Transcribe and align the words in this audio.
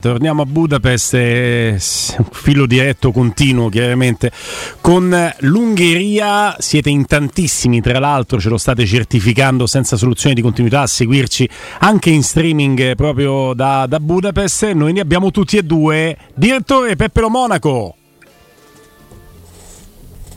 Torniamo 0.00 0.40
a 0.40 0.46
Budapest, 0.46 1.12
eh, 1.12 1.76
filo 1.78 2.64
diretto 2.64 3.12
continuo 3.12 3.68
chiaramente. 3.68 4.32
Con 4.80 5.14
l'Ungheria 5.40 6.56
siete 6.58 6.88
in 6.88 7.04
tantissimi, 7.04 7.82
tra 7.82 7.98
l'altro 7.98 8.40
ce 8.40 8.48
lo 8.48 8.56
state 8.56 8.86
certificando 8.86 9.66
senza 9.66 9.98
soluzione 9.98 10.34
di 10.34 10.40
continuità 10.40 10.80
a 10.80 10.86
seguirci 10.86 11.46
anche 11.80 12.08
in 12.08 12.22
streaming 12.22 12.94
proprio 12.94 13.52
da, 13.52 13.84
da 13.86 14.00
Budapest. 14.00 14.70
Noi 14.72 14.94
ne 14.94 15.00
abbiamo 15.00 15.30
tutti 15.30 15.58
e 15.58 15.62
due. 15.62 16.16
Direttore 16.34 16.96
Peppe 16.96 17.20
Lo 17.20 17.28
Monaco. 17.28 17.99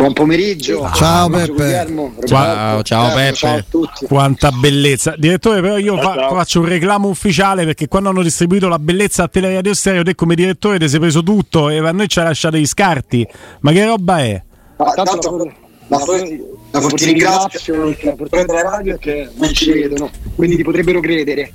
Buon 0.04 0.16
pomeriggio. 0.16 0.92
Ciao 0.96 1.30
Peppe. 1.30 1.88
Ciao, 2.26 2.82
ciao 2.82 3.14
Peppe. 3.14 3.36
Ciao 3.36 3.56
a 3.56 3.64
tutti. 3.70 4.06
Quanta 4.06 4.52
bellezza. 4.52 5.16
Direttore, 5.18 5.62
però 5.62 5.78
io 5.78 5.98
fa- 5.98 6.28
faccio 6.30 6.60
un 6.60 6.66
reclamo 6.66 7.08
ufficiale 7.08 7.64
perché 7.64 7.88
quando 7.88 8.10
hanno 8.10 8.22
distribuito 8.22 8.68
la 8.68 8.80
bellezza 8.80 9.24
a 9.24 9.28
Teleradio 9.30 9.74
Stereo, 9.74 10.04
te 10.04 10.14
come 10.14 10.36
direttore 10.36 10.78
ti 10.78 10.90
sei 10.90 11.00
preso 11.00 11.24
tutto 11.24 11.70
e 11.70 11.78
a 11.78 11.92
noi 11.94 12.10
ci 12.10 12.20
ha 12.20 12.24
lasciato 12.24 12.58
gli 12.58 12.66
scarti. 12.66 13.26
Ma 13.62 13.72
che 13.72 13.86
roba 13.86 14.20
è? 14.20 14.44
Ah, 14.76 14.92
tanto 14.92 15.38
la, 15.38 15.46
la, 15.88 16.82
la, 16.82 16.88
ti 16.90 17.06
ringrazio 17.06 17.86
perché 17.86 18.06
la 18.08 18.16
portata 18.16 18.44
della 18.44 18.62
radio 18.62 18.96
è 18.96 19.00
che 19.00 19.30
non 19.36 19.54
ci 19.54 19.72
vedono, 19.72 20.12
quindi 20.36 20.58
ti 20.58 20.64
potrebbero 20.64 21.00
credere. 21.00 21.50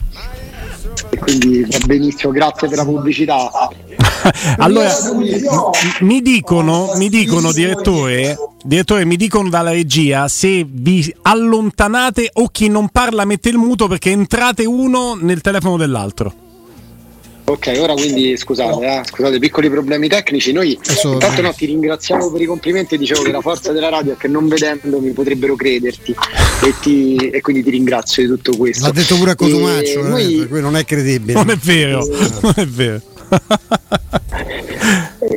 E 1.10 1.18
quindi 1.18 1.62
va 1.62 1.78
benissimo, 1.84 2.32
grazie 2.32 2.68
per 2.68 2.78
la 2.78 2.84
pubblicità. 2.84 3.50
allora, 4.58 4.92
mi 6.00 6.20
dicono, 6.20 6.92
mi 6.96 7.08
dicono 7.08 7.52
direttore, 7.52 8.36
direttore, 8.62 9.04
mi 9.04 9.16
dicono 9.16 9.48
dalla 9.48 9.70
regia 9.70 10.28
se 10.28 10.66
vi 10.68 11.14
allontanate 11.22 12.30
o 12.34 12.48
chi 12.48 12.68
non 12.68 12.88
parla 12.88 13.24
mette 13.24 13.48
il 13.48 13.56
muto 13.56 13.86
perché 13.86 14.10
entrate 14.10 14.64
uno 14.64 15.16
nel 15.20 15.40
telefono 15.40 15.76
dell'altro. 15.76 16.46
Ok, 17.48 17.78
ora 17.78 17.94
quindi 17.94 18.36
scusate, 18.36 18.84
eh, 18.84 19.00
scusate, 19.06 19.38
piccoli 19.38 19.70
problemi 19.70 20.06
tecnici. 20.06 20.52
Noi 20.52 20.78
intanto 21.02 21.40
no, 21.40 21.52
ti 21.54 21.64
ringraziamo 21.64 22.30
per 22.30 22.42
i 22.42 22.44
complimenti 22.44 22.94
e 22.94 22.98
dicevo 22.98 23.22
che 23.22 23.32
la 23.32 23.40
forza 23.40 23.72
della 23.72 23.88
radio 23.88 24.12
è 24.12 24.16
che 24.16 24.28
non 24.28 24.48
vedendomi 24.48 25.12
potrebbero 25.12 25.56
crederti 25.56 26.14
e, 26.62 26.74
ti, 26.80 27.16
e 27.16 27.40
quindi 27.40 27.62
ti 27.62 27.70
ringrazio 27.70 28.22
di 28.22 28.28
tutto 28.28 28.54
questo. 28.56 28.86
L'ha 28.86 28.92
detto 28.92 29.16
pure 29.16 29.30
a 29.30 29.34
Cotumaccio, 29.34 30.00
eh, 30.00 30.08
noi... 30.08 30.34
per 30.36 30.48
cui 30.48 30.60
non 30.60 30.76
è 30.76 30.84
credibile. 30.84 31.32
Non 31.32 31.50
è 31.50 31.56
vero, 31.56 32.06
non 32.42 32.52
è 32.54 32.66
vero. 32.66 33.00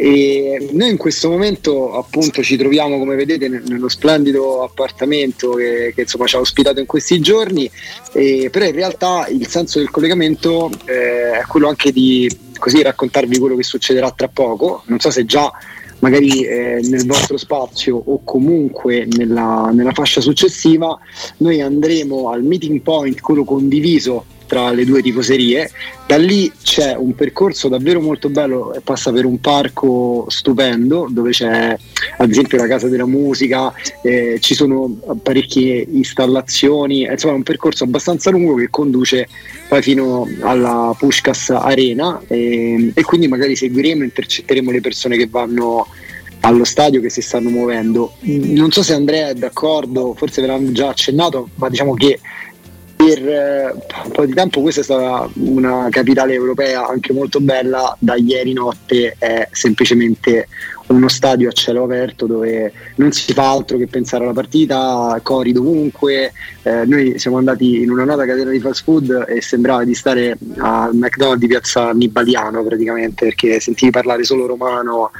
e 0.03 0.69
noi 0.71 0.89
in 0.89 0.97
questo 0.97 1.29
momento 1.29 1.93
appunto 1.93 2.41
ci 2.41 2.57
troviamo 2.57 2.97
come 2.97 3.13
vedete 3.15 3.47
nello 3.47 3.87
splendido 3.87 4.63
appartamento 4.63 5.51
che, 5.51 5.91
che 5.93 6.01
insomma 6.01 6.25
ci 6.25 6.37
ha 6.37 6.39
ospitato 6.39 6.79
in 6.79 6.87
questi 6.87 7.19
giorni. 7.19 7.69
E, 8.11 8.49
però 8.51 8.65
in 8.65 8.71
realtà 8.71 9.27
il 9.27 9.45
senso 9.45 9.77
del 9.77 9.91
collegamento 9.91 10.71
eh, 10.85 11.33
è 11.33 11.43
quello 11.47 11.67
anche 11.67 11.91
di 11.91 12.27
così 12.57 12.81
raccontarvi 12.81 13.37
quello 13.37 13.55
che 13.55 13.61
succederà 13.61 14.09
tra 14.09 14.27
poco. 14.27 14.81
Non 14.87 14.99
so 14.99 15.11
se 15.11 15.23
già 15.23 15.51
magari 15.99 16.45
eh, 16.45 16.79
nel 16.81 17.05
vostro 17.05 17.37
spazio 17.37 17.95
o 18.03 18.23
comunque 18.23 19.05
nella, 19.05 19.69
nella 19.71 19.93
fascia 19.93 20.19
successiva 20.19 20.97
noi 21.37 21.61
andremo 21.61 22.31
al 22.31 22.41
meeting 22.41 22.81
point 22.81 23.21
quello 23.21 23.43
condiviso 23.43 24.25
tra 24.51 24.69
le 24.71 24.83
due 24.83 25.01
tifoserie. 25.01 25.71
Da 26.05 26.17
lì 26.17 26.51
c'è 26.61 26.93
un 26.97 27.15
percorso 27.15 27.69
davvero 27.69 28.01
molto 28.01 28.27
bello, 28.27 28.75
passa 28.83 29.13
per 29.13 29.23
un 29.23 29.39
parco 29.39 30.25
stupendo 30.27 31.07
dove 31.09 31.31
c'è 31.31 31.77
ad 32.17 32.29
esempio 32.29 32.57
la 32.57 32.67
casa 32.67 32.89
della 32.89 33.05
musica, 33.05 33.73
eh, 34.03 34.39
ci 34.41 34.53
sono 34.53 34.93
parecchie 35.23 35.87
installazioni, 35.89 37.03
insomma 37.09 37.35
è 37.35 37.37
un 37.37 37.43
percorso 37.43 37.85
abbastanza 37.85 38.29
lungo 38.29 38.55
che 38.55 38.69
conduce 38.69 39.29
poi 39.69 39.81
fino 39.81 40.27
alla 40.41 40.93
Pushkas 40.99 41.51
Arena 41.51 42.21
e, 42.27 42.91
e 42.93 43.03
quindi 43.03 43.29
magari 43.29 43.55
seguiremo, 43.55 44.03
intercetteremo 44.03 44.69
le 44.69 44.81
persone 44.81 45.15
che 45.15 45.27
vanno 45.27 45.87
allo 46.41 46.65
stadio 46.65 46.99
che 46.99 47.09
si 47.09 47.21
stanno 47.21 47.49
muovendo. 47.49 48.15
Non 48.23 48.71
so 48.71 48.83
se 48.83 48.95
Andrea 48.95 49.29
è 49.29 49.33
d'accordo, 49.33 50.13
forse 50.13 50.41
ve 50.41 50.47
l'hanno 50.47 50.73
già 50.73 50.89
accennato, 50.89 51.49
ma 51.55 51.69
diciamo 51.69 51.93
che 51.93 52.19
per 53.03 53.27
eh, 53.27 53.73
un 54.03 54.11
po' 54.11 54.25
di 54.25 54.33
tempo 54.33 54.61
questa 54.61 54.81
è 54.81 54.83
stata 54.83 55.27
una 55.33 55.87
capitale 55.89 56.33
europea 56.33 56.87
anche 56.87 57.13
molto 57.13 57.39
bella, 57.39 57.95
da 57.97 58.15
ieri 58.15 58.53
notte 58.53 59.15
è 59.17 59.47
semplicemente 59.51 60.47
uno 60.91 61.07
stadio 61.07 61.49
a 61.49 61.51
cielo 61.51 61.83
aperto 61.83 62.25
dove 62.25 62.71
non 62.95 63.11
si 63.11 63.33
fa 63.33 63.49
altro 63.49 63.77
che 63.77 63.87
pensare 63.87 64.23
alla 64.23 64.33
partita, 64.33 65.19
cori 65.23 65.51
dovunque. 65.51 66.33
Eh, 66.63 66.85
noi 66.85 67.17
siamo 67.17 67.37
andati 67.37 67.81
in 67.81 67.89
una 67.89 68.03
nota 68.03 68.25
catena 68.25 68.51
di 68.51 68.59
fast 68.59 68.83
food 68.83 69.25
e 69.27 69.41
sembrava 69.41 69.83
di 69.83 69.95
stare 69.95 70.37
al 70.57 70.93
McDonald's 70.93 71.39
di 71.39 71.47
piazza 71.47 71.89
Annibaliano 71.89 72.63
praticamente 72.63 73.25
perché 73.25 73.59
sentivi 73.59 73.91
parlare 73.91 74.23
solo 74.23 74.45
romano 74.45 75.11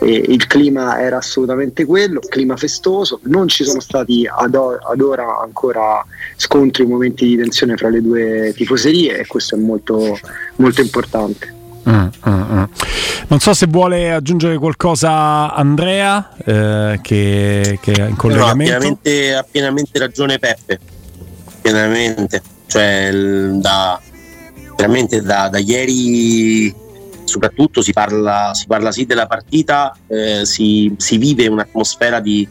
e 0.00 0.24
il 0.28 0.46
clima 0.46 1.00
era 1.00 1.16
assolutamente 1.16 1.84
quello, 1.84 2.20
clima 2.20 2.56
festoso. 2.56 3.20
Non 3.24 3.48
ci 3.48 3.64
sono 3.64 3.80
stati 3.80 4.28
ad, 4.30 4.54
o- 4.54 4.76
ad 4.76 5.00
ora 5.00 5.40
ancora 5.40 6.04
scontri 6.36 6.84
o 6.84 6.88
momenti 6.88 7.26
di 7.26 7.36
tensione 7.36 7.76
fra 7.76 7.88
le 7.88 8.02
due 8.02 8.52
tifoserie 8.54 9.18
e 9.18 9.26
questo 9.26 9.54
è 9.54 9.58
molto, 9.58 10.18
molto 10.56 10.80
importante. 10.80 11.52
Mm, 11.88 12.06
mm, 12.28 12.32
mm. 12.32 12.62
Non 13.28 13.40
so 13.40 13.52
se 13.52 13.66
vuole 13.66 14.12
aggiungere 14.12 14.56
qualcosa 14.56 15.52
Andrea 15.54 16.34
eh, 16.44 16.98
che, 17.02 17.78
che, 17.80 17.92
è 17.92 18.08
in 18.08 18.16
collegamento. 18.16 18.72
No, 18.72 18.76
ha, 18.76 18.78
pienamente, 18.78 19.34
ha 19.34 19.46
pienamente 19.48 19.98
ragione 19.98 20.38
Peppe, 20.38 20.78
pienamente. 21.60 22.42
Cioè, 22.66 23.10
da, 23.54 24.00
veramente 24.76 25.20
da, 25.20 25.48
da 25.48 25.58
ieri 25.58 26.74
soprattutto 27.24 27.82
si 27.82 27.92
parla, 27.92 28.52
si 28.54 28.66
parla 28.66 28.92
sì 28.92 29.06
della 29.06 29.26
partita, 29.26 29.96
eh, 30.06 30.44
si, 30.44 30.94
si, 30.96 31.18
vive 31.18 31.46
un'atmosfera 31.46 32.20
di, 32.20 32.46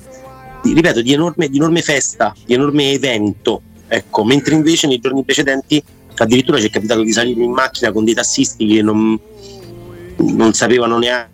di, 0.61 0.73
ripeto, 0.73 1.01
di 1.01 1.13
enorme, 1.13 1.47
di 1.47 1.57
enorme 1.57 1.81
festa, 1.81 2.33
di 2.45 2.53
enorme 2.53 2.91
evento. 2.91 3.61
Ecco, 3.95 4.23
mentre 4.23 4.55
invece 4.55 4.87
nei 4.87 4.97
giorni 4.97 5.23
precedenti 5.23 5.83
addirittura 6.15 6.57
ci 6.57 6.65
è 6.65 6.69
capitato 6.71 7.03
di 7.03 7.11
salire 7.11 7.43
in 7.43 7.51
macchina 7.51 7.91
con 7.91 8.03
dei 8.03 8.15
tassisti 8.15 8.65
che 8.65 8.81
non, 8.81 9.19
non 10.17 10.53
sapevano 10.53 10.97
neanche 10.97 11.29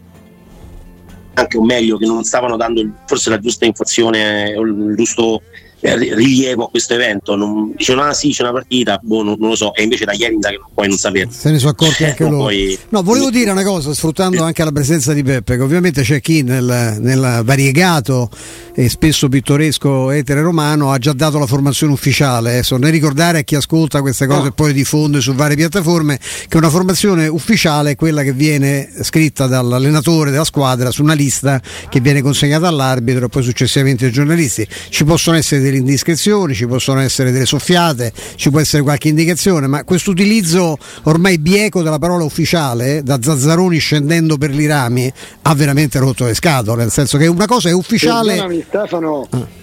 o 1.56 1.64
meglio 1.64 1.96
che 1.96 2.06
non 2.06 2.25
stavano 2.25 2.58
dando 2.58 2.86
forse 3.06 3.30
la 3.30 3.40
giusta 3.40 3.64
inflazione 3.64 4.58
o 4.58 4.64
il 4.64 4.94
giusto 4.98 5.42
rilievo 5.82 6.66
a 6.66 6.70
questo 6.70 6.94
evento. 6.94 7.36
Non, 7.36 7.74
dicevano, 7.76 8.10
ah 8.10 8.14
sì, 8.14 8.30
c'è 8.30 8.44
una 8.44 8.52
partita, 8.52 9.00
boh, 9.02 9.24
non, 9.24 9.36
non, 9.40 9.50
lo 9.50 9.56
so, 9.56 9.74
e 9.74 9.84
invece 9.84 10.06
da 10.06 10.14
ieri 10.14 10.38
che 10.40 10.52
non 10.52 10.70
puoi 10.74 10.88
non 10.88 10.98
sapere. 10.98 11.30
Se 11.32 11.52
ne 11.52 11.60
sono 11.60 11.72
accorti 11.72 12.04
anche 12.04 12.24
loro. 12.24 12.38
Poi... 12.38 12.78
No, 12.90 13.04
volevo 13.04 13.30
dire 13.30 13.52
una 13.52 13.64
cosa, 13.64 13.94
sfruttando 13.94 14.44
anche 14.44 14.64
la 14.64 14.72
presenza 14.72 15.14
di 15.14 15.24
Peppe, 15.24 15.58
che 15.58 15.64
ovviamente 15.64 16.02
c'è 16.02 16.20
chi 16.22 16.42
nel, 16.44 16.98
nel 17.00 17.42
variegato 17.44 18.30
e 18.74 18.88
spesso 18.88 19.28
pittoresco 19.28 20.10
etere 20.12 20.42
romano 20.42 20.92
ha 20.92 20.98
già 20.98 21.12
dato 21.12 21.38
la 21.38 21.46
formazione 21.46 21.92
ufficiale. 21.92 22.52
Adesso 22.52 22.78
ne 22.78 22.90
ricordare 22.90 23.40
a 23.40 23.42
chi 23.42 23.56
ascolta 23.56 24.00
queste 24.00 24.26
cose 24.26 24.48
e 24.48 24.52
poi 24.52 24.72
diffonde 24.72 25.20
su 25.20 25.34
varie 25.34 25.58
piattaforme 25.58 26.18
che 26.48 26.58
una 26.58 26.70
formazione 26.70 27.28
ufficiale 27.28 27.92
è 27.92 27.96
quella 27.96 28.24
che 28.24 28.32
viene 28.32 28.90
scritta 29.02 29.48
dall'allenatore 29.48 30.32
della 30.32 30.46
squadra 30.46 30.92
su 30.92 31.04
una 31.04 31.14
lista 31.14 31.62
che 31.90 32.00
viene 32.00 32.22
consegnata 32.22 32.68
all'arbitro 32.68 33.25
e 33.25 33.28
poi 33.30 33.44
successivamente 33.44 34.06
ai 34.06 34.12
giornalisti. 34.12 34.66
Ci 34.90 35.04
possono 35.04 35.36
essere 35.36 35.62
delle 35.69 35.81
indiscrezioni, 35.81 36.54
ci 36.54 36.68
possono 36.68 37.00
essere 37.00 37.31
delle 37.31 37.45
soffiate, 37.45 38.12
ci 38.36 38.50
può 38.50 38.60
essere 38.60 38.83
qualche 38.83 39.10
indicazione, 39.10 39.68
ma 39.68 39.83
questo 39.83 40.12
utilizzo 40.12 40.77
ormai 41.04 41.38
bieco 41.38 41.81
della 41.81 42.00
parola 42.00 42.24
ufficiale, 42.24 43.01
da 43.04 43.19
Zazzaroni 43.21 43.77
scendendo 43.77 44.38
per 44.38 44.51
i 44.51 44.66
rami, 44.68 45.12
ha 45.44 45.56
veramente 45.56 46.00
rotto 46.00 46.25
le 46.25 46.33
scatole, 46.33 46.81
nel 46.83 46.92
senso 46.92 47.18
che 47.18 47.27
una 47.27 47.45
cosa 47.45 47.69
è 47.69 47.74
ufficiale. 47.74 48.33
Perdonami 48.36 48.66
Stefano. 48.68 49.27
Ah. 49.30 49.59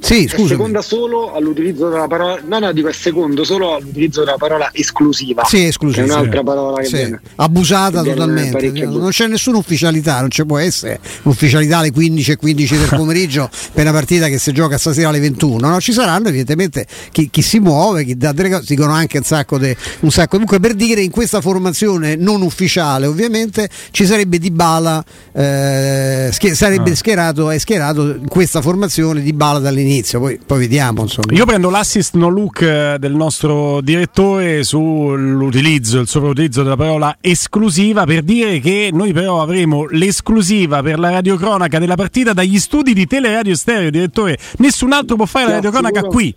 Sì, 0.00 0.28
scusa. 0.28 0.48
seconda 0.48 0.80
solo 0.80 1.34
all'utilizzo 1.34 1.88
della 1.88 2.06
parola. 2.06 2.40
No, 2.44 2.58
no, 2.60 2.72
dico 2.72 2.88
è 2.88 2.92
secondo 2.92 3.44
solo 3.44 3.74
all'utilizzo 3.74 4.24
della 4.24 4.36
parola 4.36 4.70
esclusiva. 4.72 5.44
Sì, 5.44 5.66
esclusiva. 5.66 6.04
Che 6.04 6.10
è 6.10 6.14
un'altra 6.14 6.42
parola 6.42 6.78
che 6.78 6.86
sì. 6.86 6.94
viene. 6.94 7.20
Abusata 7.36 8.02
che 8.02 8.14
totalmente. 8.14 8.70
Non 8.86 9.10
c'è 9.10 9.26
nessuna 9.26 9.58
ufficialità, 9.58 10.20
non 10.20 10.30
ci 10.30 10.46
può 10.46 10.58
essere 10.58 11.00
un'ufficialità 11.22 11.78
alle 11.78 11.90
15 11.90 12.30
e 12.30 12.36
15 12.36 12.76
del 12.76 12.88
pomeriggio 12.90 13.50
per 13.72 13.84
una 13.84 13.92
partita 13.92 14.28
che 14.28 14.38
si 14.38 14.52
gioca 14.52 14.78
stasera 14.78 15.08
alle 15.08 15.20
21. 15.20 15.68
No, 15.68 15.80
ci 15.80 15.92
saranno 15.92 16.28
evidentemente 16.28 16.86
chi, 17.10 17.28
chi 17.28 17.42
si 17.42 17.58
muove, 17.58 18.04
chi 18.04 18.16
dà 18.16 18.32
delle 18.32 18.50
cose, 18.50 18.64
dicono 18.68 18.92
anche 18.92 19.18
un 19.18 19.24
sacco 19.24 19.58
di. 19.58 19.74
Un 20.00 20.10
sacco. 20.10 20.30
Comunque 20.30 20.60
per 20.60 20.74
dire 20.74 21.00
in 21.00 21.10
questa 21.10 21.40
formazione 21.40 22.14
non 22.14 22.42
ufficiale, 22.42 23.06
ovviamente, 23.06 23.68
ci 23.90 24.06
sarebbe 24.06 24.38
Di 24.38 24.52
Bala, 24.52 25.04
eh, 25.32 26.30
schier- 26.32 26.54
sarebbe 26.54 26.92
ah. 26.92 26.96
schierato, 26.96 27.50
è 27.50 27.58
schierato 27.58 28.02
in 28.02 28.28
questa 28.28 28.62
formazione 28.62 29.20
Di 29.20 29.32
Bala 29.32 29.58
dall'inizio 29.58 29.87
all'inizio, 29.88 30.20
poi, 30.20 30.38
poi 30.44 30.58
vediamo. 30.58 31.02
Insomma. 31.02 31.32
Io 31.32 31.46
prendo 31.46 31.70
l'assist 31.70 32.14
no 32.14 32.28
look 32.28 32.60
eh, 32.60 32.96
del 32.98 33.14
nostro 33.14 33.80
direttore 33.80 34.62
sull'utilizzo, 34.62 36.00
il 36.00 36.06
sovrautilizzo 36.08 36.62
della 36.62 36.76
parola 36.76 37.16
esclusiva 37.20 38.04
per 38.04 38.22
dire 38.22 38.60
che 38.60 38.90
noi 38.92 39.12
però 39.12 39.40
avremo 39.40 39.86
l'esclusiva 39.86 40.82
per 40.82 40.98
la 40.98 41.10
radiocronaca 41.10 41.78
della 41.78 41.96
partita 41.96 42.32
dagli 42.32 42.58
studi 42.58 42.92
di 42.92 43.06
Teleradio 43.06 43.56
Stereo, 43.56 43.90
direttore. 43.90 44.38
Nessun 44.58 44.92
altro 44.92 45.16
può 45.16 45.24
fare 45.24 45.46
la 45.46 45.52
radiocronaca 45.54 46.02
qui. 46.02 46.34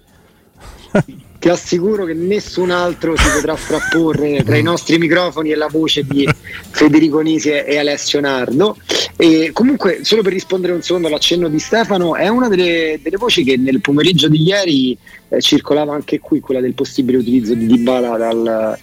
ti 1.42 1.50
assicuro 1.50 2.06
che 2.06 2.14
nessun 2.14 2.70
altro 2.70 3.18
si 3.18 3.28
potrà 3.34 3.56
frapporre 3.56 4.44
tra 4.44 4.58
i 4.58 4.62
nostri 4.62 5.00
microfoni 5.00 5.50
e 5.50 5.56
la 5.56 5.70
voce 5.72 6.04
di 6.04 6.30
Federico 6.70 7.20
Nisi 7.22 7.50
e 7.50 7.80
Alessio 7.80 8.20
Nardo. 8.20 8.78
E 9.18 9.50
comunque, 9.52 10.02
solo 10.04 10.22
per 10.22 10.34
rispondere 10.34 10.74
un 10.74 10.84
secondo 10.84 11.08
all'accenno 11.08 11.48
di 11.48 11.58
Stefano, 11.58 12.16
è 12.16 12.28
una 12.28 12.48
delle, 12.48 13.00
delle 13.02 13.18
voci 13.18 13.44
che 13.44 13.58
nel 13.58 13.82
pomeriggio 13.82 14.30
di 14.30 14.44
ieri 14.44 14.96
eh, 15.30 15.42
circolava 15.42 15.96
anche 15.96 16.20
qui, 16.20 16.42
quella 16.42 16.62
del 16.62 16.76
possibile 16.76 17.18
utilizzo 17.18 17.56
di 17.56 17.66
Dybala 17.66 18.18
dal, 18.18 18.78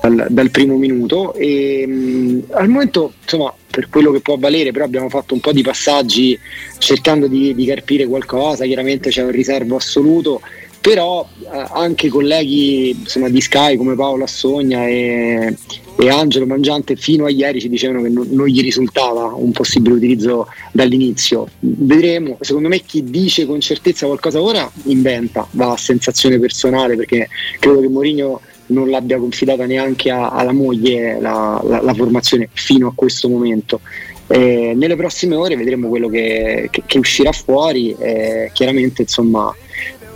dal, 0.00 0.26
dal 0.30 0.50
primo 0.50 0.76
minuto. 0.76 1.34
E, 1.34 1.84
mh, 1.88 1.92
mm, 1.92 2.38
al 2.52 2.68
momento, 2.68 3.14
insomma, 3.20 3.52
per 3.68 3.88
quello 3.88 4.12
che 4.12 4.20
può 4.20 4.36
valere, 4.36 4.70
però 4.70 4.84
abbiamo 4.84 5.08
fatto 5.08 5.34
un 5.34 5.40
po' 5.40 5.50
di 5.50 5.62
passaggi 5.62 6.38
cercando 6.78 7.26
di, 7.26 7.52
di 7.52 7.66
carpire 7.66 8.06
qualcosa. 8.06 8.64
Chiaramente 8.64 9.10
c'è 9.10 9.24
un 9.24 9.32
riservo 9.32 9.74
assoluto 9.74 10.40
però 10.86 11.26
eh, 11.40 11.66
anche 11.72 12.08
colleghi 12.08 12.90
insomma, 12.90 13.28
di 13.28 13.40
Sky 13.40 13.76
come 13.76 13.96
Paolo 13.96 14.22
Assogna 14.22 14.86
e, 14.86 15.56
e, 15.98 16.08
Angelo 16.08 16.46
Mangiante 16.46 16.94
fino 16.94 17.24
a 17.24 17.28
ieri 17.28 17.60
ci 17.60 17.68
dicevano 17.68 18.02
che 18.02 18.08
non, 18.08 18.28
non, 18.30 18.46
gli 18.46 18.60
risultava 18.60 19.34
un 19.34 19.50
possibile 19.50 19.96
utilizzo 19.96 20.46
dall'inizio. 20.70 21.48
Vedremo, 21.58 22.36
secondo 22.40 22.68
me 22.68 22.78
chi 22.82 23.02
dice 23.02 23.46
con 23.46 23.58
certezza 23.58 24.06
qualcosa 24.06 24.40
ora 24.40 24.70
inventa, 24.84 25.44
va 25.52 25.72
a 25.72 25.76
sensazione 25.76 26.38
personale 26.38 26.94
perché 26.94 27.28
credo 27.58 27.80
che 27.80 27.88
Mourinho 27.88 28.40
non 28.66 28.88
l'abbia 28.88 29.18
confidata 29.18 29.66
neanche 29.66 30.08
a, 30.12 30.28
alla 30.28 30.52
moglie 30.52 31.18
la, 31.18 31.60
la, 31.64 31.82
la, 31.82 31.94
formazione 31.94 32.48
fino 32.52 32.86
a 32.86 32.92
questo 32.94 33.28
momento. 33.28 33.80
Eh, 34.28 34.72
nelle 34.76 34.94
prossime 34.94 35.34
ore 35.34 35.56
vedremo 35.56 35.88
quello 35.88 36.08
che, 36.08 36.68
che, 36.70 36.84
che 36.86 36.98
uscirà 36.98 37.32
fuori. 37.32 37.94
Eh, 37.98 38.50
chiaramente, 38.52 39.02
insomma, 39.02 39.52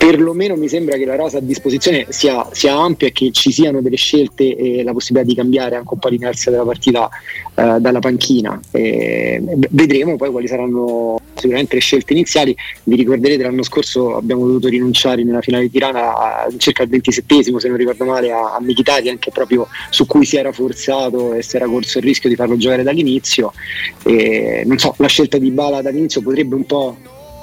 perlomeno 0.01 0.57
mi 0.57 0.67
sembra 0.67 0.97
che 0.97 1.05
la 1.05 1.15
rosa 1.15 1.37
a 1.37 1.41
disposizione 1.43 2.07
sia, 2.09 2.49
sia, 2.53 2.75
ampia 2.75 3.09
e 3.09 3.13
che 3.13 3.31
ci 3.33 3.53
siano 3.53 3.83
delle 3.83 3.97
scelte 3.97 4.57
e 4.57 4.83
la 4.83 4.93
possibilità 4.93 5.29
di 5.29 5.37
cambiare 5.37 5.77
anche 5.77 5.93
un 5.93 5.99
po' 5.99 6.09
l'inerzia 6.09 6.51
della 6.51 6.65
partita 6.65 7.11
eh, 7.55 7.77
dalla 7.79 7.99
panchina. 7.99 8.59
E 8.71 9.43
vedremo 9.69 10.17
poi 10.17 10.31
quali 10.31 10.49
saranno 10.49 11.21
sicuramente 11.35 11.75
le 11.75 11.83
scelte 11.83 12.15
iniziali. 12.15 12.57
Vi 12.85 12.97
ricorderete 12.97 13.43
l'anno 13.43 13.63
scorso 13.63 14.17
abbiamo 14.17 14.47
dovuto 14.47 14.69
rinunciare 14.69 15.23
nella 15.23 15.43
finale 15.43 15.65
di 15.65 15.71
Tirana 15.71 16.17
a, 16.17 16.49
circa 16.57 16.83
il 16.83 16.89
27 16.89 17.59
se 17.59 17.69
non 17.69 17.77
ricordo 17.77 18.07
male, 18.07 18.33
a, 18.33 18.55
a 18.55 18.61
Michitari, 18.63 19.11
anche 19.11 19.31
proprio 19.31 19.69
su 19.91 20.07
cui 20.07 20.25
si 20.25 20.39
era 20.39 20.51
forzato 20.51 21.35
e 21.35 21.43
si 21.43 21.57
era 21.57 21.67
corso 21.67 21.99
il 21.99 22.05
rischio 22.05 22.31
di 22.31 22.37
farlo 22.37 22.57
giocare 22.57 22.83
dall'inizio. 22.83 23.53
E, 24.05 24.63
non 24.65 24.79
so, 24.79 24.95
la 24.97 25.09
scelta 25.09 25.37
di 25.37 25.51
Bala 25.51 25.83
dall'inizio 25.83 26.23
potrebbe 26.23 26.55
un 26.55 26.65
po' 26.65 26.97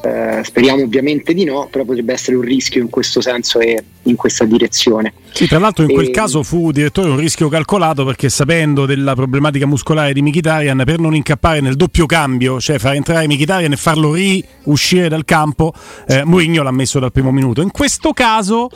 Eh, 0.07 0.41
speriamo 0.41 0.83
ovviamente 0.83 1.33
di 1.33 1.43
no, 1.43 1.67
però 1.69 1.83
potrebbe 1.83 2.13
essere 2.13 2.37
un 2.37 2.43
rischio 2.43 2.81
in 2.81 2.89
questo 2.89 3.19
senso 3.19 3.59
e 3.59 3.83
in 4.03 4.15
questa 4.15 4.45
direzione. 4.45 5.11
Sì, 5.33 5.47
tra 5.47 5.59
l'altro 5.59 5.83
in 5.83 5.91
quel 5.91 6.11
caso 6.11 6.43
fu 6.43 6.71
direttore 6.71 7.09
un 7.09 7.17
rischio 7.17 7.49
calcolato 7.49 8.05
perché 8.05 8.29
sapendo 8.29 8.85
della 8.85 9.15
problematica 9.15 9.65
muscolare 9.65 10.13
di 10.13 10.21
Mkhitaryan 10.21 10.83
per 10.85 10.99
non 10.99 11.13
incappare 11.13 11.59
nel 11.59 11.75
doppio 11.75 12.05
cambio, 12.05 12.61
cioè 12.61 12.79
far 12.79 12.93
entrare 12.93 13.27
Mkhitaryan 13.27 13.73
e 13.73 13.75
farlo 13.75 14.13
riuscire 14.13 15.09
dal 15.09 15.25
campo, 15.25 15.73
eh, 16.07 16.23
Mourinho 16.23 16.63
l'ha 16.63 16.71
messo 16.71 16.99
dal 16.99 17.11
primo 17.11 17.31
minuto. 17.31 17.61
In 17.61 17.71
questo 17.71 18.13
caso 18.13 18.69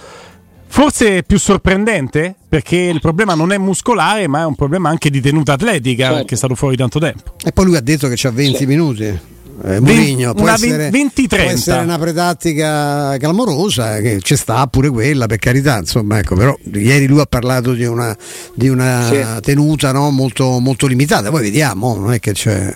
Forse 0.73 1.17
è 1.17 1.23
più 1.23 1.37
sorprendente 1.37 2.33
perché 2.47 2.77
il 2.77 3.01
problema 3.01 3.33
non 3.33 3.51
è 3.51 3.57
muscolare, 3.57 4.29
ma 4.29 4.43
è 4.43 4.45
un 4.45 4.55
problema 4.55 4.87
anche 4.87 5.09
di 5.09 5.19
tenuta 5.19 5.51
atletica 5.51 6.03
certo. 6.03 6.17
perché 6.19 6.35
è 6.35 6.37
stato 6.37 6.55
fuori 6.55 6.77
tanto 6.77 6.97
tempo. 6.97 7.33
E 7.43 7.51
poi 7.51 7.65
lui 7.65 7.75
ha 7.75 7.81
detto 7.81 8.07
che 8.07 8.13
c'ha 8.15 8.31
20 8.31 8.51
certo. 8.51 8.67
minuti 8.67 9.19
eh, 9.63 9.79
Mourinho 9.79 10.33
può, 10.33 10.49
essere, 10.49 10.89
20, 10.89 11.27
può 11.27 11.37
essere 11.37 11.81
una 11.81 11.97
pretattica 11.97 13.17
clamorosa 13.17 13.99
che 13.99 14.19
ci 14.21 14.35
sta 14.35 14.65
pure 14.67 14.89
quella 14.89 15.27
per 15.27 15.37
carità 15.37 15.77
insomma 15.77 16.19
ecco 16.19 16.35
però 16.35 16.55
ieri 16.73 17.07
lui 17.07 17.19
ha 17.19 17.25
parlato 17.25 17.73
di 17.73 17.85
una, 17.85 18.15
di 18.53 18.69
una 18.69 19.07
sì. 19.07 19.41
tenuta 19.41 19.91
no, 19.91 20.09
molto, 20.09 20.59
molto 20.59 20.87
limitata 20.87 21.29
poi 21.29 21.41
vediamo 21.41 21.95
non 21.95 22.13
è 22.13 22.19
che 22.19 22.33
c'è 22.33 22.73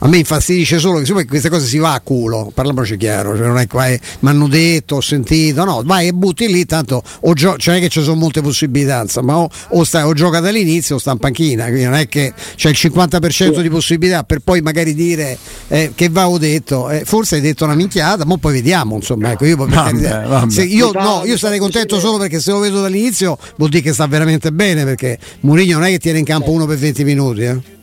a 0.00 0.08
me 0.08 0.18
infastidisce 0.18 0.78
solo 0.78 1.00
che 1.00 1.26
queste 1.26 1.48
cose 1.48 1.66
si 1.66 1.78
va 1.78 1.92
a 1.92 2.00
culo, 2.00 2.52
parliamoci 2.54 2.96
chiaro, 2.96 3.36
cioè 3.36 3.46
non 3.46 3.58
è 3.58 3.66
qua, 3.66 3.88
eh, 3.88 4.00
mi 4.20 4.28
hanno 4.28 4.46
detto, 4.46 4.96
ho 4.96 5.00
sentito, 5.00 5.64
no, 5.64 5.82
vai 5.84 6.08
e 6.08 6.12
butti 6.12 6.46
lì, 6.46 6.64
tanto 6.66 7.02
o 7.20 7.32
gio- 7.32 7.56
cioè 7.56 7.80
che 7.80 7.88
ci 7.88 8.02
sono 8.02 8.14
molte 8.14 8.40
possibilità, 8.40 9.02
insomma, 9.02 9.38
o, 9.38 9.48
o, 9.70 9.84
sta, 9.84 10.06
o 10.06 10.12
gioca 10.12 10.38
dall'inizio 10.38 10.96
o 10.96 10.98
sta 10.98 11.10
in 11.10 11.18
panchina, 11.18 11.64
quindi 11.64 11.84
non 11.84 11.94
è 11.94 12.06
che 12.06 12.32
c'è 12.54 12.68
il 12.68 12.76
50% 12.78 13.30
sì. 13.54 13.62
di 13.62 13.68
possibilità 13.68 14.22
per 14.22 14.38
poi 14.38 14.60
magari 14.60 14.94
dire 14.94 15.36
eh, 15.66 15.92
che 15.94 16.08
va 16.08 16.28
ho 16.28 16.38
detto, 16.38 16.90
eh, 16.90 17.02
forse 17.04 17.36
hai 17.36 17.40
detto 17.40 17.64
una 17.64 17.74
minchiata, 17.74 18.24
ma 18.24 18.36
poi 18.36 18.52
vediamo, 18.52 18.94
insomma, 18.94 19.32
ecco, 19.32 19.46
io, 19.46 19.56
vabbè, 19.56 20.26
vabbè. 20.26 20.62
io, 20.62 20.92
no, 20.92 21.22
io 21.24 21.36
sarei 21.36 21.58
contento 21.58 21.98
solo 21.98 22.18
perché 22.18 22.38
se 22.38 22.52
lo 22.52 22.60
vedo 22.60 22.80
dall'inizio 22.80 23.36
vuol 23.56 23.70
dire 23.70 23.82
che 23.82 23.92
sta 23.92 24.06
veramente 24.06 24.52
bene, 24.52 24.84
perché 24.84 25.18
Mourinho 25.40 25.78
non 25.78 25.88
è 25.88 25.90
che 25.90 25.98
tiene 25.98 26.20
in 26.20 26.24
campo 26.24 26.52
uno 26.52 26.66
per 26.66 26.78
20 26.78 27.02
minuti. 27.02 27.42
Eh 27.42 27.76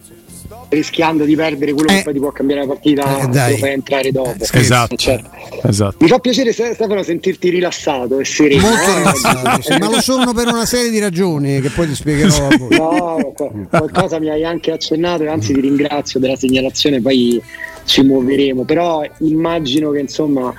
rischiando 0.70 1.24
di 1.26 1.36
perdere 1.36 1.74
quello 1.74 1.90
eh, 1.90 1.98
che 1.98 2.04
poi 2.04 2.14
ti 2.14 2.20
può 2.20 2.32
cambiare 2.32 2.62
la 2.62 2.68
partita 2.68 3.20
eh, 3.20 3.28
dai. 3.28 3.52
lo 3.52 3.58
fai 3.58 3.72
entrare 3.72 4.12
dopo. 4.12 4.36
Esatto. 4.52 4.96
Certo. 4.96 5.30
esatto. 5.64 5.98
Mi 6.00 6.08
fa 6.08 6.20
piacere 6.20 6.52
Stefano 6.52 7.04
sentirti 7.04 7.50
rilassato 7.50 8.20
e 8.20 8.26
sereno. 8.26 8.62
Molto 8.62 8.90
eh? 8.90 8.98
rilassato, 8.98 9.62
sì, 9.62 9.78
ma 9.80 9.90
lo 9.90 10.02
sono 10.02 10.34
per 10.34 10.48
una 10.48 10.66
serie 10.66 10.90
di 10.90 11.00
ragioni 11.00 11.62
che 11.62 11.70
poi 11.70 11.88
ti 11.88 11.96
spiegherò 11.96 12.48
a 12.48 12.58
voi. 12.58 12.78
No, 12.78 13.34
qualcosa 13.70 14.20
mi 14.20 14.30
hai 14.30 14.44
anche 14.44 14.72
accennato 14.72 15.24
e 15.24 15.28
anzi 15.28 15.54
ti 15.54 15.62
ringrazio 15.62 16.20
della 16.20 16.36
segnalazione, 16.36 17.02
poi 17.02 17.42
ci 17.86 18.02
muoveremo, 18.02 18.64
però 18.64 19.04
immagino 19.20 19.92
che 19.92 20.00
insomma 20.00 20.54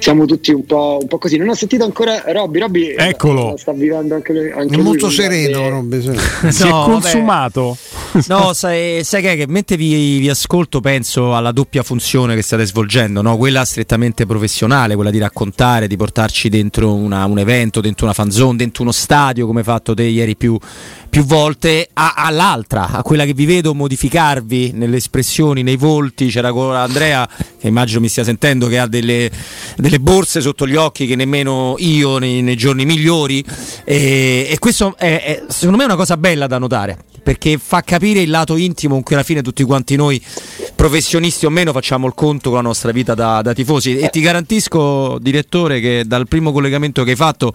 siamo 0.00 0.24
tutti 0.24 0.50
un 0.50 0.64
po', 0.64 0.98
un 1.00 1.06
po', 1.06 1.18
così. 1.18 1.36
Non 1.36 1.50
ho 1.50 1.54
sentito 1.54 1.84
ancora 1.84 2.22
Robby. 2.26 2.58
Robby 2.58 2.88
eh, 2.88 3.08
Eccolo. 3.08 3.54
sta 3.56 3.72
vivendo 3.72 4.14
anche, 4.14 4.52
anche 4.54 4.74
È 4.74 4.78
molto 4.78 5.10
sereno. 5.10 5.68
Robby, 5.68 6.00
sì. 6.00 6.18
si 6.50 6.68
no, 6.68 6.82
è 6.82 6.84
consumato. 6.86 7.76
No, 8.26 8.52
sai, 8.54 9.04
sai 9.04 9.22
che, 9.22 9.36
che 9.36 9.46
mentre 9.46 9.76
vi, 9.76 10.18
vi, 10.18 10.28
ascolto 10.28 10.80
penso 10.80 11.34
alla 11.36 11.52
doppia 11.52 11.82
funzione 11.82 12.34
che 12.34 12.42
state 12.42 12.66
svolgendo, 12.66 13.22
no? 13.22 13.36
quella 13.36 13.64
strettamente 13.64 14.26
professionale, 14.26 14.94
quella 14.94 15.10
di 15.10 15.18
raccontare, 15.18 15.86
di 15.86 15.96
portarci 15.96 16.48
dentro 16.48 16.92
una, 16.92 17.24
un 17.26 17.38
evento, 17.38 17.80
dentro 17.80 18.06
una 18.06 18.14
fanzone, 18.14 18.56
dentro 18.56 18.82
uno 18.82 18.92
stadio 18.92 19.46
come 19.46 19.62
fatto 19.62 19.94
te 19.94 20.02
ieri 20.02 20.36
più, 20.36 20.58
più 21.08 21.24
volte, 21.24 21.88
a, 21.92 22.14
all'altra, 22.16 22.88
a 22.88 23.02
quella 23.02 23.24
che 23.24 23.32
vi 23.32 23.46
vedo 23.46 23.74
modificarvi 23.74 24.72
nelle 24.72 24.96
espressioni, 24.96 25.62
nei 25.62 25.76
volti. 25.76 26.28
C'era 26.28 26.48
Andrea, 26.48 27.28
che 27.60 27.68
immagino 27.68 28.00
mi 28.00 28.08
stia 28.08 28.24
sentendo, 28.24 28.66
che 28.66 28.78
ha 28.78 28.88
delle, 28.88 29.30
delle 29.76 30.00
borse 30.00 30.40
sotto 30.40 30.66
gli 30.66 30.76
occhi 30.76 31.06
che 31.06 31.14
nemmeno 31.14 31.76
io 31.78 32.18
nei, 32.18 32.42
nei 32.42 32.56
giorni 32.56 32.84
migliori. 32.84 33.44
E, 33.84 34.48
e 34.50 34.58
questo 34.58 34.96
è, 34.96 35.22
è, 35.22 35.42
secondo 35.48 35.76
me 35.76 35.82
è 35.84 35.86
una 35.86 35.96
cosa 35.96 36.16
bella 36.16 36.46
da 36.48 36.58
notare 36.58 37.04
perché 37.30 37.58
fa 37.58 37.82
capire 37.82 38.22
il 38.22 38.28
lato 38.28 38.56
intimo 38.56 38.94
con 38.94 39.04
cui 39.04 39.14
alla 39.14 39.22
fine 39.22 39.40
tutti 39.40 39.62
quanti 39.62 39.94
noi, 39.94 40.20
professionisti 40.74 41.46
o 41.46 41.50
meno, 41.50 41.70
facciamo 41.70 42.08
il 42.08 42.12
conto 42.16 42.48
con 42.48 42.58
la 42.58 42.64
nostra 42.64 42.90
vita 42.90 43.14
da, 43.14 43.40
da 43.40 43.52
tifosi. 43.52 43.98
E 43.98 44.08
ti 44.08 44.20
garantisco, 44.20 45.16
direttore, 45.20 45.78
che 45.78 46.02
dal 46.04 46.26
primo 46.26 46.50
collegamento 46.50 47.04
che 47.04 47.10
hai 47.10 47.16
fatto 47.16 47.52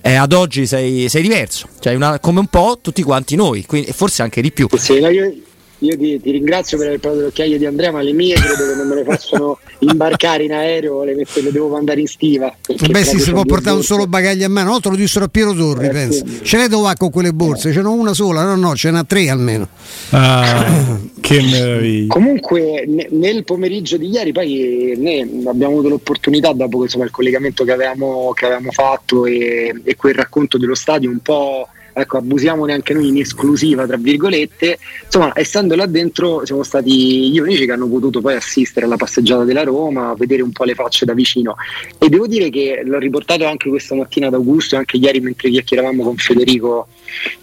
eh, 0.00 0.14
ad 0.14 0.32
oggi 0.32 0.64
sei, 0.64 1.08
sei 1.08 1.22
diverso, 1.22 1.66
cioè 1.80 1.96
una, 1.96 2.20
come 2.20 2.38
un 2.38 2.46
po' 2.46 2.78
tutti 2.80 3.02
quanti 3.02 3.34
noi, 3.34 3.66
quindi, 3.66 3.88
e 3.88 3.92
forse 3.92 4.22
anche 4.22 4.40
di 4.40 4.52
più. 4.52 4.68
Sì, 4.76 4.92
io, 4.92 5.34
io 5.80 5.96
ti, 5.96 6.20
ti, 6.20 6.30
ringrazio 6.30 6.78
per 6.78 6.86
aver 6.86 7.00
parlato 7.00 7.22
le 7.22 7.28
occhiaie 7.28 7.58
di 7.58 7.66
Andrea, 7.66 7.92
ma 7.92 8.00
le 8.00 8.12
mie 8.12 8.34
credo 8.34 8.68
che 8.68 8.74
non 8.74 8.88
me 8.88 8.94
le 8.94 9.04
facciano 9.04 9.58
imbarcare 9.80 10.44
in 10.44 10.52
aereo, 10.52 11.04
le, 11.04 11.14
mette, 11.14 11.42
le 11.42 11.52
devo 11.52 11.68
mandare 11.68 12.00
in 12.00 12.06
stiva. 12.06 12.54
Beh 12.88 13.04
sì, 13.04 13.18
si 13.18 13.32
può 13.32 13.44
portare 13.44 13.76
un 13.76 13.82
solo 13.82 14.06
bagaglio 14.06 14.46
a 14.46 14.48
mano, 14.48 14.70
no, 14.70 14.80
te 14.80 14.88
lo 14.88 14.96
dissero 14.96 15.26
a 15.26 15.28
Piero 15.28 15.52
Torri, 15.52 15.86
eh, 15.86 15.90
penso. 15.90 16.26
Sì. 16.26 16.40
Ce 16.42 16.56
n'è 16.56 16.68
dove 16.68 16.84
va 16.84 16.94
con 16.94 17.10
quelle 17.10 17.32
borse? 17.32 17.72
Ce 17.72 17.82
n'ho 17.82 17.92
una 17.92 18.14
sola, 18.14 18.42
no 18.44 18.56
no, 18.56 18.74
ce 18.74 18.90
n'ha 18.90 19.04
tre 19.04 19.28
almeno. 19.28 19.68
Ah, 20.10 20.98
che 21.20 21.42
meraviglia. 21.42 22.12
Comunque 22.12 22.86
nel 23.10 23.44
pomeriggio 23.44 23.96
di 23.98 24.08
ieri 24.08 24.32
poi 24.32 24.94
noi 24.96 25.46
abbiamo 25.46 25.74
avuto 25.74 25.88
l'opportunità, 25.88 26.52
dopo 26.52 26.82
insomma, 26.82 27.04
il 27.04 27.10
collegamento 27.10 27.64
che 27.64 27.72
avevamo, 27.72 28.32
che 28.32 28.46
avevamo 28.46 28.70
fatto 28.70 29.26
e, 29.26 29.74
e 29.84 29.96
quel 29.96 30.14
racconto 30.14 30.56
dello 30.56 30.74
stadio 30.74 31.10
un 31.10 31.18
po' 31.18 31.68
ecco, 31.98 32.18
abusiamone 32.18 32.74
anche 32.74 32.92
noi 32.92 33.08
in 33.08 33.18
esclusiva, 33.18 33.86
tra 33.86 33.96
virgolette. 33.96 34.78
Insomma, 35.04 35.32
essendo 35.34 35.74
là 35.74 35.86
dentro 35.86 36.44
siamo 36.44 36.62
stati 36.62 37.30
gli 37.30 37.38
unici 37.38 37.64
che 37.64 37.72
hanno 37.72 37.88
potuto 37.88 38.20
poi 38.20 38.34
assistere 38.34 38.84
alla 38.84 38.96
passeggiata 38.96 39.44
della 39.44 39.62
Roma, 39.62 40.14
vedere 40.14 40.42
un 40.42 40.52
po' 40.52 40.64
le 40.64 40.74
facce 40.74 41.06
da 41.06 41.14
vicino. 41.14 41.56
E 41.98 42.10
devo 42.10 42.26
dire 42.26 42.50
che 42.50 42.82
l'ho 42.84 42.98
riportato 42.98 43.46
anche 43.46 43.70
questa 43.70 43.94
mattina 43.94 44.26
ad 44.26 44.34
Augusto 44.34 44.74
e 44.74 44.78
anche 44.78 44.98
ieri 44.98 45.20
mentre 45.20 45.48
chiacchieravamo 45.48 46.02
con 46.02 46.16
Federico 46.16 46.88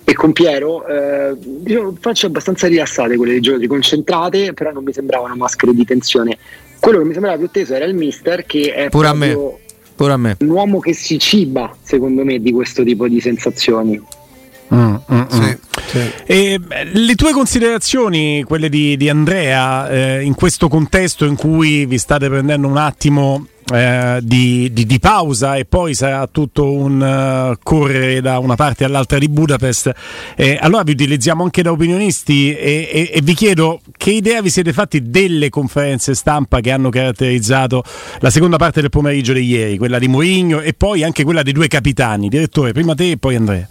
e 0.04 0.14
con 0.14 0.34
Piero, 0.34 0.86
eh, 0.86 1.36
diciamo, 1.36 1.98
facce 2.00 2.28
abbastanza 2.28 2.68
rilassate 2.68 3.18
quelle 3.18 3.32
dei 3.32 3.42
giocatori, 3.42 3.68
concentrate, 3.68 4.54
però 4.54 4.72
non 4.72 4.84
mi 4.84 4.94
sembravano 4.94 5.36
maschere 5.36 5.74
di 5.74 5.84
tensione. 5.84 6.38
Quello 6.80 7.00
che 7.00 7.06
mi 7.06 7.14
sembrava 7.14 7.38
più 7.38 7.50
teso 7.50 7.74
era 7.74 7.86
il 7.86 7.96
mister 7.96 8.46
che 8.46 8.72
è 8.74 8.90
Pure 8.90 9.08
a 9.08 9.14
me. 9.14 9.62
Pure 9.96 10.12
a 10.12 10.18
me. 10.18 10.38
un 10.40 10.50
uomo 10.50 10.80
che 10.80 10.94
si 10.94 11.18
ciba, 11.18 11.76
secondo 11.82 12.24
me, 12.24 12.40
di 12.40 12.52
questo 12.52 12.84
tipo 12.84 13.08
di 13.08 13.20
sensazioni. 13.20 14.02
Mm, 14.74 14.96
mm, 15.12 15.20
mm. 15.20 15.26
Sì, 15.30 15.58
sì. 15.88 16.12
E, 16.26 16.60
le 16.92 17.16
tue 17.16 17.32
considerazioni, 17.32 18.44
quelle 18.44 18.70
di, 18.70 18.98
di 18.98 19.08
Andrea, 19.08 19.90
eh, 19.90 20.22
in 20.22 20.34
questo 20.34 20.68
contesto 20.68 21.26
in 21.26 21.36
cui 21.36 21.86
vi 21.86 21.98
state 21.98 22.28
prendendo 22.28 22.68
un 22.68 22.78
attimo 22.78 23.46
eh, 23.72 24.20
di, 24.22 24.72
di, 24.74 24.86
di, 24.86 25.00
pausa 25.00 25.56
e 25.56 25.66
poi 25.66 25.94
sarà 25.94 26.28
tutto 26.28 26.72
un 26.72 27.00
uh, 27.00 27.58
correre 27.64 28.20
da 28.20 28.40
una 28.40 28.56
parte 28.56 28.84
all'altra 28.84 29.18
di 29.18 29.30
Budapest. 29.30 29.92
Eh, 30.36 30.58
allora 30.60 30.84
vi 30.84 30.92
utilizziamo 30.92 31.44
anche 31.44 31.62
da 31.62 31.72
opinionisti 31.72 32.56
e, 32.56 32.90
e, 32.92 33.12
e, 33.14 33.22
vi 33.22 33.34
chiedo 33.34 33.80
che 33.96 34.12
idea 34.12 34.42
vi 34.42 34.50
siete 34.50 34.74
fatti 34.74 35.10
delle 35.10 35.50
conferenze 35.50 36.14
stampa 36.14 36.60
che 36.60 36.72
hanno 36.72 36.90
caratterizzato 36.90 37.84
la 38.20 38.30
seconda 38.30 38.58
parte 38.58 38.82
del 38.82 38.90
pomeriggio 38.90 39.34
di 39.34 39.46
ieri, 39.46 39.78
quella 39.78 40.00
di 40.00 40.08
Mourinho 40.08 40.60
e 40.60 40.74
poi 40.74 41.04
anche 41.04 41.24
quella 41.24 41.44
dei 41.44 41.54
due 41.54 41.68
capitani. 41.68 42.28
Direttore, 42.28 42.74
prima 42.74 42.96
te 42.96 43.12
e 43.12 43.18
poi 43.18 43.36
Andrea. 43.36 43.68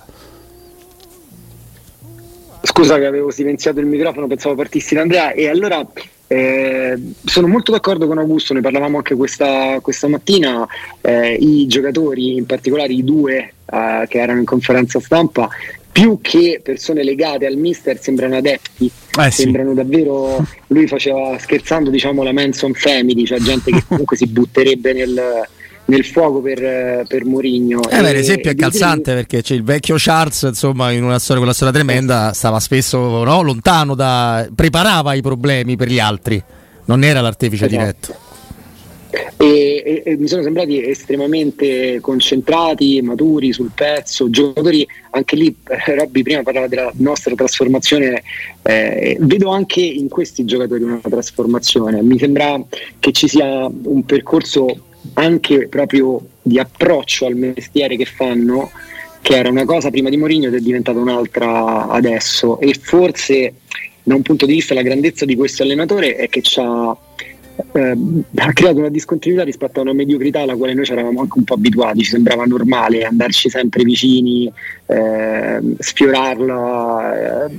Scusa 2.72 2.98
che 2.98 3.04
avevo 3.04 3.30
silenziato 3.30 3.80
il 3.80 3.86
microfono, 3.86 4.26
pensavo 4.26 4.54
partissi 4.54 4.94
da 4.94 5.02
Andrea. 5.02 5.32
E 5.32 5.46
allora 5.46 5.86
eh, 6.26 6.98
sono 7.22 7.46
molto 7.46 7.70
d'accordo 7.70 8.06
con 8.06 8.16
Augusto, 8.16 8.54
ne 8.54 8.62
parlavamo 8.62 8.96
anche 8.96 9.14
questa, 9.14 9.78
questa 9.82 10.08
mattina. 10.08 10.66
Eh, 11.02 11.34
I 11.34 11.66
giocatori, 11.66 12.36
in 12.36 12.46
particolare 12.46 12.94
i 12.94 13.04
due 13.04 13.52
eh, 13.66 14.06
che 14.08 14.18
erano 14.18 14.38
in 14.38 14.46
conferenza 14.46 15.00
stampa, 15.00 15.50
più 15.92 16.20
che 16.22 16.62
persone 16.64 17.02
legate 17.02 17.44
al 17.44 17.56
mister, 17.56 18.00
sembrano 18.00 18.36
adepti. 18.36 18.90
Eh, 19.20 19.30
sembrano 19.30 19.70
sì. 19.70 19.76
davvero. 19.76 20.42
Lui 20.68 20.86
faceva 20.86 21.38
scherzando, 21.38 21.90
diciamo, 21.90 22.22
la 22.22 22.32
Manson 22.32 22.72
Family, 22.72 23.26
cioè 23.26 23.38
gente 23.38 23.70
che 23.70 23.84
comunque 23.86 24.16
si 24.16 24.26
butterebbe 24.28 24.94
nel 24.94 25.46
nel 25.92 26.06
fuoco 26.06 26.40
per, 26.40 27.04
per 27.06 27.24
Mourinho. 27.26 27.82
Eh, 27.88 28.00
per 28.00 28.16
esempio 28.16 28.50
è 28.50 28.54
calzante 28.54 29.12
perché 29.12 29.42
c'è 29.42 29.54
il 29.54 29.62
vecchio 29.62 29.96
Charles, 29.98 30.42
insomma, 30.42 30.90
in 30.90 31.04
una 31.04 31.18
storia, 31.18 31.36
quella 31.36 31.54
storia 31.54 31.74
tremenda, 31.74 32.32
stava 32.32 32.58
spesso 32.60 33.22
no, 33.22 33.42
lontano 33.42 33.94
da... 33.94 34.48
preparava 34.54 35.12
i 35.12 35.20
problemi 35.20 35.76
per 35.76 35.88
gli 35.88 35.98
altri, 35.98 36.42
non 36.86 37.04
era 37.04 37.20
l'artefice 37.20 37.66
esatto. 37.66 37.80
diretto. 37.80 38.30
E, 39.36 39.82
e, 39.84 40.02
e, 40.06 40.16
mi 40.16 40.26
sono 40.26 40.42
sembrati 40.42 40.82
estremamente 40.82 42.00
concentrati, 42.00 43.02
maturi 43.02 43.52
sul 43.52 43.70
pezzo, 43.74 44.30
giocatori 44.30 44.86
anche 45.10 45.36
lì, 45.36 45.54
eh, 45.68 45.94
Robby 45.94 46.22
prima 46.22 46.42
parlava 46.42 46.66
della 46.66 46.90
nostra 46.94 47.34
trasformazione, 47.34 48.22
eh, 48.62 49.18
vedo 49.20 49.50
anche 49.50 49.82
in 49.82 50.08
questi 50.08 50.46
giocatori 50.46 50.84
una 50.84 51.00
trasformazione, 51.02 52.00
mi 52.00 52.18
sembra 52.18 52.58
che 52.98 53.12
ci 53.12 53.28
sia 53.28 53.66
un 53.66 54.02
percorso 54.06 54.74
anche 55.14 55.68
proprio 55.68 56.20
di 56.42 56.58
approccio 56.58 57.26
al 57.26 57.34
mestiere 57.34 57.96
che 57.96 58.04
fanno, 58.04 58.70
che 59.20 59.36
era 59.36 59.48
una 59.48 59.64
cosa 59.64 59.90
prima 59.90 60.08
di 60.08 60.16
Mourinho 60.16 60.48
ed 60.48 60.54
è 60.54 60.60
diventata 60.60 60.98
un'altra 60.98 61.88
adesso. 61.88 62.60
E 62.60 62.74
forse 62.74 63.54
da 64.02 64.14
un 64.14 64.22
punto 64.22 64.46
di 64.46 64.54
vista 64.54 64.74
la 64.74 64.82
grandezza 64.82 65.24
di 65.24 65.36
questo 65.36 65.62
allenatore 65.62 66.16
è 66.16 66.28
che 66.28 66.42
ha 66.56 66.96
eh, 67.72 67.96
ha 68.36 68.52
creato 68.52 68.78
una 68.78 68.88
discontinuità 68.88 69.44
rispetto 69.44 69.78
a 69.78 69.82
una 69.82 69.92
mediocrità 69.92 70.40
alla 70.40 70.56
quale 70.56 70.74
noi 70.74 70.84
ci 70.84 70.92
eravamo 70.92 71.20
anche 71.20 71.38
un 71.38 71.44
po' 71.44 71.54
abituati, 71.54 72.02
ci 72.02 72.10
sembrava 72.10 72.44
normale 72.44 73.04
andarci 73.04 73.48
sempre 73.48 73.84
vicini, 73.84 74.52
eh, 74.86 75.60
sfiorarla, 75.78 77.46
eh, 77.46 77.50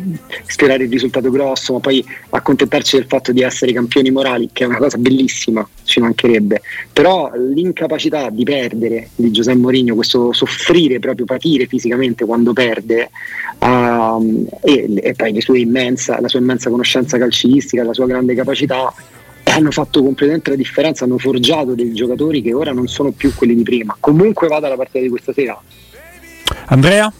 sfiorare 0.45 0.83
il 0.83 0.89
risultato 0.89 1.29
grosso, 1.29 1.73
ma 1.73 1.79
poi 1.79 2.05
accontentarci 2.29 2.97
del 2.97 3.05
fatto 3.07 3.31
di 3.31 3.41
essere 3.41 3.73
campioni 3.73 4.11
morali, 4.11 4.49
che 4.51 4.63
è 4.63 4.67
una 4.67 4.77
cosa 4.77 4.97
bellissima, 4.97 5.67
ci 5.83 5.99
mancherebbe. 5.99 6.61
Però 6.91 7.31
l'incapacità 7.35 8.29
di 8.29 8.43
perdere 8.43 9.09
di 9.15 9.31
Giuseppe 9.31 9.57
Mourinho, 9.57 9.95
questo 9.95 10.33
soffrire, 10.33 10.99
proprio 10.99 11.25
patire 11.25 11.65
fisicamente 11.65 12.25
quando 12.25 12.53
perde, 12.53 13.09
uh, 13.59 14.47
e, 14.61 14.93
e, 14.95 15.13
poi 15.13 15.61
immensa, 15.61 16.19
la 16.19 16.27
sua 16.27 16.39
immensa 16.39 16.69
conoscenza 16.69 17.17
calcistica, 17.17 17.83
la 17.83 17.93
sua 17.93 18.05
grande 18.05 18.35
capacità, 18.35 18.93
hanno 19.55 19.71
fatto 19.71 20.03
completamente 20.03 20.49
la 20.49 20.55
differenza, 20.55 21.03
hanno 21.03 21.17
forgiato 21.17 21.73
dei 21.75 21.93
giocatori 21.93 22.41
che 22.41 22.53
ora 22.53 22.71
non 22.71 22.87
sono 22.87 23.11
più 23.11 23.33
quelli 23.35 23.55
di 23.55 23.63
prima. 23.63 23.95
Comunque 23.99 24.47
vada 24.47 24.67
la 24.67 24.75
partita 24.75 24.99
di 24.99 25.09
questa 25.09 25.33
sera. 25.33 25.59
Andrea? 26.65 27.11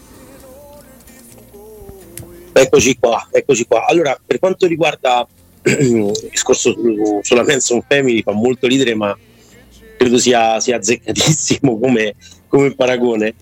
Eccoci 2.52 2.98
qua, 3.00 3.28
eccoci 3.32 3.66
qua. 3.66 3.86
Allora, 3.86 4.18
per 4.24 4.40
quanto 4.40 4.68
riguarda 4.68 5.28
il 5.64 6.12
discorso 6.30 6.76
sulla 7.22 7.44
Manson 7.44 7.84
Family 7.88 8.22
fa 8.22 8.32
molto 8.32 8.68
ridere, 8.68 8.96
ma 8.96 9.18
credo 9.98 10.18
sia, 10.18 10.60
sia 10.60 10.78
azzeccatissimo 10.78 11.78
come, 11.80 12.16
come 12.48 12.74
paragone. 12.76 13.34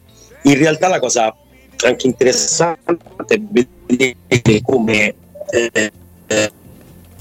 In 0.44 0.58
realtà 0.58 0.88
la 0.88 1.00
cosa 1.00 1.36
anche 1.84 2.08
interessante 2.08 2.98
è 3.28 3.40
vedere 3.40 4.62
come 4.62 5.14
eh, 5.50 5.92
eh, 6.28 6.52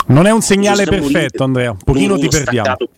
non 0.07 0.26
è 0.26 0.30
un 0.30 0.42
segnale 0.42 0.85
perfetto, 0.85 1.45
Andrea. 1.45 1.71
Un 1.71 1.78
pochino 1.78 2.19
ti 2.19 2.28
perdiamo. 2.28 2.64
Staccato. 2.64 2.88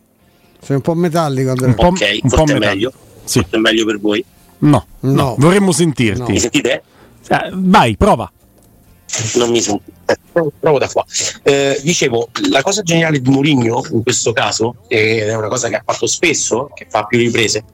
Sei 0.61 0.77
un 0.77 0.83
po' 0.83 0.95
metallico, 0.95 1.51
Andrea. 1.51 1.69
Un 1.69 1.75
po', 1.75 1.87
ok, 1.87 2.19
un 2.23 2.31
po' 2.31 2.45
meglio. 2.45 2.93
Sì. 3.25 3.41
Forse 3.41 3.57
è 3.57 3.59
meglio 3.59 3.85
per 3.85 4.01
voi. 4.01 4.25
No, 4.59 4.87
no. 5.01 5.13
no. 5.13 5.35
vorremmo 5.39 5.73
sentirti. 5.73 6.21
No. 6.21 6.29
Mi 6.29 6.39
sentite? 6.39 6.83
Eh, 7.29 7.51
vai, 7.53 7.97
prova. 7.97 8.31
Non 9.35 9.51
mi 9.51 9.61
sentite. 9.61 9.91
Provo 10.33 10.79
da 10.79 10.89
qua. 10.89 11.05
Eh, 11.43 11.81
dicevo, 11.83 12.29
la 12.51 12.63
cosa 12.63 12.83
geniale 12.83 13.21
di 13.21 13.31
Mourinho 13.31 13.83
in 13.91 14.03
questo 14.03 14.33
caso, 14.33 14.77
ed 14.89 15.29
è 15.29 15.35
una 15.35 15.49
cosa 15.49 15.69
che 15.69 15.77
ha 15.77 15.83
fatto 15.85 16.07
spesso, 16.07 16.71
che 16.75 16.87
fa 16.89 17.05
più 17.05 17.19
riprese, 17.19 17.65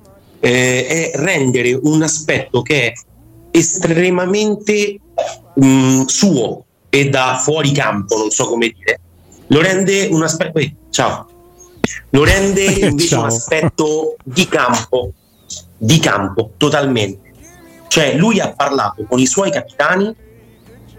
eh, 0.41 0.87
è 0.87 1.19
rendere 1.19 1.79
un 1.81 2.03
aspetto 2.03 2.63
che 2.63 2.89
è 2.89 2.93
estremamente 3.51 4.99
mh, 5.55 5.67
mm, 5.67 6.03
suo 6.07 6.65
e 6.89 7.09
da 7.09 7.39
fuori 7.43 7.73
campo, 7.73 8.17
non 8.17 8.31
so 8.31 8.47
come 8.47 8.73
dire, 8.77 9.01
lo 9.49 9.61
rende 9.61 10.09
un 10.11 10.23
aspetto. 10.23 10.61
ciao. 10.91 11.29
Lo 12.11 12.25
rende 12.25 12.65
invece 12.89 13.17
un 13.17 13.25
aspetto 13.25 14.17
di 14.25 14.47
campo, 14.47 15.13
di 15.77 15.99
campo 15.99 16.53
totalmente. 16.57 17.33
Cioè, 17.89 18.17
lui 18.17 18.41
ha 18.41 18.53
parlato 18.53 19.05
con 19.05 19.19
i 19.19 19.27
suoi 19.27 19.51
capitani 19.51 20.15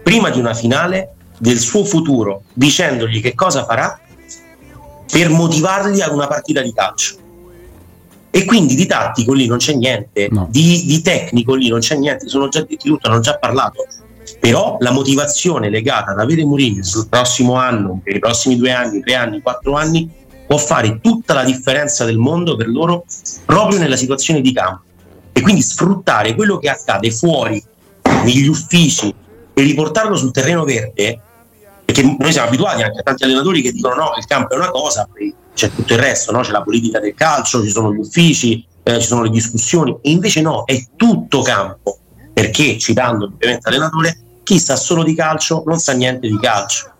prima 0.02 0.30
di 0.30 0.38
una 0.38 0.54
finale 0.54 1.14
del 1.38 1.58
suo 1.58 1.84
futuro, 1.84 2.42
dicendogli 2.52 3.20
che 3.20 3.34
cosa 3.34 3.64
farà 3.64 3.98
per 5.10 5.28
motivarli 5.30 6.00
ad 6.00 6.12
una 6.12 6.26
partita 6.26 6.60
di 6.62 6.72
calcio. 6.72 7.16
E 8.32 8.44
quindi 8.44 8.74
di 8.74 8.86
tattico 8.86 9.32
lì 9.32 9.46
non 9.46 9.58
c'è 9.58 9.74
niente, 9.74 10.28
no. 10.30 10.46
di, 10.50 10.84
di, 10.86 11.02
tecnico 11.02 11.54
lì 11.54 11.68
non 11.68 11.80
c'è 11.80 11.96
niente, 11.96 12.28
sono 12.28 12.48
già 12.48 12.60
detti 12.60 12.88
tutto, 12.88 13.08
hanno 13.08 13.18
già 13.18 13.36
parlato 13.38 13.84
però 14.40 14.78
la 14.80 14.90
motivazione 14.90 15.68
legata 15.68 16.12
ad 16.12 16.18
avere 16.18 16.44
Mourinho 16.44 16.82
sul 16.82 17.08
prossimo 17.08 17.54
anno, 17.54 18.00
per 18.02 18.16
i 18.16 18.18
prossimi 18.18 18.56
due 18.56 18.72
anni, 18.72 19.02
tre 19.02 19.14
anni, 19.14 19.42
quattro 19.42 19.76
anni, 19.76 20.10
può 20.46 20.56
fare 20.56 20.98
tutta 21.00 21.34
la 21.34 21.44
differenza 21.44 22.06
del 22.06 22.16
mondo 22.16 22.56
per 22.56 22.68
loro 22.68 23.04
proprio 23.44 23.78
nella 23.78 23.96
situazione 23.96 24.40
di 24.40 24.52
campo. 24.52 24.82
E 25.32 25.42
quindi 25.42 25.60
sfruttare 25.60 26.34
quello 26.34 26.58
che 26.58 26.70
accade 26.70 27.10
fuori, 27.10 27.62
negli 28.24 28.48
uffici, 28.48 29.14
e 29.52 29.62
riportarlo 29.62 30.16
sul 30.16 30.32
terreno 30.32 30.64
verde, 30.64 31.20
perché 31.84 32.02
noi 32.02 32.32
siamo 32.32 32.48
abituati 32.48 32.82
anche 32.82 33.00
a 33.00 33.02
tanti 33.02 33.24
allenatori 33.24 33.60
che 33.60 33.72
dicono 33.72 33.94
no, 33.94 34.12
il 34.16 34.24
campo 34.24 34.54
è 34.54 34.56
una 34.56 34.70
cosa, 34.70 35.06
poi 35.12 35.34
c'è 35.54 35.70
tutto 35.70 35.92
il 35.92 35.98
resto, 35.98 36.32
no? 36.32 36.40
c'è 36.40 36.50
la 36.50 36.62
politica 36.62 36.98
del 36.98 37.14
calcio, 37.14 37.62
ci 37.62 37.70
sono 37.70 37.92
gli 37.92 37.98
uffici, 37.98 38.64
eh, 38.82 39.00
ci 39.00 39.06
sono 39.06 39.22
le 39.22 39.30
discussioni, 39.30 39.96
e 40.00 40.10
invece 40.10 40.40
no, 40.40 40.64
è 40.64 40.82
tutto 40.96 41.42
campo, 41.42 41.98
perché 42.32 42.78
citando 42.78 43.26
ovviamente 43.26 43.68
l'allenatore, 43.68 44.18
chi 44.50 44.58
sa 44.58 44.74
solo 44.74 45.04
di 45.04 45.14
calcio 45.14 45.62
non 45.64 45.78
sa 45.78 45.92
niente 45.92 46.26
di 46.26 46.36
calcio. 46.40 46.90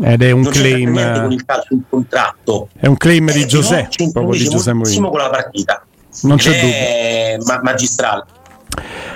Ed 0.00 0.22
è 0.22 0.30
un 0.30 0.44
claim. 0.44 1.20
Con 1.20 1.32
il 1.32 1.44
calcio 1.44 1.74
in 1.74 1.82
contratto. 1.88 2.68
È 2.78 2.86
un 2.86 2.96
claim 2.96 3.32
di 3.32 3.44
Giuseppe. 3.44 4.10
proprio 4.12 4.38
di 4.38 4.48
Giuseppe 4.48 4.76
Mourinho. 4.76 5.10
con 5.10 5.18
la 5.18 5.28
partita. 5.28 5.84
Non 6.22 6.36
c'è 6.36 6.60
dubbio. 6.60 7.46
Ma- 7.52 7.60
magistrale. 7.60 8.24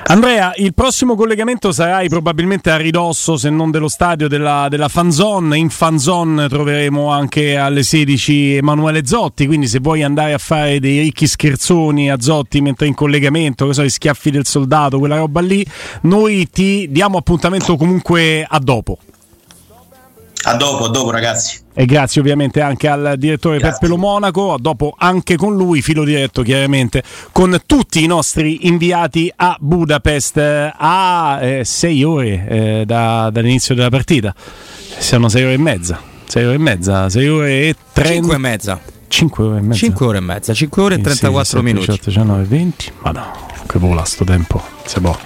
Andrea, 0.08 0.52
il 0.56 0.72
prossimo 0.72 1.16
collegamento 1.16 1.72
sarai 1.72 2.08
probabilmente 2.08 2.70
a 2.70 2.76
ridosso, 2.76 3.36
se 3.36 3.50
non 3.50 3.72
dello 3.72 3.88
stadio, 3.88 4.28
della, 4.28 4.68
della 4.70 4.88
fanzone. 4.88 5.58
In 5.58 5.68
fanzone 5.68 6.48
troveremo 6.48 7.10
anche 7.10 7.56
alle 7.56 7.82
16 7.82 8.54
Emanuele 8.56 9.04
Zotti, 9.04 9.46
quindi 9.46 9.66
se 9.66 9.80
vuoi 9.80 10.04
andare 10.04 10.32
a 10.32 10.38
fare 10.38 10.78
dei 10.78 11.00
ricchi 11.00 11.26
scherzoni 11.26 12.08
a 12.08 12.20
Zotti 12.20 12.60
mentre 12.60 12.86
in 12.86 12.94
collegamento, 12.94 13.66
che 13.66 13.74
so, 13.74 13.82
i 13.82 13.90
schiaffi 13.90 14.30
del 14.30 14.46
soldato, 14.46 15.00
quella 15.00 15.16
roba 15.16 15.40
lì, 15.40 15.66
noi 16.02 16.48
ti 16.50 16.86
diamo 16.88 17.18
appuntamento 17.18 17.76
comunque 17.76 18.46
a 18.48 18.60
dopo. 18.60 18.98
A 20.48 20.54
dopo, 20.54 20.84
a 20.84 20.88
dopo 20.90 21.10
ragazzi. 21.10 21.58
E 21.74 21.86
grazie 21.86 22.20
ovviamente 22.20 22.60
anche 22.60 22.86
al 22.86 23.16
direttore 23.18 23.58
grazie. 23.58 23.78
Peppe 23.80 23.88
Lo 23.88 23.96
Monaco, 23.98 24.52
a 24.52 24.58
dopo 24.60 24.94
anche 24.96 25.34
con 25.34 25.56
lui, 25.56 25.82
filo 25.82 26.04
diretto 26.04 26.42
chiaramente, 26.42 27.02
con 27.32 27.60
tutti 27.66 28.04
i 28.04 28.06
nostri 28.06 28.68
inviati 28.68 29.30
a 29.34 29.56
Budapest 29.58 30.72
a 30.76 31.38
eh, 31.42 31.64
sei 31.64 32.04
ore 32.04 32.46
eh, 32.46 32.84
da, 32.86 33.28
dall'inizio 33.32 33.74
della 33.74 33.90
partita. 33.90 34.32
Sono 34.98 35.28
sei 35.28 35.42
ore 35.42 35.54
e 35.54 35.58
mezza. 35.58 36.00
Sei 36.26 36.44
ore 36.44 36.54
e 36.54 36.58
mezza, 36.58 37.08
sei 37.08 37.28
ore 37.28 37.68
e 37.68 37.74
trenta. 37.92 38.12
Cinque 38.12 38.34
e 38.34 38.38
mezza. 38.38 38.80
5 39.08 39.44
ore 39.44 39.58
e 39.58 39.60
mezza. 39.62 39.78
5 39.78 40.06
ore 40.06 40.18
e 40.18 40.20
mezza, 40.20 40.54
5 40.54 40.82
ore 40.82 40.94
e 40.96 41.00
34 41.00 41.62
minuti. 41.62 41.86
18, 41.86 42.04
19, 42.08 42.42
20. 42.44 42.92
Ma 43.02 43.10
no, 43.10 43.32
che 43.66 43.78
vola 43.78 44.04
sto 44.04 44.24
tempo. 44.24 44.62
Se 44.84 45.00
può. 45.00 45.16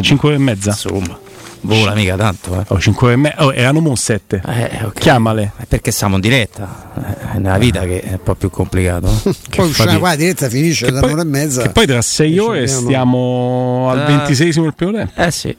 5 0.00 0.28
ore 0.28 0.36
e 0.36 0.40
mezza. 0.40 0.70
Insomma. 0.70 1.18
Vola 1.62 1.94
mica 1.94 2.16
tanto, 2.16 2.58
eh. 2.58 2.64
Oh, 2.68 2.80
5 2.80 3.12
e 3.12 3.16
me- 3.16 3.34
oh, 3.38 3.52
erano 3.52 3.80
mo 3.80 3.94
7. 3.94 4.42
Eh, 4.46 4.84
okay. 4.84 4.90
Chiamale. 4.94 5.52
Perché 5.68 5.90
siamo 5.90 6.14
in 6.14 6.20
diretta. 6.20 6.92
È 7.34 7.38
nella 7.38 7.58
vita 7.58 7.84
che 7.84 8.00
è 8.00 8.12
un 8.12 8.22
po' 8.22 8.34
più 8.34 8.50
complicato. 8.50 9.08
poi 9.56 9.68
usciamo 9.68 9.98
qua, 9.98 10.10
la 10.10 10.16
diretta 10.16 10.48
finisce 10.48 10.90
da 10.90 11.00
un'ora 11.04 11.22
e 11.22 11.24
mezza. 11.24 11.62
Che 11.62 11.70
poi 11.70 11.86
tra 11.86 12.00
6 12.00 12.38
ore 12.38 12.66
stiamo 12.66 13.88
al 13.90 14.06
26 14.06 14.52
del 14.52 14.74
primo 14.74 14.92
tempo. 14.92 15.12
Eh 15.20 15.30
sì. 15.30 15.56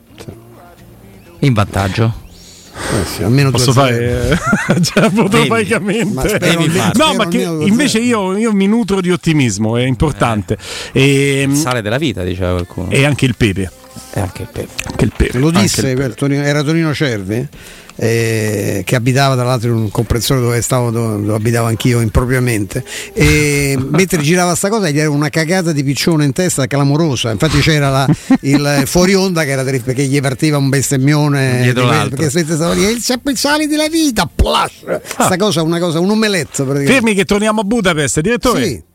In 1.40 1.54
vantaggio. 1.54 2.30
Eh 2.74 3.06
sì, 3.06 3.24
almeno 3.24 3.52
posso 3.52 3.74
fare 3.74 4.38
cioè, 4.82 5.10
ma 5.12 6.28
spero, 6.28 6.66
no 6.94 7.14
ma 7.16 7.28
che 7.28 7.42
invece 7.42 8.00
io, 8.00 8.36
io, 8.38 8.54
mi 8.54 8.66
nutro 8.66 9.02
di 9.02 9.12
ottimismo 9.12 9.76
è 9.76 9.84
importante 9.84 10.58
eh, 10.94 11.02
e, 11.02 11.42
il 11.44 11.56
sale 11.56 11.82
della 11.82 11.98
vita 11.98 12.24
diceva 12.24 12.52
qualcuno 12.54 12.90
e 12.90 13.06
anche 13.06 13.26
il 13.26 13.36
pepe 13.36 13.70
e 14.14 14.20
anche 14.20 14.42
il 14.44 14.50
pepe. 14.52 14.84
Anche 14.86 15.06
il 15.06 15.14
pepe. 15.16 15.38
Lo 15.38 15.52
disse, 15.52 16.14
Tonino, 16.16 16.44
era 16.44 16.64
Tonino 16.64 16.94
Cervi, 16.94 17.48
eh, 17.96 18.82
che 18.86 18.96
abitava 18.96 19.36
tra 19.36 19.44
l'altro 19.44 19.70
in 19.70 19.76
un 19.76 19.92
compressore 19.92 20.42
dove 20.42 20.62
stavo, 20.62 20.92
dove, 20.92 21.24
dove 21.24 21.36
abitavo 21.36 21.68
anch'io 21.68 22.02
impropriamente. 22.02 22.84
E 23.14 23.78
mentre 23.90 24.22
girava 24.22 24.56
sta 24.56 24.70
cosa 24.70 24.90
gli 24.90 25.00
era 25.00 25.10
una 25.10 25.30
cagata 25.30 25.72
di 25.72 25.84
piccione 25.84 26.26
in 26.26 26.34
testa 26.34 26.68
clamorosa. 26.68 27.32
Infatti 27.32 27.60
c'era 27.60 27.90
la, 27.90 28.08
il 28.42 28.84
fuori 28.86 29.14
onda 29.14 29.44
che 29.44 29.52
era 29.52 29.64
perché 29.64 30.04
gli 30.06 30.20
partiva 30.20 30.58
un 30.58 30.70
bestemmione 30.70 31.62
dietro 31.62 31.86
l'altro. 31.86 32.18
Perché 32.18 32.44
stava 32.44 32.74
lì, 32.74 32.84
il 32.84 33.02
sali 33.36 33.68
della 33.68 33.88
vita, 33.88 34.30
plash! 34.34 34.84
Ah. 34.86 35.26
Sta 35.26 35.38
cosa, 35.38 35.62
una 35.62 35.80
cosa, 35.80 36.00
un 36.00 36.10
omelette. 36.10 36.66
Fermi 36.66 37.14
che 37.14 37.26
torniamo 37.26 37.62
a 37.62 37.64
Budapest, 37.64 38.20
direttore. 38.20 38.66
Sì. 38.66 38.90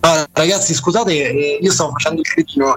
Ah, 0.00 0.26
ragazzi, 0.32 0.74
scusate, 0.74 1.12
eh, 1.12 1.58
io 1.60 1.70
stavo 1.70 1.90
facendo 1.92 2.20
il 2.20 2.26
cretino, 2.26 2.76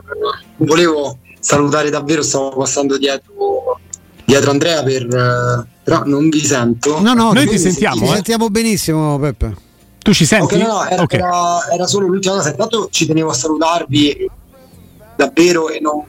volevo 0.58 1.18
salutare 1.39 1.89
davvero, 1.89 2.22
stavo 2.22 2.50
passando 2.50 2.98
dietro, 2.98 3.80
dietro 4.25 4.51
Andrea 4.51 4.84
per, 4.84 5.06
uh, 5.06 5.65
però 5.84 6.03
non 6.06 6.30
vi 6.30 6.44
sento. 6.44 7.00
No, 7.00 7.13
no, 7.13 7.32
noi 7.32 7.48
ti 7.48 7.58
sentiamo. 7.58 7.96
Ti 7.98 8.03
eh? 8.03 8.13
sentiamo 8.13 8.50
benissimo, 8.50 9.18
Peppe. 9.20 9.56
Tu 10.00 10.13
ci 10.13 10.25
senti? 10.25 10.56
Okay, 10.56 10.68
no, 10.68 10.74
no, 10.74 10.86
era, 10.86 11.01
okay. 11.01 11.20
era, 11.20 11.72
era, 11.72 11.88
solo 11.88 12.08
l'ultima 12.08 12.36
cosa. 12.36 12.50
Intanto 12.50 12.89
ci 12.92 13.06
tenevo 13.06 13.30
a 13.30 13.34
salutarvi 13.34 14.30
davvero 15.15 15.70
e 15.70 15.80
non 15.80 16.03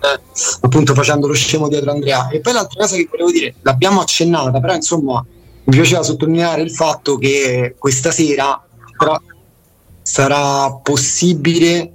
appunto 0.60 0.94
facendo 0.94 1.28
lo 1.28 1.34
scemo 1.34 1.68
dietro 1.68 1.92
Andrea. 1.92 2.28
E 2.28 2.40
poi 2.40 2.54
l'altra 2.54 2.80
cosa 2.80 2.96
che 2.96 3.06
volevo 3.08 3.30
dire, 3.30 3.54
l'abbiamo 3.62 4.00
accennata, 4.00 4.58
però 4.58 4.74
insomma 4.74 5.24
mi 5.66 5.76
piaceva 5.76 6.02
sottolineare 6.02 6.62
il 6.62 6.72
fatto 6.72 7.16
che 7.16 7.76
questa 7.78 8.10
sera 8.10 8.60
però 8.96 9.20
sarà 10.14 10.72
possibile 10.80 11.90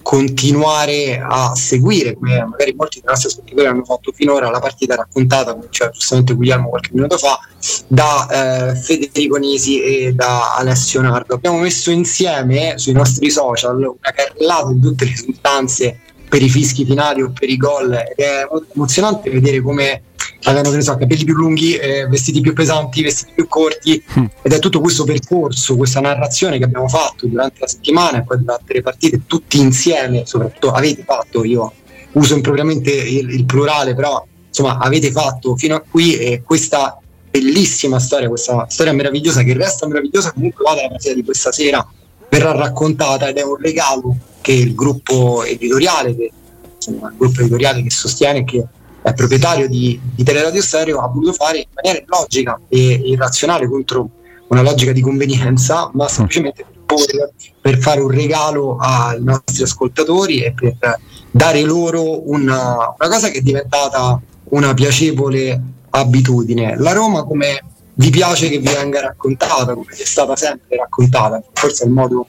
continuare 0.00 1.20
a 1.22 1.54
seguire, 1.54 2.14
come 2.14 2.42
magari 2.46 2.72
molti 2.74 2.98
dei 3.00 3.10
nostri 3.10 3.28
ascoltatori 3.28 3.66
hanno 3.66 3.84
fatto 3.84 4.10
finora, 4.10 4.48
la 4.48 4.58
partita 4.58 4.94
raccontata, 4.94 5.52
come 5.52 5.66
diceva 5.66 5.90
giustamente 5.90 6.32
Guglielmo 6.32 6.70
qualche 6.70 6.88
minuto 6.94 7.18
fa, 7.18 7.38
da 7.86 8.70
eh, 8.70 8.74
Federico 8.74 9.36
Nisi 9.36 9.82
e 9.82 10.14
da 10.14 10.54
Alessio 10.54 11.02
Nardo. 11.02 11.34
Abbiamo 11.34 11.58
messo 11.58 11.90
insieme 11.90 12.78
sui 12.78 12.94
nostri 12.94 13.30
social 13.30 13.76
una 13.76 14.12
carrellata 14.14 14.72
di 14.72 14.80
tutte 14.80 15.04
le 15.04 15.10
risultanze 15.10 16.00
per 16.26 16.40
i 16.40 16.48
fischi 16.48 16.86
finali 16.86 17.20
o 17.20 17.30
per 17.38 17.50
i 17.50 17.58
gol 17.58 17.92
ed 17.92 18.16
è 18.16 18.48
emozionante 18.74 19.28
vedere 19.28 19.60
come 19.60 20.04
avevano 20.44 20.70
che 20.70 20.82
so, 20.82 20.96
capelli 20.96 21.24
più 21.24 21.34
lunghi, 21.34 21.74
eh, 21.74 22.06
vestiti 22.06 22.40
più 22.40 22.52
pesanti, 22.52 23.02
vestiti 23.02 23.32
più 23.34 23.48
corti 23.48 24.02
mm. 24.18 24.24
ed 24.42 24.52
è 24.52 24.58
tutto 24.58 24.80
questo 24.80 25.04
percorso, 25.04 25.76
questa 25.76 26.00
narrazione 26.00 26.58
che 26.58 26.64
abbiamo 26.64 26.88
fatto 26.88 27.26
durante 27.26 27.60
la 27.60 27.66
settimana 27.66 28.18
e 28.18 28.24
poi 28.24 28.38
durante 28.38 28.72
le 28.72 28.82
partite 28.82 29.22
tutti 29.26 29.58
insieme, 29.58 30.24
soprattutto 30.26 30.70
avete 30.70 31.02
fatto, 31.04 31.44
io 31.44 31.72
uso 32.12 32.34
impropriamente 32.34 32.90
il, 32.90 33.30
il 33.30 33.44
plurale, 33.44 33.94
però 33.94 34.24
insomma 34.46 34.78
avete 34.78 35.10
fatto 35.10 35.56
fino 35.56 35.76
a 35.76 35.84
qui 35.88 36.16
e 36.16 36.42
questa 36.42 36.98
bellissima 37.30 37.98
storia, 37.98 38.28
questa 38.28 38.66
storia 38.68 38.92
meravigliosa 38.92 39.42
che 39.42 39.54
resta 39.54 39.86
meravigliosa 39.86 40.32
comunque 40.32 40.64
vada 40.64 40.82
la 40.82 40.88
partita 40.88 41.14
di 41.14 41.24
questa 41.24 41.52
sera 41.52 41.86
verrà 42.28 42.52
raccontata 42.52 43.28
ed 43.28 43.36
è 43.36 43.42
un 43.42 43.56
regalo 43.56 44.16
che 44.40 44.52
il 44.52 44.74
gruppo 44.74 45.44
editoriale, 45.44 46.16
che, 46.16 46.30
insomma, 46.74 47.08
il 47.08 47.16
gruppo 47.16 47.40
editoriale 47.40 47.82
che 47.82 47.90
sostiene 47.90 48.44
che 48.44 48.64
è 49.02 49.14
proprietario 49.14 49.68
di, 49.68 49.98
di 50.14 50.22
Teleradio 50.22 50.62
Stereo, 50.62 51.00
ha 51.00 51.08
voluto 51.08 51.32
fare 51.32 51.58
in 51.58 51.66
maniera 51.72 52.04
logica 52.06 52.60
e 52.68 52.92
irrazionale 53.04 53.68
contro 53.68 54.10
una 54.48 54.62
logica 54.62 54.92
di 54.92 55.00
convenienza, 55.00 55.90
ma 55.94 56.08
semplicemente 56.08 56.64
per, 56.86 57.32
per 57.60 57.78
fare 57.78 58.00
un 58.00 58.10
regalo 58.10 58.76
ai 58.76 59.22
nostri 59.22 59.62
ascoltatori 59.62 60.42
e 60.42 60.52
per 60.52 60.76
dare 61.30 61.60
loro 61.62 62.28
una, 62.28 62.94
una 62.98 63.08
cosa 63.08 63.28
che 63.28 63.38
è 63.38 63.42
diventata 63.42 64.20
una 64.50 64.74
piacevole 64.74 65.60
abitudine. 65.90 66.76
La 66.78 66.92
Roma 66.92 67.24
come 67.24 67.62
vi 67.94 68.10
piace 68.10 68.48
che 68.48 68.58
vi 68.58 68.72
venga 68.72 69.00
raccontata, 69.00 69.74
come 69.74 69.86
è 69.90 70.04
stata 70.04 70.36
sempre 70.36 70.76
raccontata, 70.76 71.42
forse 71.52 71.84
è 71.84 71.86
il 71.86 71.92
modo 71.92 72.26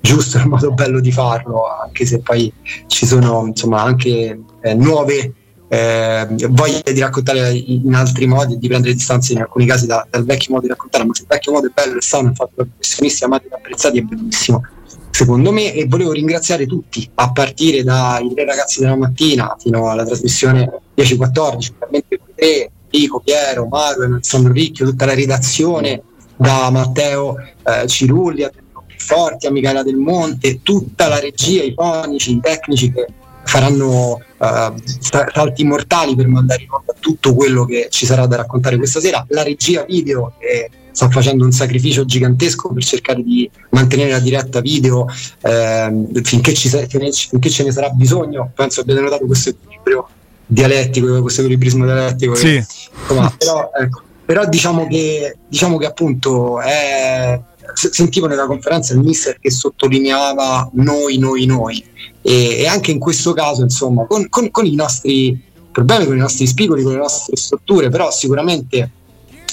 giusto, 0.00 0.36
il 0.38 0.48
modo 0.48 0.72
bello 0.72 1.00
di 1.00 1.12
farlo, 1.12 1.62
anche 1.80 2.04
se 2.04 2.18
poi 2.18 2.52
ci 2.88 3.06
sono 3.06 3.46
insomma 3.46 3.82
anche 3.82 4.40
eh, 4.60 4.74
nuove 4.74 5.34
eh, 5.72 6.26
voglia 6.50 6.82
di 6.92 7.00
raccontare 7.00 7.50
in 7.54 7.94
altri 7.94 8.26
modi, 8.26 8.58
di 8.58 8.68
prendere 8.68 8.92
distanze 8.92 9.32
in 9.32 9.38
alcuni 9.38 9.64
casi 9.64 9.86
da, 9.86 10.06
dal 10.10 10.22
vecchio 10.22 10.52
modo 10.52 10.66
di 10.66 10.68
raccontare, 10.68 11.04
ma 11.04 11.12
il 11.18 11.24
vecchio 11.26 11.52
modo 11.52 11.66
è 11.66 11.70
bello 11.72 11.96
e 11.96 12.02
sano, 12.02 12.30
fatto 12.34 12.52
da 12.56 12.64
professionisti 12.64 13.24
amati 13.24 13.46
e 13.46 13.54
apprezzati, 13.54 13.98
è 13.98 14.02
bellissimo 14.02 14.62
secondo 15.10 15.50
me. 15.50 15.72
E 15.72 15.86
volevo 15.86 16.12
ringraziare 16.12 16.66
tutti 16.66 17.08
a 17.14 17.32
partire 17.32 17.82
dai 17.82 18.30
tre 18.34 18.44
ragazzi 18.44 18.80
della 18.80 18.96
mattina 18.96 19.56
fino 19.58 19.88
alla 19.88 20.04
trasmissione 20.04 20.80
10-14 20.94 21.70
veramente 21.78 22.20
tre, 22.34 22.70
Enrico, 22.90 23.20
Piero, 23.20 23.66
Mario, 23.66 24.04
Alessandro 24.04 24.52
Ricchio, 24.52 24.84
tutta 24.84 25.06
la 25.06 25.14
redazione 25.14 26.02
da 26.36 26.68
Matteo 26.70 27.36
eh, 27.38 27.86
Cirulli 27.86 28.42
a 28.42 28.52
Forti, 28.98 29.46
a 29.46 29.50
Michela 29.50 29.82
Del 29.82 29.96
Monte, 29.96 30.60
tutta 30.62 31.08
la 31.08 31.18
regia, 31.18 31.62
i 31.62 31.72
fonici, 31.74 32.32
i 32.32 32.40
tecnici 32.40 32.92
che 32.92 33.06
faranno 33.44 34.20
uh, 34.36 34.74
salti 35.32 35.64
mortali 35.64 36.14
per 36.14 36.28
mandare 36.28 36.62
in 36.62 36.70
onda 36.70 36.94
tutto 36.98 37.34
quello 37.34 37.64
che 37.64 37.88
ci 37.90 38.06
sarà 38.06 38.26
da 38.26 38.36
raccontare 38.36 38.76
questa 38.76 39.00
sera. 39.00 39.24
La 39.28 39.42
regia 39.42 39.84
video 39.84 40.32
che 40.38 40.70
sta 40.92 41.08
facendo 41.08 41.44
un 41.44 41.52
sacrificio 41.52 42.04
gigantesco 42.04 42.72
per 42.72 42.84
cercare 42.84 43.22
di 43.22 43.50
mantenere 43.70 44.10
la 44.10 44.18
diretta 44.20 44.60
video 44.60 45.06
eh, 45.40 46.06
finché, 46.22 46.54
ci, 46.54 46.68
finché, 46.68 47.50
ce 47.50 47.64
ne 47.64 47.72
sarà 47.72 47.88
bisogno. 47.90 48.50
Penso 48.54 48.80
abbiate 48.80 49.00
notato 49.00 49.26
questo 49.26 49.50
equilibrio 49.50 50.08
dialettico, 50.46 51.20
questo 51.20 51.40
equilibrismo 51.40 51.84
dialettico. 51.84 52.34
Sì. 52.34 52.42
Che, 52.42 52.66
insomma, 53.00 53.34
però, 53.36 53.70
ecco, 53.74 54.02
però 54.24 54.46
diciamo, 54.46 54.86
che, 54.86 55.36
diciamo 55.48 55.78
che 55.78 55.86
appunto 55.86 56.60
è, 56.60 57.40
sentivo 57.74 58.26
nella 58.26 58.46
conferenza 58.46 58.92
il 58.94 59.00
mister 59.00 59.38
che 59.38 59.50
sottolineava 59.50 60.70
noi, 60.74 61.18
noi, 61.18 61.46
noi. 61.46 61.84
E, 62.22 62.58
e 62.60 62.66
anche 62.66 62.90
in 62.90 62.98
questo 62.98 63.32
caso 63.32 63.62
insomma 63.62 64.06
con, 64.06 64.28
con, 64.28 64.50
con, 64.50 64.64
i 64.64 64.74
nostri 64.74 65.40
problemi, 65.72 66.06
con 66.06 66.16
i 66.16 66.20
nostri 66.20 66.46
spigoli, 66.46 66.82
con 66.82 66.92
le 66.92 66.98
nostre 66.98 67.36
strutture, 67.36 67.88
però 67.88 68.10
sicuramente 68.10 68.90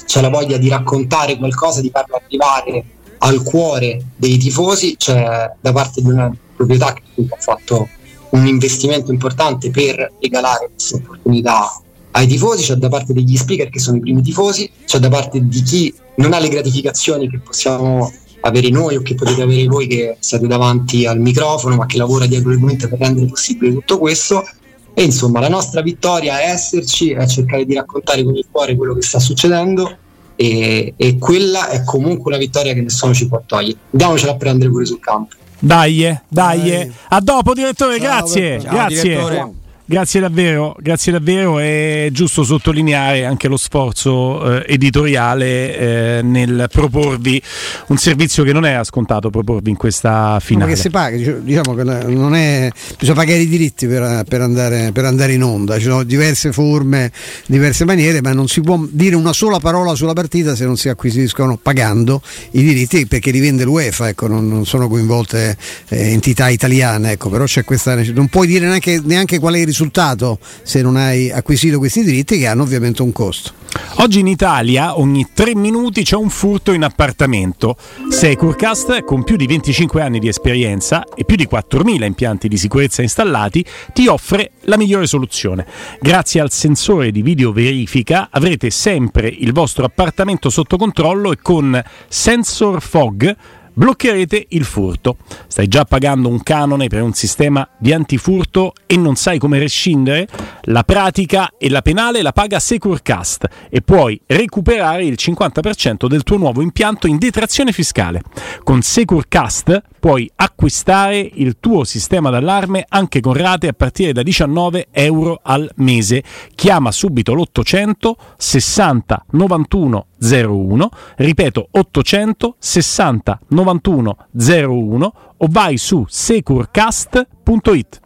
c'è 0.06 0.22
la 0.22 0.30
voglia 0.30 0.58
di 0.58 0.70
raccontare 0.70 1.38
qualcosa, 1.38 1.82
di 1.82 1.90
farlo 1.90 2.22
arrivare 2.24 2.86
al 3.20 3.42
cuore 3.44 4.04
dei 4.16 4.38
tifosi, 4.38 4.96
c'è 4.98 5.52
da 5.60 5.72
parte 5.72 6.02
di 6.02 6.10
una 6.10 6.32
proprietà 6.56 6.94
che 6.94 7.02
ha 7.30 7.36
fatto 7.40 7.88
un 8.32 8.46
investimento 8.46 9.12
importante 9.12 9.72
per 9.72 10.14
regalare 10.20 10.70
questa 10.72 10.98
opportunità 10.98 11.82
ai 12.20 12.28
tifosi, 12.28 12.64
c'è 12.64 12.76
da 12.76 12.90
parte 12.90 13.14
degli 13.14 13.38
speaker 13.38 13.70
che 13.70 13.80
sono 13.80 13.98
i 13.98 14.02
primi 14.02 14.22
tifosi, 14.22 14.70
c'è 14.86 15.00
da 15.00 15.10
parte 15.10 15.40
di 15.48 15.62
chi 15.62 15.94
non 16.16 16.34
ha 16.34 16.40
le 16.40 16.50
gratificazioni 16.50 17.30
che 17.30 17.40
possiamo 17.40 18.12
avere 18.42 18.70
noi 18.70 18.98
o 18.98 19.02
che 19.02 19.16
potete 19.16 19.42
avere 19.42 19.66
voi 19.68 19.88
che 19.88 20.18
siete 20.20 20.48
davanti 20.48 21.06
al 21.06 21.20
microfono 21.20 21.76
ma 21.76 21.86
che 21.86 21.98
lavora 21.98 22.26
dietro 22.26 22.50
le 22.50 22.58
quinte 22.58 22.88
per 22.88 23.00
rendere 23.00 23.26
possibile 23.26 23.74
tutto 23.74 23.98
questo 23.98 24.46
e 24.94 25.04
insomma 25.04 25.40
la 25.40 25.50
nostra 25.50 25.82
vittoria 25.82 26.42
è 26.42 26.50
esserci, 26.50 27.12
è 27.12 27.26
cercare 27.26 27.66
di 27.66 27.74
raccontare 27.74 28.24
con 28.24 28.36
il 28.36 28.46
cuore 28.52 28.76
quello 28.76 28.94
che 28.96 29.02
sta 29.02 29.20
succedendo 29.20 29.98
e, 30.36 30.94
e 30.96 31.18
quella 31.18 31.70
è 31.70 31.84
comunque 31.84 32.32
una 32.32 32.38
vittoria 32.38 32.74
che 32.74 32.82
nessuno 32.82 33.14
ci 33.14 33.28
può 33.28 33.42
togliere. 33.46 33.78
Andiamocela 33.92 34.34
a 34.34 34.36
prendere 34.36 34.70
pure 34.70 34.86
sul 34.86 35.00
campo. 35.00 35.36
Dai, 35.60 36.18
dai, 36.28 36.70
dai. 36.70 36.92
a 37.10 37.20
dopo 37.20 37.54
direttore, 37.54 37.98
Ciao, 38.00 38.08
grazie, 38.08 38.60
Ciao, 38.62 38.72
grazie. 38.72 39.02
Direttore. 39.02 39.52
Grazie 39.90 40.20
davvero, 40.20 40.76
grazie 40.80 41.12
davvero. 41.12 41.58
È 41.58 42.10
giusto 42.12 42.44
sottolineare 42.44 43.26
anche 43.26 43.48
lo 43.48 43.58
sforzo 43.58 44.60
eh, 44.62 44.74
editoriale 44.74 46.20
eh, 46.20 46.22
nel 46.22 46.68
proporvi 46.72 47.42
un 47.88 47.98
servizio 47.98 48.44
che 48.44 48.54
non 48.54 48.68
era 48.68 48.84
scontato 48.84 49.32
proporvi 49.32 49.72
in 49.72 49.78
questa 49.78 50.40
finale. 50.42 50.68
Ma 50.68 50.76
che 50.76 50.80
si 50.80 50.92
paga, 50.92 51.18
diciamo 51.18 51.74
che 51.74 51.84
non 51.84 52.36
è, 52.36 52.70
bisogna 53.00 53.18
pagare 53.18 53.40
i 53.40 53.48
diritti 53.48 53.88
per, 53.88 54.26
per, 54.30 54.42
andare, 54.42 54.92
per, 54.92 55.06
andare, 55.06 55.34
in 55.34 55.42
onda, 55.42 55.80
ci 55.80 55.86
sono 55.86 56.04
diverse 56.04 56.52
forme, 56.52 57.12
diverse 57.48 57.84
maniere, 57.84 58.22
ma 58.22 58.32
non 58.32 58.48
si 58.48 58.62
può 58.62 58.80
dire 58.92 59.16
una 59.16 59.34
sola 59.34 59.58
parola 59.58 59.96
sulla 59.96 60.14
partita 60.14 60.56
se 60.56 60.66
non 60.66 60.78
si 60.78 60.90
acquisiscono 60.90 61.58
pagando 61.58 62.22
i 62.52 62.62
diritti 62.62 63.08
perché 63.08 63.32
li 63.32 63.40
vende 63.40 63.64
l'UEFA, 63.64 64.10
ecco, 64.10 64.28
non, 64.28 64.48
non 64.48 64.68
sono 64.68 64.88
coinvolte 64.88 65.58
eh, 65.88 66.12
entità 66.12 66.48
italiane, 66.48 67.14
ecco, 67.14 67.30
però 67.30 67.46
c'è 67.46 67.64
questa 67.64 67.96
non 68.14 68.28
puoi 68.28 68.46
dire 68.46 68.68
neanche, 68.68 69.02
neanche 69.04 69.40
qual 69.40 69.56
è 69.56 69.58
il 69.58 69.66
risultato 69.66 69.78
risultato 69.80 70.40
se 70.64 70.82
non 70.82 70.98
hai 70.98 71.32
acquisito 71.32 71.78
questi 71.78 72.04
diritti 72.04 72.38
che 72.38 72.48
hanno 72.48 72.64
ovviamente 72.64 73.02
un 73.02 73.14
costo. 73.14 73.54
Oggi 73.98 74.20
in 74.20 74.28
Italia 74.28 74.98
ogni 74.98 75.28
tre 75.34 75.56
minuti 75.56 76.04
c'è 76.04 76.16
un 76.16 76.30
furto 76.30 76.74
in 76.74 76.84
appartamento. 76.84 77.78
Securcast, 78.10 79.04
con 79.04 79.24
più 79.24 79.36
di 79.36 79.46
25 79.46 80.02
anni 80.02 80.20
di 80.20 80.28
esperienza 80.28 81.04
e 81.16 81.24
più 81.24 81.36
di 81.36 81.48
4.000 81.50 82.04
impianti 82.04 82.48
di 82.48 82.58
sicurezza 82.58 83.02
installati, 83.02 83.64
ti 83.94 84.08
offre 84.08 84.52
la 84.62 84.78
migliore 84.78 85.06
soluzione. 85.06 85.66
Grazie 86.02 86.42
al 86.42 86.52
sensore 86.52 87.12
di 87.12 87.22
videoverifica 87.22 88.30
avrete 88.32 88.70
sempre 88.70 89.28
il 89.28 89.54
vostro 89.54 89.86
appartamento 89.86 90.50
sotto 90.50 90.76
controllo 90.76 91.32
e 91.32 91.38
con 91.42 91.82
Sensor 92.08 92.82
Fog 92.82 93.36
bloccherete 93.80 94.48
il 94.50 94.66
furto. 94.66 95.16
Stai 95.48 95.70
già 95.70 95.86
pagando 95.86 96.28
un 96.28 96.44
canone 96.44 96.90
per 96.90 97.02
un 97.02 97.14
sistema 97.14 97.66
di 97.78 97.94
antifurto 97.94 98.74
e 98.86 98.98
non 98.98 99.16
sai 99.16 99.40
come 99.40 99.58
rescindere? 99.58 100.28
La 100.64 100.84
pratica 100.84 101.54
e 101.58 101.70
la 101.70 101.82
penale 101.82 102.22
la 102.22 102.34
paga 102.34 102.60
Securecast 102.60 103.48
e 103.70 103.82
puoi 103.82 104.20
recuperare 104.26 105.06
il 105.06 105.16
50% 105.18 106.08
del 106.08 106.24
tuo 106.24 106.36
nuovo 106.36 106.62
impianto 106.62 107.08
in 107.08 107.18
detrazione 107.18 107.72
fiscale. 107.72 108.22
Con 108.66 108.82
Securecast 108.82 109.82
puoi 109.98 110.30
acquistare 110.36 111.18
il 111.36 111.56
tuo 111.62 111.86
sistema 111.86 112.30
d'allarme 112.30 112.86
anche 112.88 113.22
con 113.22 113.34
rate 113.34 113.70
a 113.70 113.74
partire 113.74 114.12
da 114.12 114.24
19 114.24 114.88
euro 114.92 115.40
al 115.42 115.72
mese. 115.76 116.22
Chiama 116.54 116.92
subito 116.92 117.34
l'800 117.34 118.12
60 118.38 119.26
91 119.32 120.08
01, 120.20 120.90
ripeto 121.16 121.70
800 121.72 122.56
60 122.60 123.40
91 123.48 124.18
01 124.32 125.14
o 125.38 125.48
vai 125.50 125.78
su 125.78 126.06
securcast.it. 126.08 128.02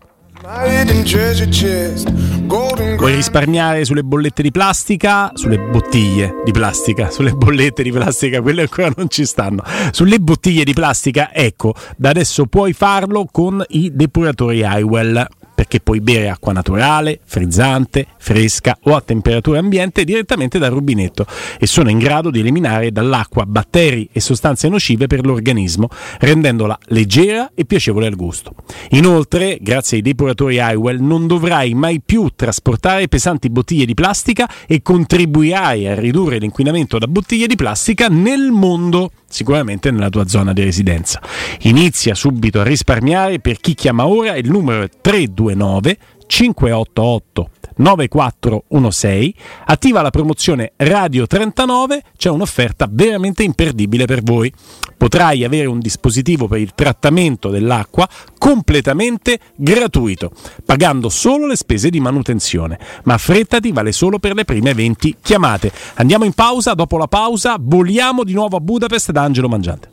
Vuoi 2.98 3.16
risparmiare 3.16 3.86
sulle 3.86 4.04
bollette 4.04 4.42
di 4.42 4.52
plastica? 4.52 5.32
Sulle 5.36 5.58
bottiglie 5.58 6.42
di 6.44 6.52
plastica, 6.52 7.10
sulle 7.10 7.32
bollette 7.32 7.82
di 7.82 7.92
plastica, 7.92 8.42
quelle 8.42 8.64
ancora 8.64 8.92
non 8.96 9.08
ci 9.10 9.26
stanno. 9.26 9.64
Sulle 9.92 10.20
bottiglie 10.20 10.66
di 10.66 10.74
plastica, 10.74 11.34
ecco, 11.34 11.74
da 11.96 12.10
adesso 12.10 12.46
puoi 12.48 12.74
farlo 12.74 13.26
con 13.32 13.64
i 13.70 13.92
depuratori 13.94 14.60
Highwell 14.60 15.26
perché 15.54 15.80
puoi 15.80 16.02
bere 16.02 16.30
acqua 16.30 16.54
naturale, 16.54 17.20
frizzante, 17.24 18.08
fresca 18.18 18.78
o 18.84 18.96
a 18.96 19.02
temperatura 19.02 19.60
ambiente 19.60 20.04
direttamente 20.04 20.60
dal 20.60 20.72
rubinetto 20.72 21.26
e 21.60 21.68
sono 21.68 21.90
in 21.90 22.00
grado 22.00 22.30
di 22.30 22.40
eliminare 22.40 22.92
dall'acqua 22.92 23.46
batteri 23.46 24.10
e 24.12 24.20
sostanze 24.20 24.68
nocive 24.70 25.08
per 25.08 25.26
l'organismo, 25.26 25.90
rendendola 26.20 26.78
leggera 26.88 27.52
e 27.54 27.66
piacevole 27.66 28.08
al 28.08 28.16
gusto. 28.16 28.56
Inoltre, 28.92 29.58
grazie 29.62 29.98
ai 29.98 30.04
depuratori 30.04 30.58
Highwell, 30.58 31.00
non 31.00 31.28
dovrai 31.28 31.74
mai 31.74 32.02
più 32.04 32.30
trasportare 32.36 33.08
pesanti 33.08 33.50
bottiglie 33.50 33.86
di 33.86 33.94
plastica 33.94 34.50
e 34.68 34.82
contribuirai 34.82 35.88
a 35.88 35.96
ridurre 35.96 36.38
l'inquinamento 36.38 36.98
da 36.98 37.08
bottiglie 37.08 37.48
di 37.48 37.56
plastica 37.56 38.08
nel 38.08 38.52
mondo 38.52 39.12
sicuramente 39.34 39.92
nella 39.92 40.10
tua 40.10 40.28
zona 40.28 40.54
di 40.54 40.64
residenza. 40.64 41.20
Inizia 41.62 42.14
subito 42.14 42.62
a 42.62 42.64
risparmiare 42.64 43.40
per 43.40 43.58
chi 43.58 43.74
chiama 43.74 44.08
ora, 44.08 44.36
il 44.36 44.50
numero 44.50 44.84
è 44.84 44.90
329 45.02 45.98
588 46.28 47.50
9416, 47.76 49.36
attiva 49.66 50.02
la 50.02 50.10
promozione 50.10 50.74
Radio 50.78 51.28
39, 51.28 52.04
c'è 52.18 52.30
un'offerta 52.30 52.88
veramente 52.90 53.44
imperdibile 53.44 54.06
per 54.06 54.22
voi. 54.24 54.52
Potrai 54.98 55.44
avere 55.44 55.68
un 55.68 55.80
dispositivo 55.80 56.48
per 56.48 56.60
il 56.60 56.74
trattamento 56.74 57.50
dell'acqua 57.50 58.08
completamente 58.38 59.40
gratuito, 59.56 60.32
pagando 60.66 61.10
solo 61.10 61.46
le 61.46 61.56
spese 61.56 61.90
di 61.90 62.00
manutenzione, 62.00 62.80
ma 63.04 63.16
affrettati 63.16 63.72
vale 63.72 63.92
solo 63.92 64.20
per 64.20 64.34
le 64.34 64.46
prime 64.46 64.74
20 64.74 65.18
chiamate. 65.22 65.72
Andiamo 65.96 66.26
in 66.26 66.34
pausa, 66.34 66.74
dopo 66.74 66.98
la 66.98 67.08
pausa 67.08 67.58
voliamo 67.60 68.24
di 68.24 68.34
nuovo 68.34 68.58
a 68.58 68.62
Budapest 68.62 69.12
da 69.12 69.24
Angelo 69.24 69.50
Mangiante 69.50 69.93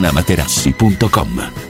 artigianamaterassi.com 0.00 1.69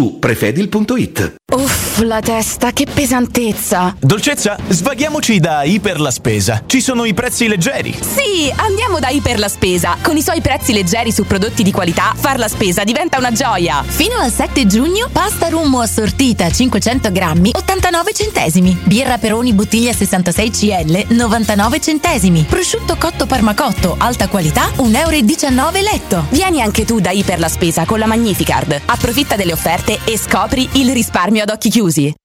prefedil.it. 0.09 1.35
Uff, 1.53 1.99
la 1.99 2.21
testa, 2.21 2.71
che 2.71 2.85
pesantezza! 2.91 3.93
Dolcezza, 3.99 4.57
svaghiamoci 4.69 5.39
da 5.39 5.63
Iper 5.63 5.99
la 5.99 6.09
Spesa. 6.09 6.63
Ci 6.65 6.79
sono 6.79 7.03
i 7.03 7.13
prezzi 7.13 7.49
leggeri. 7.49 7.91
Sì, 7.91 8.49
andiamo 8.55 8.99
da 8.99 9.09
Iper 9.09 9.37
la 9.37 9.49
Spesa. 9.49 9.97
Con 10.01 10.15
i 10.15 10.21
suoi 10.21 10.39
prezzi 10.39 10.71
leggeri 10.71 11.11
su 11.11 11.25
prodotti 11.25 11.61
di 11.61 11.73
qualità, 11.73 12.13
far 12.15 12.39
la 12.39 12.47
spesa 12.47 12.85
diventa 12.85 13.17
una 13.17 13.33
gioia. 13.33 13.83
Fino 13.85 14.15
al 14.19 14.31
7 14.31 14.65
giugno, 14.65 15.09
pasta 15.11 15.49
rummo 15.49 15.81
assortita 15.81 16.49
500 16.49 17.11
grammi, 17.11 17.51
89 17.53 18.13
centesimi. 18.13 18.77
Birra 18.85 19.17
Peroni 19.17 19.51
bottiglia 19.51 19.91
66 19.91 20.51
CL, 20.51 21.05
99 21.09 21.81
centesimi. 21.81 22.45
Prosciutto 22.47 22.95
cotto 22.97 23.25
parmacotto, 23.25 23.95
alta 23.97 24.29
qualità, 24.29 24.69
1,19 24.77 24.95
euro 24.97 25.69
letto. 25.81 26.25
Vieni 26.29 26.61
anche 26.61 26.85
tu 26.85 27.01
da 27.01 27.11
Iper 27.11 27.39
la 27.39 27.49
Spesa 27.49 27.83
con 27.83 27.99
la 27.99 28.05
Magnificard. 28.05 28.83
Approfitta 28.85 29.35
delle 29.35 29.51
offerte 29.51 29.90
e 30.05 30.17
scopri 30.17 30.69
il 30.73 30.91
risparmio 30.91 31.43
ad 31.43 31.49
occhi 31.49 31.69
chiusi. 31.69 32.13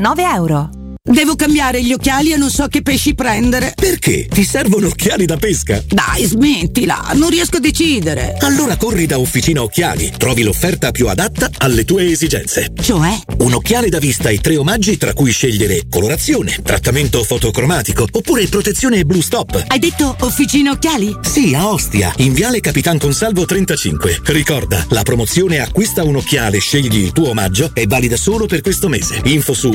299 0.00 0.36
euro. 0.36 0.77
Devo 1.08 1.36
cambiare 1.36 1.82
gli 1.82 1.92
occhiali 1.92 2.32
e 2.32 2.36
non 2.36 2.50
so 2.50 2.68
che 2.68 2.82
pesci 2.82 3.14
prendere. 3.14 3.72
Perché? 3.74 4.26
Ti 4.26 4.44
servono 4.44 4.88
occhiali 4.88 5.24
da 5.24 5.38
pesca? 5.38 5.82
Dai, 5.88 6.26
smettila, 6.26 7.12
non 7.14 7.30
riesco 7.30 7.56
a 7.56 7.60
decidere. 7.60 8.36
Allora 8.40 8.76
corri 8.76 9.06
da 9.06 9.18
Officina 9.18 9.62
Occhiali. 9.62 10.12
Trovi 10.18 10.42
l'offerta 10.42 10.90
più 10.90 11.08
adatta 11.08 11.48
alle 11.58 11.86
tue 11.86 12.10
esigenze. 12.10 12.72
Cioè? 12.78 13.18
Un 13.38 13.54
occhiale 13.54 13.88
da 13.88 13.98
vista 13.98 14.28
e 14.28 14.38
tre 14.38 14.58
omaggi 14.58 14.98
tra 14.98 15.14
cui 15.14 15.30
scegliere 15.30 15.84
colorazione, 15.88 16.58
trattamento 16.62 17.24
fotocromatico 17.24 18.06
oppure 18.10 18.46
protezione 18.48 19.06
Blue 19.06 19.22
Stop. 19.22 19.64
Hai 19.66 19.78
detto 19.78 20.14
Officina 20.20 20.72
Occhiali? 20.72 21.16
Sì, 21.22 21.54
a 21.54 21.68
Ostia, 21.68 22.12
in 22.18 22.34
Viale 22.34 22.60
Capitan 22.60 22.98
Consalvo 22.98 23.46
35. 23.46 24.20
Ricorda, 24.24 24.84
la 24.90 25.02
promozione 25.02 25.60
acquista 25.60 26.04
un 26.04 26.16
occhiale, 26.16 26.58
scegli 26.58 26.98
il 26.98 27.12
tuo 27.12 27.30
omaggio 27.30 27.70
è 27.72 27.86
valida 27.86 28.18
solo 28.18 28.44
per 28.44 28.60
questo 28.60 28.88
mese. 28.88 29.22
Info 29.24 29.54
su 29.54 29.74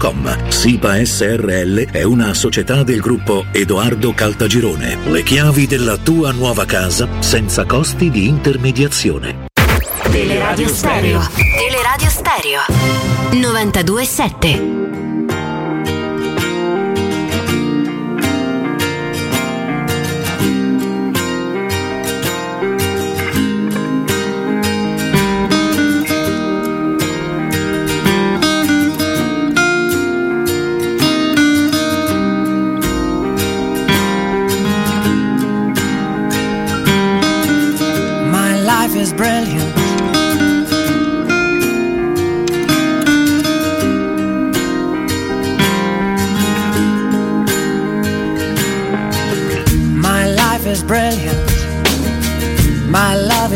www.kcult.com. 0.00 0.48
SIPA 0.48 1.04
SRL 1.04 1.90
è 1.90 2.02
una 2.02 2.32
società 2.32 2.82
del 2.82 3.00
gruppo 3.00 3.46
Edoardo 3.52 4.12
Caltagirone. 4.14 4.98
Le 5.10 5.22
chiavi 5.22 5.66
della 5.66 5.98
tua 5.98 6.32
nuova 6.32 6.64
casa 6.64 7.06
senza 7.20 7.66
costi 7.66 8.10
di 8.10 8.26
intermediazione. 8.26 9.48
Teleradio 10.10 10.68
Stereo. 10.68 11.20
Teleradio 11.56 12.08
Stereo. 12.08 12.60
92.7. 13.32 14.79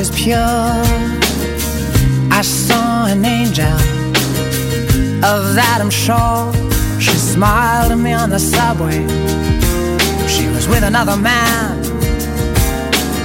is 0.05 0.11
pure. 0.11 0.39
I 2.31 2.43
saw 2.43 3.07
an 3.07 3.25
angel. 3.25 3.77
Of 5.25 5.55
that 5.59 5.79
I'm 5.81 5.91
sure. 5.91 6.53
She 7.01 7.17
smiled 7.17 7.93
at 7.93 7.99
me 7.99 8.13
on 8.13 8.29
the 8.31 8.39
subway. 8.39 9.01
She 10.29 10.47
was 10.49 10.69
with 10.69 10.83
another 10.83 11.17
man. 11.17 11.81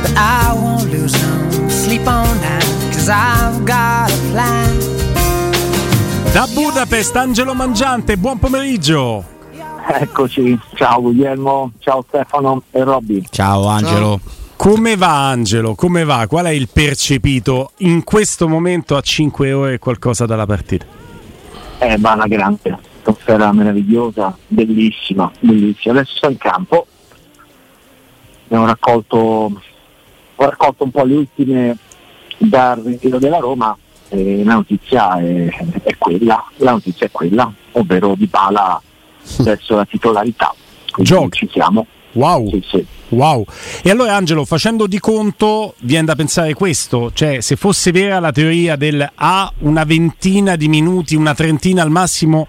But 0.02 0.14
I 0.16 0.54
won't 0.56 0.90
lose 0.92 1.14
no 1.22 1.70
sleep 1.70 2.08
on 2.08 2.38
that. 2.46 2.64
Cause 2.94 3.10
I've 3.10 3.66
got 3.66 4.12
a 4.12 4.20
plan. 4.32 4.72
Da 6.34 6.46
Budapest, 6.54 7.16
Angelo 7.16 7.54
Mangiante, 7.54 8.16
buon 8.18 8.40
pomeriggio. 8.40 9.26
Eccoci, 9.92 10.58
ciao 10.76 11.02
Guglielmo, 11.02 11.72
ciao 11.80 12.06
Stefano 12.08 12.62
e 12.72 12.84
Robby. 12.84 13.26
Ciao 13.32 13.66
Angelo. 13.66 14.39
Come 14.60 14.98
va 14.98 15.30
Angelo? 15.30 15.74
Come 15.74 16.04
va? 16.04 16.28
Qual 16.28 16.44
è 16.44 16.50
il 16.50 16.68
percepito 16.68 17.72
in 17.78 18.04
questo 18.04 18.50
momento 18.50 18.98
a 18.98 19.02
5 19.02 19.54
ore 19.54 19.74
e 19.76 19.80
qualcosa 19.80 20.26
dalla 20.26 20.46
partita? 20.46 20.86
Eh, 21.78 21.96
va 21.98 22.12
una 22.12 22.28
grande, 22.28 22.78
atmosfera 23.00 23.54
meravigliosa, 23.54 24.38
bellissima, 24.48 25.32
bellissima. 25.40 25.94
Adesso 25.94 26.18
sto 26.18 26.30
in 26.30 26.38
campo, 26.38 26.88
abbiamo 28.48 28.66
raccolto, 28.66 29.18
ho 30.36 30.46
raccolto 30.46 30.84
un 30.84 30.92
po' 30.92 31.06
le 31.06 31.16
ultime 31.16 31.78
dal 32.38 32.82
ritiro 32.82 33.18
della 33.18 33.38
Roma 33.38 33.78
e 34.10 34.44
la 34.44 34.56
notizia 34.56 35.22
è, 35.22 35.48
è 35.84 35.98
quella, 35.98 36.46
la 36.58 36.72
notizia 36.72 37.06
è 37.06 37.12
quella, 37.12 37.50
ovvero 37.72 38.14
Di 38.14 38.28
Bala 38.28 38.82
verso 39.38 39.78
la 39.78 39.86
titolarità. 39.86 40.54
Giochi. 40.98 41.48
Ci 41.48 41.50
siamo. 41.50 41.88
Wow. 42.14 42.50
Sì, 42.50 42.64
sì. 42.70 42.86
wow. 43.10 43.46
E 43.84 43.90
allora 43.90 44.16
Angelo, 44.16 44.46
facendo 44.46 44.88
di 44.88 45.00
conto, 45.00 45.76
viene 45.80 46.06
da 46.06 46.16
pensare 46.16 46.54
questo, 46.54 47.12
cioè 47.14 47.42
se 47.42 47.56
fosse 47.56 47.92
vera 47.92 48.20
la 48.20 48.32
teoria 48.32 48.76
del 48.76 49.10
A 49.16 49.52
una 49.60 49.84
ventina 49.84 50.56
di 50.56 50.68
minuti, 50.68 51.16
una 51.16 51.36
trentina 51.36 51.82
al 51.84 51.92
massimo 51.92 52.48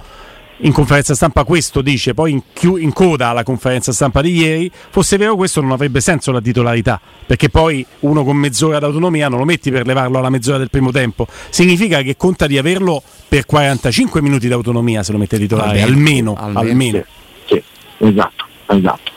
in 0.62 0.72
conferenza 0.72 1.14
stampa 1.14 1.44
questo 1.44 1.80
dice, 1.80 2.14
poi 2.14 2.32
in, 2.32 2.42
chiu- 2.52 2.80
in, 2.80 2.92
coda 2.92 3.28
alla 3.28 3.42
conferenza 3.42 3.92
stampa 3.92 4.20
di 4.20 4.36
ieri, 4.36 4.70
fosse 4.90 5.16
vero 5.16 5.36
questo 5.36 5.60
non 5.60 5.70
avrebbe 5.70 6.00
senso 6.00 6.32
la 6.32 6.40
titolarità, 6.40 7.00
perché 7.26 7.48
poi 7.48 7.84
uno 8.00 8.24
con 8.24 8.36
mezz'ora 8.36 8.78
d'autonomia 8.78 9.28
non 9.28 9.38
lo 9.38 9.44
metti 9.44 9.70
per 9.70 9.86
levarlo 9.86 10.18
alla 10.18 10.30
mezz'ora 10.30 10.58
del 10.58 10.70
primo 10.70 10.90
tempo, 10.90 11.26
significa 11.48 12.02
che 12.02 12.16
conta 12.16 12.46
di 12.46 12.58
averlo 12.58 13.02
per 13.28 13.46
45 13.46 14.20
minuti 14.20 14.48
d'autonomia 14.48 15.02
se 15.02 15.12
lo 15.12 15.18
mette 15.18 15.38
titolare, 15.38 15.82
almeno. 15.82 16.34
almeno, 16.34 16.58
almeno. 16.58 17.04
Sì, 17.46 17.54
sì, 17.54 17.62
esatto, 18.06 18.44
esatto, 18.66 19.12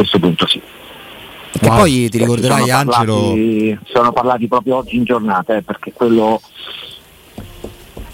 questo 0.00 0.18
punto 0.18 0.46
sì. 0.46 0.60
Che 1.52 1.68
wow. 1.68 1.78
poi 1.78 2.08
ti 2.08 2.18
ricorderai 2.18 2.60
sono 2.60 2.78
Angelo... 2.78 3.14
Parlati, 3.14 3.78
sono 3.84 4.12
parlati 4.12 4.48
proprio 4.48 4.76
oggi 4.76 4.96
in 4.96 5.04
giornata, 5.04 5.56
eh, 5.56 5.62
perché 5.62 5.92
quello 5.92 6.40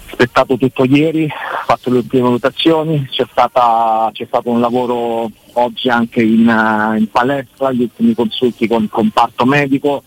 aspettato 0.09 0.57
tutto 0.57 0.83
ieri, 0.83 1.29
fatto 1.65 1.91
le 1.91 1.97
ultime 1.97 2.23
valutazioni, 2.23 3.07
c'è, 3.09 3.25
stata, 3.29 4.09
c'è 4.11 4.25
stato 4.25 4.49
un 4.49 4.59
lavoro 4.59 5.29
oggi 5.53 5.89
anche 5.89 6.23
in, 6.23 6.47
uh, 6.47 6.97
in 6.97 7.07
palestra, 7.11 7.71
gli 7.71 7.81
ultimi 7.81 8.15
consulti 8.15 8.67
con 8.67 8.83
il 8.83 8.89
comparto 8.89 9.45
medico, 9.45 10.01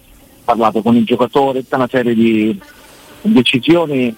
parlato 0.44 0.82
con 0.82 0.96
il 0.96 1.04
giocatore, 1.04 1.60
tutta 1.60 1.76
una 1.76 1.88
serie 1.88 2.14
di 2.14 2.60
decisioni 3.22 4.14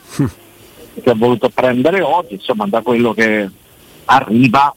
che 1.02 1.10
ha 1.10 1.14
voluto 1.14 1.50
prendere 1.50 2.00
oggi, 2.00 2.34
insomma 2.34 2.66
da 2.66 2.80
quello 2.80 3.12
che 3.12 3.48
arriva 4.06 4.74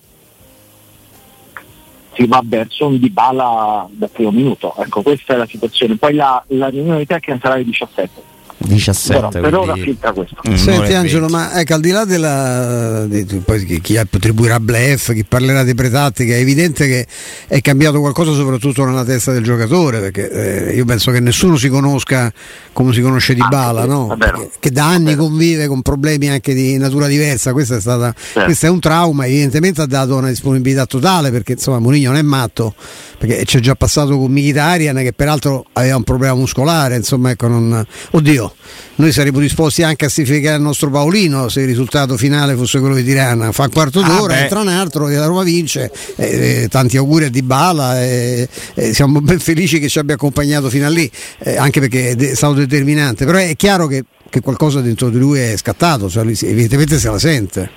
si 2.16 2.26
va 2.26 2.42
verso 2.44 2.88
un 2.88 3.00
Dybala 3.00 3.88
dal 3.92 4.10
primo 4.10 4.32
minuto. 4.32 4.74
Ecco, 4.78 5.02
questa 5.02 5.34
è 5.34 5.38
la 5.38 5.46
situazione. 5.46 5.98
Poi 5.98 6.14
la, 6.14 6.44
la 6.48 6.68
riunione 6.68 7.06
tecnica 7.06 7.40
sarà 7.42 7.56
alle 7.56 7.66
17 7.66 8.34
17 8.68 9.14
Però, 9.14 9.30
per 9.30 9.56
ora 9.56 9.74
filtra 9.76 10.12
questo 10.12 10.36
mm, 10.48 10.54
senti 10.56 10.94
Angelo 10.94 11.28
ma 11.28 11.60
ecco 11.60 11.74
al 11.74 11.82
di 11.82 11.92
là 11.92 12.06
della 12.06 13.06
di, 13.06 13.24
poi 13.44 13.66
chi, 13.66 13.82
chi 13.82 13.98
attribuirà 13.98 14.60
blef 14.60 15.14
chi 15.14 15.24
parlerà 15.24 15.64
di 15.64 15.74
pretattica 15.74 16.34
è 16.34 16.40
evidente 16.40 16.88
che 16.88 17.08
è 17.48 17.62
cambiato 17.62 18.00
qualcosa 18.00 18.34
soprattutto 18.34 18.86
nella 18.86 19.04
testa 19.04 19.32
del 19.32 19.44
giocatore 19.44 20.00
perché 20.00 20.70
eh, 20.70 20.76
io 20.76 20.86
penso 20.86 21.12
che 21.12 21.20
nessuno 21.20 21.58
si 21.58 21.70
conosca 21.70 22.32
come 22.74 22.94
si 22.94 23.02
conosce 23.02 23.34
di 23.34 23.44
Bala 23.48 23.82
ah, 23.82 23.86
no? 23.86 24.18
che, 24.20 24.50
che, 24.60 24.72
da 24.72 24.88
anni 24.88 25.16
convive 25.16 25.68
con 25.68 25.82
problemi 25.82 26.30
anche 26.30 26.54
di 26.54 26.78
natura 26.78 27.08
diversa 27.08 27.54
questo 27.54 27.76
è, 27.76 27.80
stata, 27.80 28.14
certo. 28.14 28.44
questo 28.44 28.66
è 28.66 28.70
un 28.70 28.80
trauma 28.80 29.26
evidentemente 29.26 29.82
ha 29.82 29.86
dato 29.86 30.16
una 30.16 30.30
disponibilità 30.30 30.86
totale 30.86 31.32
perché 31.32 31.54
insomma 31.54 31.80
Mourinho 31.80 32.10
non 32.10 32.18
è 32.20 32.22
matto 32.22 32.74
perché 33.18 33.46
c'è 33.46 33.60
già 33.60 33.76
passato 33.76 34.18
con 34.18 34.32
Mkhitaryan 34.32 34.98
che 34.98 35.14
peraltro 35.14 35.66
aveva 35.74 35.96
un 35.96 36.04
problema 36.04 36.36
muscolare 36.36 36.96
insomma 36.96 37.32
ecco 37.32 37.48
non 37.48 37.86
oddio 38.12 38.55
noi 38.96 39.12
saremmo 39.12 39.40
disposti 39.40 39.84
anche 39.84 40.06
a 40.06 40.10
sacrificare 40.10 40.56
il 40.56 40.62
nostro 40.62 40.90
Paolino 40.90 41.50
se 41.50 41.62
il 41.62 41.68
risultato 41.68 42.16
finale 42.16 42.56
fosse 42.56 42.80
quello 42.80 42.96
di 42.96 43.04
Tirana. 43.04 43.52
Fa 43.52 43.64
un 43.64 43.72
quarto 43.72 44.00
ah, 44.00 44.08
d'ora, 44.08 44.36
ah, 44.36 44.38
entra 44.38 44.62
un 44.62 44.70
altro 44.70 45.10
e 45.10 45.16
la 45.16 45.26
Roma 45.26 45.44
vince. 45.44 45.92
Eh, 46.16 46.64
eh, 46.64 46.68
tanti 46.70 46.96
auguri 46.96 47.26
a 47.26 47.30
Di 47.30 47.42
Bala, 47.42 48.02
eh, 48.02 48.48
eh, 48.74 48.94
siamo 48.94 49.20
ben 49.20 49.40
felici 49.40 49.80
che 49.80 49.90
ci 49.90 50.00
abbia 50.00 50.16
accompagnato 50.16 50.70
fino 50.70 50.86
a 50.86 50.90
lì, 50.90 51.10
eh, 51.40 51.58
anche 51.58 51.82
perché 51.82 52.12
è 52.12 52.36
stato 52.36 52.54
determinante. 52.54 53.26
Però 53.26 53.38
è 53.38 53.56
chiaro 53.58 53.88
che, 53.88 54.06
che 54.30 54.40
qualcosa 54.40 54.80
dentro 54.80 55.10
di 55.10 55.18
lui 55.18 55.40
è 55.40 55.58
scattato, 55.58 56.10
cioè 56.10 56.24
lui, 56.24 56.38
evidentemente 56.42 56.98
se 56.98 57.10
la 57.10 57.20
sente. 57.20 57.70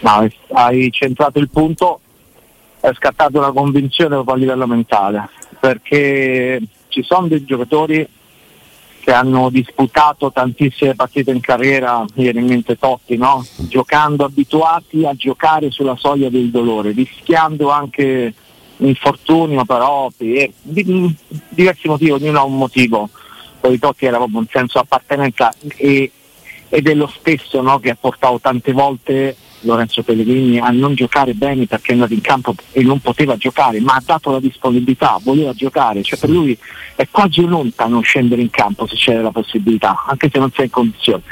No, 0.00 0.28
hai 0.52 0.90
centrato 0.92 1.38
il 1.38 1.48
punto, 1.48 2.00
è 2.80 2.90
scattata 2.94 3.38
una 3.38 3.52
convinzione 3.52 4.14
proprio 4.16 4.34
a 4.34 4.38
livello 4.38 4.66
mentale, 4.66 5.30
perché 5.58 6.60
ci 6.88 7.02
sono 7.02 7.26
dei 7.26 7.42
giocatori 7.44 8.06
che 9.06 9.12
hanno 9.12 9.50
disputato 9.50 10.32
tantissime 10.32 10.96
partite 10.96 11.30
in 11.30 11.38
carriera, 11.38 12.04
viene 12.14 12.40
in 12.40 12.46
mente 12.46 12.76
Totti, 12.76 13.16
no? 13.16 13.46
giocando 13.68 14.24
abituati 14.24 15.06
a 15.06 15.14
giocare 15.14 15.70
sulla 15.70 15.94
soglia 15.94 16.28
del 16.28 16.50
dolore, 16.50 16.90
rischiando 16.90 17.70
anche 17.70 18.34
infortunio 18.78 19.64
però 19.64 20.10
per 20.10 20.50
diversi 20.64 21.86
motivi, 21.86 22.10
ognuno 22.10 22.40
ha 22.40 22.42
un 22.42 22.56
motivo. 22.56 23.08
Poi 23.60 23.78
Totti 23.78 24.06
era 24.06 24.16
proprio 24.16 24.40
un 24.40 24.46
senso 24.50 24.80
di 24.80 24.84
appartenenza 24.84 25.54
e, 25.76 26.10
ed 26.68 26.88
è 26.88 26.94
lo 26.94 27.06
stesso 27.06 27.62
no? 27.62 27.78
che 27.78 27.90
ha 27.90 27.96
portato 27.96 28.40
tante 28.40 28.72
volte 28.72 29.36
Lorenzo 29.60 30.02
Pellegrini 30.02 30.58
a 30.58 30.70
non 30.70 30.94
giocare 30.94 31.34
bene 31.34 31.66
perché 31.66 31.90
è 31.90 31.94
andato 31.94 32.12
in 32.12 32.20
campo 32.20 32.54
e 32.72 32.82
non 32.82 33.00
poteva 33.00 33.36
giocare, 33.36 33.80
ma 33.80 33.94
ha 33.94 34.02
dato 34.04 34.30
la 34.30 34.40
disponibilità, 34.40 35.18
voleva 35.22 35.52
giocare, 35.52 36.02
cioè 36.02 36.18
per 36.18 36.30
lui 36.30 36.56
è 36.94 37.08
quasi 37.10 37.40
un'onta 37.40 37.86
non 37.86 38.02
scendere 38.02 38.42
in 38.42 38.50
campo 38.50 38.86
se 38.86 38.96
c'è 38.96 39.14
la 39.14 39.30
possibilità, 39.30 40.04
anche 40.06 40.30
se 40.32 40.38
non 40.38 40.50
sei 40.52 40.66
in 40.66 40.70
condizione. 40.70 41.22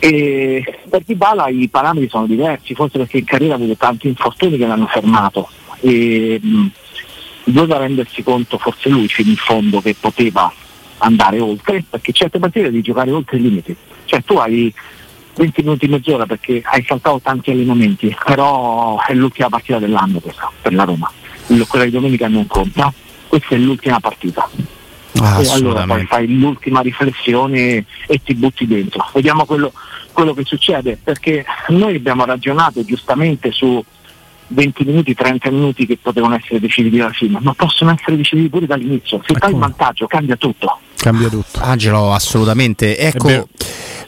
E 0.00 0.62
per 0.88 1.02
Dybala 1.04 1.48
i 1.48 1.68
parametri 1.68 2.08
sono 2.08 2.26
diversi, 2.26 2.74
forse 2.74 2.98
perché 2.98 3.18
in 3.18 3.24
carriera 3.24 3.54
ha 3.54 3.56
avuto 3.56 3.76
tanti 3.76 4.08
infortuni 4.08 4.56
che 4.56 4.66
l'hanno 4.66 4.86
fermato 4.86 5.48
e 5.80 6.38
mh, 6.40 6.66
doveva 7.44 7.78
rendersi 7.78 8.22
conto 8.22 8.58
forse 8.58 8.88
lui 8.88 9.08
fino 9.08 9.30
in 9.30 9.36
fondo 9.36 9.80
che 9.80 9.96
poteva 9.98 10.52
andare 10.98 11.40
oltre, 11.40 11.84
perché 11.88 12.12
certe 12.12 12.38
partite 12.38 12.70
devi 12.70 12.82
giocare 12.82 13.10
oltre 13.10 13.38
i 13.38 13.42
limiti. 13.42 13.76
Cioè 14.04 14.22
tu 14.22 14.34
hai 14.36 14.72
20 15.38 15.62
minuti 15.62 15.86
mezz'ora 15.86 16.26
perché 16.26 16.60
hai 16.64 16.84
saltato 16.84 17.20
tanti 17.22 17.52
allenamenti, 17.52 18.14
però 18.24 19.00
è 19.06 19.14
l'ultima 19.14 19.48
partita 19.48 19.78
dell'anno 19.78 20.18
questa 20.18 20.50
per 20.60 20.74
la 20.74 20.82
Roma. 20.82 21.10
Quella 21.68 21.84
di 21.84 21.92
domenica 21.92 22.26
non 22.26 22.46
conta, 22.48 22.92
questa 23.28 23.54
è 23.54 23.58
l'ultima 23.58 24.00
partita. 24.00 24.50
Ah, 25.20 25.40
e 25.40 25.48
allora 25.50 25.84
poi 25.84 26.04
fai 26.06 26.38
l'ultima 26.38 26.80
riflessione 26.80 27.84
e 28.06 28.20
ti 28.22 28.34
butti 28.34 28.66
dentro. 28.66 29.08
Vediamo 29.14 29.44
quello, 29.44 29.72
quello 30.12 30.34
che 30.34 30.44
succede, 30.44 30.98
perché 31.02 31.44
noi 31.68 31.94
abbiamo 31.94 32.24
ragionato 32.24 32.84
giustamente 32.84 33.52
su 33.52 33.82
20 34.48 34.84
minuti, 34.84 35.14
30 35.14 35.50
minuti 35.50 35.86
che 35.86 35.98
potevano 36.00 36.34
essere 36.34 36.58
decisivi 36.58 37.00
alla 37.00 37.12
fine, 37.12 37.38
ma 37.40 37.54
possono 37.54 37.92
essere 37.92 38.16
decisivi 38.16 38.48
pure 38.48 38.66
dall'inizio. 38.66 39.22
Se 39.24 39.34
fai 39.34 39.52
il 39.52 39.56
vantaggio 39.56 40.06
cambia 40.08 40.36
tutto. 40.36 40.80
Cambia 40.98 41.28
tutto. 41.28 41.60
Angelo, 41.60 42.12
assolutamente. 42.12 42.98
Ecco, 42.98 43.48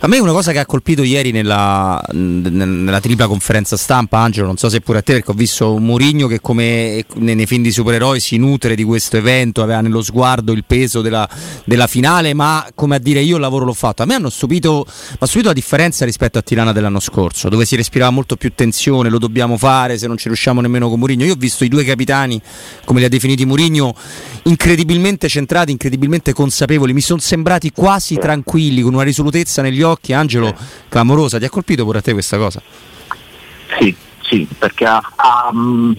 a 0.03 0.09
me 0.09 0.19
una 0.19 0.33
cosa 0.33 0.51
che 0.51 0.59
ha 0.59 0.65
colpito 0.65 1.03
ieri 1.03 1.31
nella, 1.31 2.03
nella, 2.13 3.01
tripla 3.01 3.27
conferenza 3.27 3.77
stampa, 3.77 4.17
Angelo, 4.17 4.47
non 4.47 4.57
so 4.57 4.71
se 4.71 4.81
pure 4.81 5.01
a 5.01 5.03
te, 5.03 5.13
perché 5.13 5.31
ho 5.31 5.35
visto 5.35 5.77
Murigno 5.77 6.27
che 6.27 6.41
come 6.41 7.05
nei, 7.17 7.35
nei, 7.35 7.45
film 7.45 7.63
di 7.63 7.71
supereroi 7.71 8.19
si 8.19 8.39
nutre 8.39 8.75
di 8.75 8.83
questo 8.83 9.19
evento, 9.19 9.63
aveva 9.63 9.83
nello 9.83 10.01
sguardo 10.01 10.53
il 10.53 10.65
peso 10.67 11.03
della, 11.03 11.29
della, 11.65 11.87
finale, 11.87 12.33
ma 12.33 12.67
come 12.75 12.97
a 12.97 12.99
dire 12.99 13.21
io 13.21 13.35
il 13.35 13.43
lavoro 13.43 13.67
l'ho 13.67 13.75
fatto. 13.75 14.03
A 14.03 14.07
me 14.07 14.15
hanno 14.15 14.31
stupito, 14.31 14.87
ma 15.19 15.27
stupito 15.27 15.49
la 15.49 15.55
differenza 15.55 16.07
rispetto 16.07 16.39
a 16.39 16.43
Tirana 16.43 16.73
dell'anno 16.73 17.01
scorso, 17.01 17.51
dove 17.51 17.67
si 17.67 17.77
respirava 17.77 18.11
molto 18.11 18.37
più 18.37 18.53
tensione, 18.55 19.11
lo 19.11 19.19
dobbiamo 19.19 19.59
fare, 19.59 19.99
se 19.99 20.07
non 20.07 20.17
ci 20.17 20.29
riusciamo 20.29 20.63
nemmeno 20.63 20.89
con 20.89 20.99
Murigno. 20.99 21.27
Io 21.27 21.35
ho 21.35 21.39
visto 21.39 21.63
i 21.63 21.69
due 21.69 21.85
capitani, 21.85 22.41
come 22.87 23.01
li 23.01 23.05
ha 23.05 23.11
definiti 23.11 23.45
Murigno, 23.45 23.95
incredibilmente 24.45 25.29
centrati, 25.29 25.73
incredibilmente 25.73 26.33
consapevoli, 26.33 26.80
mi 26.89 27.01
sono 27.01 27.21
sembrati 27.21 27.73
quasi 27.73 28.17
tranquilli, 28.17 28.83
con 28.83 28.95
una 28.95 29.03
risolutezza 29.03 29.63
negli 29.63 29.83
occhi 29.83 30.13
Angelo, 30.13 30.55
clamorosa. 30.89 31.39
Ti 31.39 31.45
ha 31.45 31.51
colpito 31.51 31.85
pure 31.85 31.99
a 31.99 32.03
te 32.03 32.13
questa 32.13 32.37
cosa? 32.37 32.61
Sì, 33.79 33.95
sì, 34.23 34.47
perché 34.59 34.85
ha, 34.85 35.01
ha, 35.17 35.49
um, 35.53 35.95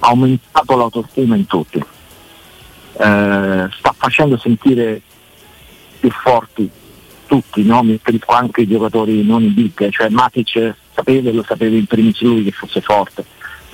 aumentato 0.00 0.76
l'autostima 0.76 1.36
in 1.36 1.46
tutti. 1.46 1.78
Eh, 1.78 3.68
sta 3.78 3.94
facendo 3.96 4.36
sentire 4.38 5.00
più 6.00 6.10
forti 6.10 6.70
tutti, 7.26 7.62
no? 7.62 7.82
mi 7.84 7.92
riferisco 7.92 8.32
anche 8.32 8.62
ai 8.62 8.66
giocatori 8.66 9.24
non 9.24 9.44
in 9.44 9.54
big, 9.54 9.88
cioè 9.90 10.08
Matic 10.08 10.74
sapeva, 10.92 11.30
lo 11.30 11.44
sapeva 11.46 11.76
in 11.76 11.86
primis 11.86 12.20
lui 12.22 12.42
che 12.42 12.50
fosse 12.50 12.80
forte, 12.80 13.24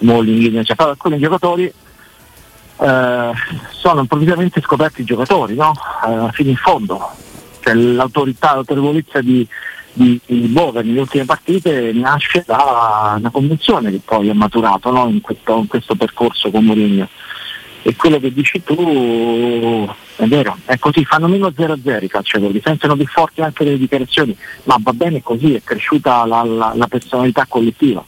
Molling, 0.01 0.63
cioè, 0.63 0.77
alcuni 0.79 1.19
giocatori 1.19 1.73
eh, 2.79 3.33
sono 3.71 4.01
improvvisamente 4.01 4.61
scoperti 4.61 5.03
i 5.03 5.05
giocatori, 5.05 5.55
no? 5.55 5.73
eh, 6.07 6.33
fino 6.33 6.51
in 6.51 6.57
fondo, 6.57 7.11
cioè, 7.61 7.75
l'autorità, 7.75 8.55
l'autorevolezza 8.55 9.21
di, 9.21 9.47
di, 9.93 10.21
di 10.27 10.47
Bove 10.49 10.83
nelle 10.83 11.01
ultime 11.01 11.25
partite 11.25 11.93
nasce 11.93 12.45
da 12.47 13.17
una 13.19 13.31
convinzione 13.31 13.91
che 13.91 14.01
poi 14.05 14.29
ha 14.29 14.35
maturato 14.35 14.91
no? 14.91 15.09
in, 15.09 15.21
questo, 15.21 15.59
in, 15.59 15.67
questo, 15.67 15.95
percorso 15.95 16.51
con 16.51 16.65
Mourinho. 16.65 17.09
E 17.83 17.95
quello 17.95 18.19
che 18.19 18.33
dici 18.33 18.65
tu 18.65 19.89
è 20.17 20.27
vero, 20.27 20.59
è 20.65 20.77
così, 20.77 21.05
fanno 21.05 21.29
meno 21.29 21.49
0-0 21.49 22.03
i 22.03 22.09
calciatori, 22.09 22.61
sentono 22.65 22.97
più 22.97 23.07
forti 23.07 23.43
anche 23.43 23.63
le 23.63 23.79
dichiarazioni, 23.79 24.37
ma 24.65 24.77
va 24.81 24.93
bene 24.93 25.23
così, 25.23 25.55
è 25.55 25.63
cresciuta 25.63 26.27
la, 26.27 26.43
la, 26.43 26.73
la 26.75 26.87
personalità 26.89 27.47
collettiva. 27.49 28.05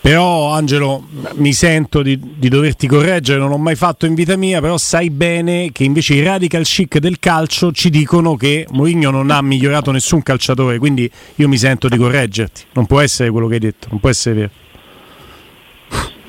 Però 0.00 0.52
Angelo, 0.52 1.04
mi 1.34 1.52
sento 1.52 2.02
di, 2.02 2.18
di, 2.20 2.48
doverti 2.48 2.88
correggere, 2.88 3.38
non 3.38 3.50
l'ho 3.50 3.56
mai 3.56 3.76
fatto 3.76 4.04
in 4.04 4.14
vita 4.14 4.36
mia, 4.36 4.60
però 4.60 4.76
sai 4.76 5.10
bene 5.10 5.70
che 5.70 5.84
invece 5.84 6.14
i 6.14 6.24
radical 6.24 6.64
chic 6.64 6.98
del 6.98 7.20
calcio 7.20 7.70
ci 7.70 7.88
dicono 7.88 8.34
che 8.34 8.66
Mourinho 8.70 9.10
non 9.10 9.30
ha 9.30 9.40
migliorato 9.42 9.92
nessun 9.92 10.22
calciatore, 10.22 10.78
quindi 10.78 11.08
io 11.36 11.48
mi 11.48 11.56
sento 11.56 11.88
di 11.88 11.96
correggerti. 11.96 12.64
Non 12.72 12.86
può 12.86 13.00
essere 13.00 13.30
quello 13.30 13.46
che 13.46 13.54
hai 13.54 13.60
detto, 13.60 13.86
non 13.90 14.00
può 14.00 14.08
essere 14.08 14.34
vero. 14.34 14.50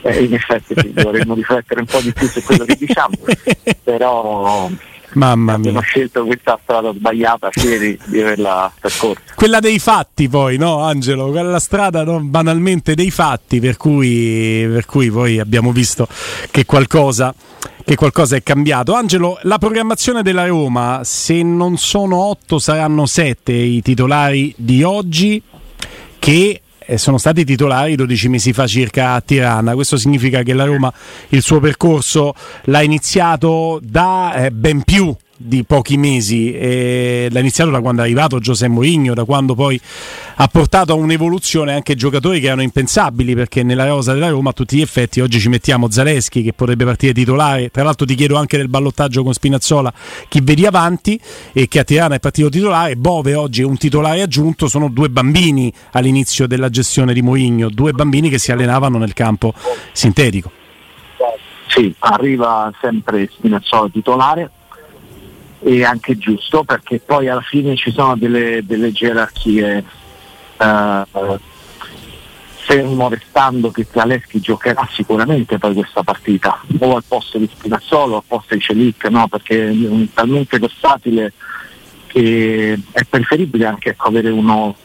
Eh, 0.03 0.23
in 0.23 0.33
effetti 0.33 0.75
sì, 0.77 0.91
dovremmo 0.93 1.33
riflettere 1.33 1.79
un 1.79 1.85
po' 1.85 2.01
di 2.01 2.11
più 2.11 2.27
su 2.27 2.43
quello 2.43 2.65
che 2.65 2.75
diciamo, 2.75 3.15
però 3.83 4.69
Mamma 5.13 5.57
mia. 5.57 5.69
abbiamo 5.69 5.81
scelto 5.81 6.25
questa 6.25 6.59
strada 6.61 6.93
sbagliata 6.93 7.49
ieri 7.63 7.99
di 8.05 8.21
averla 8.21 8.71
percorsa. 8.79 9.21
Quella 9.35 9.59
dei 9.59 9.79
fatti 9.79 10.27
poi, 10.27 10.57
no 10.57 10.79
Angelo? 10.79 11.29
Quella 11.29 11.59
strada 11.59 12.03
no, 12.03 12.19
banalmente 12.19 12.95
dei 12.95 13.11
fatti 13.11 13.59
per 13.59 13.77
cui, 13.77 14.65
per 14.67 14.85
cui 14.85 15.09
poi 15.11 15.39
abbiamo 15.39 15.71
visto 15.71 16.07
che 16.51 16.65
qualcosa, 16.65 17.33
che 17.83 17.95
qualcosa 17.95 18.35
è 18.35 18.43
cambiato. 18.43 18.93
Angelo, 18.93 19.37
la 19.43 19.57
programmazione 19.57 20.23
della 20.23 20.45
Roma, 20.45 21.01
se 21.03 21.43
non 21.43 21.77
sono 21.77 22.17
otto 22.23 22.59
saranno 22.59 23.05
sette 23.05 23.53
i 23.53 23.81
titolari 23.81 24.53
di 24.57 24.83
oggi 24.83 25.41
che 26.19 26.61
sono 26.95 27.17
stati 27.17 27.43
titolari 27.45 27.95
12 27.95 28.29
mesi 28.29 28.53
fa 28.53 28.67
circa 28.67 29.13
a 29.13 29.21
Tirana. 29.21 29.73
Questo 29.73 29.97
significa 29.97 30.43
che 30.43 30.53
la 30.53 30.65
Roma 30.65 30.91
il 31.29 31.41
suo 31.41 31.59
percorso 31.59 32.33
l'ha 32.65 32.81
iniziato 32.81 33.79
da 33.81 34.33
eh, 34.33 34.51
ben 34.51 34.83
più 34.83 35.15
di 35.43 35.63
pochi 35.63 35.97
mesi 35.97 36.53
e 36.53 37.27
l'ha 37.29 37.39
iniziato 37.39 37.69
da 37.69 37.81
quando 37.81 38.01
è 38.01 38.05
arrivato 38.05 38.39
Giuseppe 38.39 38.71
Mourinho 38.71 39.13
da 39.13 39.25
quando 39.25 39.55
poi 39.55 39.79
ha 40.35 40.47
portato 40.47 40.93
a 40.93 40.95
un'evoluzione 40.95 41.73
anche 41.73 41.95
giocatori 41.95 42.39
che 42.39 42.47
erano 42.47 42.61
impensabili 42.61 43.35
perché 43.35 43.63
nella 43.63 43.85
rosa 43.85 44.13
della 44.13 44.29
Roma 44.29 44.49
a 44.51 44.53
tutti 44.53 44.77
gli 44.77 44.81
effetti 44.81 45.19
oggi 45.19 45.39
ci 45.39 45.49
mettiamo 45.49 45.89
Zaleschi 45.89 46.41
che 46.41 46.53
potrebbe 46.53 46.85
partire 46.85 47.13
titolare. 47.13 47.69
Tra 47.69 47.83
l'altro 47.83 48.05
ti 48.05 48.15
chiedo 48.15 48.37
anche 48.37 48.57
del 48.57 48.69
ballottaggio 48.69 49.23
con 49.23 49.33
Spinazzola 49.33 49.93
chi 50.27 50.41
vedi 50.41 50.65
avanti 50.65 51.19
e 51.51 51.67
che 51.67 51.79
a 51.79 51.83
Tirana 51.83 52.15
è 52.15 52.19
partito 52.19 52.49
titolare. 52.49 52.95
Bove 52.95 53.35
oggi 53.35 53.61
è 53.61 53.65
un 53.65 53.77
titolare 53.77 54.21
aggiunto 54.21 54.67
sono 54.67 54.89
due 54.89 55.09
bambini 55.09 55.71
all'inizio 55.91 56.47
della 56.47 56.69
gestione 56.69 57.13
di 57.13 57.21
Mourinho 57.21 57.69
due 57.69 57.91
bambini 57.91 58.29
che 58.29 58.39
si 58.39 58.51
allenavano 58.51 58.97
nel 58.97 59.13
campo 59.13 59.53
sintetico. 59.91 60.51
Sì, 61.67 61.93
arriva 61.99 62.71
sempre 62.79 63.29
Spinazzola 63.31 63.89
titolare 63.89 64.51
e 65.63 65.83
anche 65.83 66.17
giusto 66.17 66.63
perché 66.63 66.99
poi 66.99 67.29
alla 67.29 67.41
fine 67.41 67.75
ci 67.75 67.91
sono 67.91 68.15
delle, 68.17 68.65
delle 68.65 68.91
gerarchie 68.91 69.83
eh, 70.57 71.03
fermo 72.55 73.09
restando 73.09 73.71
che 73.71 73.85
Zaleschi 73.89 74.39
giocherà 74.39 74.87
sicuramente 74.91 75.57
poi 75.57 75.73
questa 75.73 76.03
partita 76.03 76.61
o 76.79 76.95
al 76.95 77.03
posto 77.07 77.37
di 77.37 77.49
Spinazzolo 77.51 78.15
o 78.15 78.17
al 78.17 78.23
posto 78.27 78.55
di 78.55 78.61
Celic 78.61 79.05
no? 79.05 79.27
perché 79.27 79.69
è 79.69 80.07
talmente 80.13 80.59
versatile 80.59 81.33
che 82.07 82.79
è 82.91 83.03
preferibile 83.05 83.65
anche 83.65 83.89
ecco, 83.89 84.07
avere 84.07 84.29
uno 84.29 84.75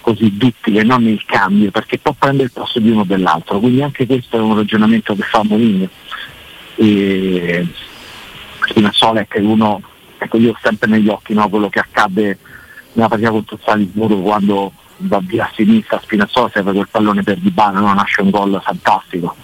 così 0.00 0.34
duttile, 0.36 0.82
non 0.82 1.06
il 1.06 1.22
cambio, 1.26 1.70
perché 1.70 1.98
può 1.98 2.14
prendere 2.18 2.44
il 2.44 2.52
posto 2.52 2.80
di 2.80 2.90
uno 2.90 3.02
o 3.02 3.04
dell'altro, 3.04 3.60
quindi 3.60 3.82
anche 3.82 4.06
questo 4.06 4.38
è 4.38 4.40
un 4.40 4.56
ragionamento 4.56 5.14
che 5.14 5.22
fa 5.22 5.42
Mourinho. 5.44 5.88
Spinazzola 8.70 9.26
è 9.28 9.38
uno, 9.38 9.82
ecco 10.16 10.38
io 10.38 10.52
ho 10.52 10.58
sempre 10.62 10.88
negli 10.88 11.08
occhi 11.08 11.34
no, 11.34 11.48
quello 11.48 11.68
che 11.68 11.80
accade 11.80 12.38
nella 12.92 13.08
partita 13.08 13.30
contro 13.30 13.58
Salisburgo 13.62 14.20
quando 14.20 14.72
va 14.98 15.20
via 15.22 15.44
a 15.44 15.52
sinistra 15.54 16.00
Spinazzola 16.00 16.50
serve 16.52 16.72
quel 16.72 16.88
pallone 16.90 17.22
per 17.22 17.38
Dybala, 17.38 17.80
no? 17.80 17.92
nasce 17.94 18.22
un 18.22 18.30
gol 18.30 18.60
fantastico. 18.62 19.34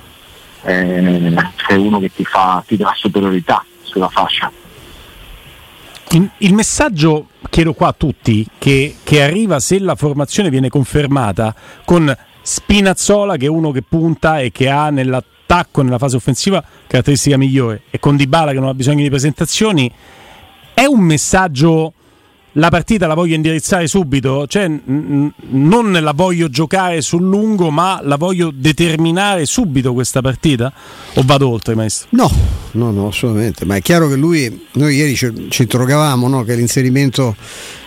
Eh, 0.62 1.34
c'è 1.56 1.74
uno 1.74 2.00
che 2.00 2.10
ti, 2.12 2.24
fa, 2.24 2.62
ti 2.66 2.76
dà 2.76 2.92
superiorità 2.96 3.64
sulla 3.82 4.08
fascia. 4.08 4.50
Il, 6.10 6.28
il 6.38 6.54
messaggio, 6.54 7.28
chiedo 7.50 7.72
qua 7.72 7.88
a 7.88 7.92
tutti, 7.92 8.46
che, 8.58 8.96
che 9.02 9.22
arriva 9.22 9.60
se 9.60 9.78
la 9.78 9.94
formazione 9.94 10.50
viene 10.50 10.68
confermata 10.68 11.54
con 11.84 12.14
Spinazzola 12.42 13.36
che 13.36 13.46
è 13.46 13.48
uno 13.48 13.70
che 13.70 13.82
punta 13.82 14.40
e 14.40 14.52
che 14.52 14.68
ha 14.68 14.90
nell'attacco, 15.46 15.82
nella 15.82 15.98
fase 15.98 16.16
offensiva, 16.16 16.62
caratteristica 16.86 17.36
migliore, 17.36 17.82
e 17.90 17.98
con 17.98 18.16
Dybala 18.16 18.52
che 18.52 18.58
non 18.58 18.68
ha 18.68 18.74
bisogno 18.74 19.02
di 19.02 19.08
presentazioni, 19.08 19.90
è 20.74 20.84
un 20.84 21.00
messaggio 21.00 21.92
la 22.56 22.70
partita 22.70 23.06
la 23.06 23.14
voglio 23.14 23.34
indirizzare 23.34 23.86
subito, 23.86 24.46
cioè 24.46 24.66
n- 24.66 25.30
non 25.50 25.92
la 25.92 26.12
voglio 26.12 26.48
giocare 26.48 27.02
sul 27.02 27.22
lungo, 27.22 27.70
ma 27.70 28.00
la 28.02 28.16
voglio 28.16 28.50
determinare 28.50 29.44
subito 29.44 29.92
questa 29.92 30.22
partita? 30.22 30.72
O 31.14 31.22
vado 31.24 31.50
oltre, 31.50 31.74
maestro? 31.74 32.08
No, 32.12 32.30
no, 32.72 32.90
no, 32.92 33.08
assolutamente. 33.08 33.66
Ma 33.66 33.76
è 33.76 33.82
chiaro 33.82 34.08
che 34.08 34.16
lui, 34.16 34.68
noi 34.72 34.96
ieri 34.96 35.14
ci, 35.14 35.48
ci 35.50 35.62
interrogavamo 35.62 36.28
no? 36.28 36.44
che 36.44 36.54
l'inserimento 36.54 37.36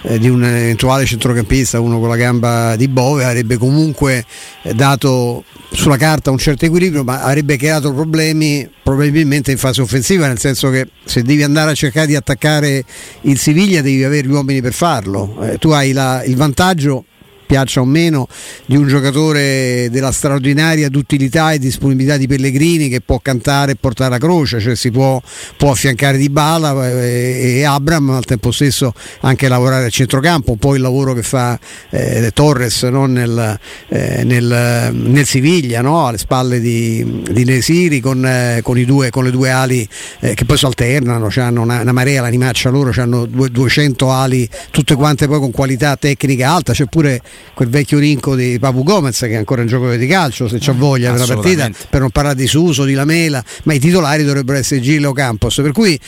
eh, 0.04 0.20
di 0.20 0.30
un 0.30 0.43
eventuale 0.43 1.06
centrocampista, 1.06 1.80
uno 1.80 2.00
con 2.00 2.10
la 2.10 2.16
gamba 2.16 2.76
di 2.76 2.88
Bove, 2.88 3.26
avrebbe 3.26 3.58
comunque 3.58 4.26
eh, 4.64 4.74
dato 4.74 5.43
sulla 5.72 5.97
carta 5.97 6.32
un 6.32 6.38
certo 6.38 6.66
equilibrio, 6.66 7.04
ma 7.04 7.22
avrebbe 7.22 7.58
creato 7.58 7.93
problemi 7.93 8.68
probabilmente 8.84 9.52
in 9.52 9.58
fase 9.58 9.82
offensiva, 9.82 10.28
nel 10.28 10.39
senso 10.39 10.70
che 10.70 10.88
se 11.04 11.22
devi 11.22 11.43
andare 11.43 11.72
a 11.72 11.74
cercare 11.74 12.08
di 12.08 12.16
attaccare 12.16 12.84
il 13.22 13.38
Siviglia 13.38 13.82
devi 13.82 14.04
avere 14.04 14.28
gli 14.28 14.32
uomini 14.32 14.62
per 14.62 14.74
farlo. 14.74 15.38
Eh, 15.41 15.58
tu 15.58 15.70
hai 15.70 15.91
la, 15.91 16.24
il 16.24 16.36
vantaggio 16.36 17.06
piaccia 17.50 17.82
o 17.82 17.86
meno, 17.86 18.28
di 18.68 18.76
un 18.76 18.88
giocatore 18.88 19.88
della 19.89 20.12
straordinaria 20.12 20.88
d'utilità 20.88 21.52
e 21.52 21.58
disponibilità 21.58 22.16
di 22.16 22.28
Pellegrini 22.28 22.89
che 22.89 23.02
può 23.02 23.18
cantare 23.20 23.72
e 23.72 23.76
portare 23.76 24.12
la 24.12 24.20
croce, 24.20 24.60
cioè 24.60 24.76
si 24.76 24.91
può, 24.91 25.20
può 25.58 25.72
affiancare 25.72 26.20
di 26.20 26.30
Bala 26.30 26.88
e, 27.02 27.58
e 27.58 27.64
Abram, 27.64 28.12
al 28.12 28.26
tempo 28.26 28.52
stesso 28.52 28.93
anche 29.22 29.47
lavorare 29.47 29.86
a 29.86 29.89
centrocampo, 29.89 30.52
un 30.52 30.58
po' 30.60 30.76
il 30.76 30.82
lavoro 30.82 31.16
che 31.16 31.24
fa 31.24 31.58
eh, 31.89 32.30
Torres 32.36 32.84
no? 32.84 33.08
nel, 33.08 33.60
eh, 33.88 34.24
nel, 34.26 34.91
nel, 34.93 35.26
Siviglia, 35.26 35.82
no? 35.82 36.06
alle 36.06 36.20
spalle 36.20 36.60
di, 36.60 37.24
di 37.32 37.45
Nesiri 37.45 38.00
con, 38.00 38.24
eh, 38.24 38.60
con, 38.62 38.80
due, 38.84 39.10
con, 39.10 39.24
le 39.24 39.32
due 39.32 39.50
ali 39.50 39.89
eh, 40.20 40.36
che 40.36 40.45
poi 40.45 40.56
si 40.56 40.66
alternano, 40.66 41.30
hanno 41.36 41.62
una, 41.64 41.82
una, 41.82 41.91
marea, 41.91 42.22
l'animaccia 42.22 42.70
loro, 42.70 42.91
hanno 43.02 43.26
200 43.26 44.12
ali 44.12 44.47
tutte 44.70 44.93
quante 44.93 45.28
poi 45.28 45.39
con 45.39 45.50
qualità 45.50 45.95
tecnica 45.95 46.52
alta, 46.52 46.74
c'è 46.74 46.86
pure 46.86 47.20
quel 47.54 47.70
vecchio 47.70 48.00
rinco 48.00 48.36
di 48.36 48.58
Papu 48.60 48.84
Gomez 48.84 49.20
che 49.20 49.30
è 49.30 49.36
ancora 49.36 49.62
un 49.62 49.68
giocatore 49.68 49.98
di 49.98 50.08
calcio 50.08 50.48
se 50.48 50.58
c'ha 50.60 50.74
voglia 50.74 51.12
per 51.12 51.28
la 51.28 51.36
partita 51.36 51.70
per 51.90 52.02
non 52.02 52.10
parlare 52.10 52.36
di 52.36 52.48
Suso, 52.48 52.86
di 52.86 52.94
Lamela 52.94 53.44
ma 53.64 53.74
i 53.74 53.80
titolari 53.80 54.24
dovrebbero 54.24 54.58
essere 54.58 54.82
Gillo 54.82 55.12
Campos. 55.12 55.56
Per 55.56 55.72
cui 55.72 56.00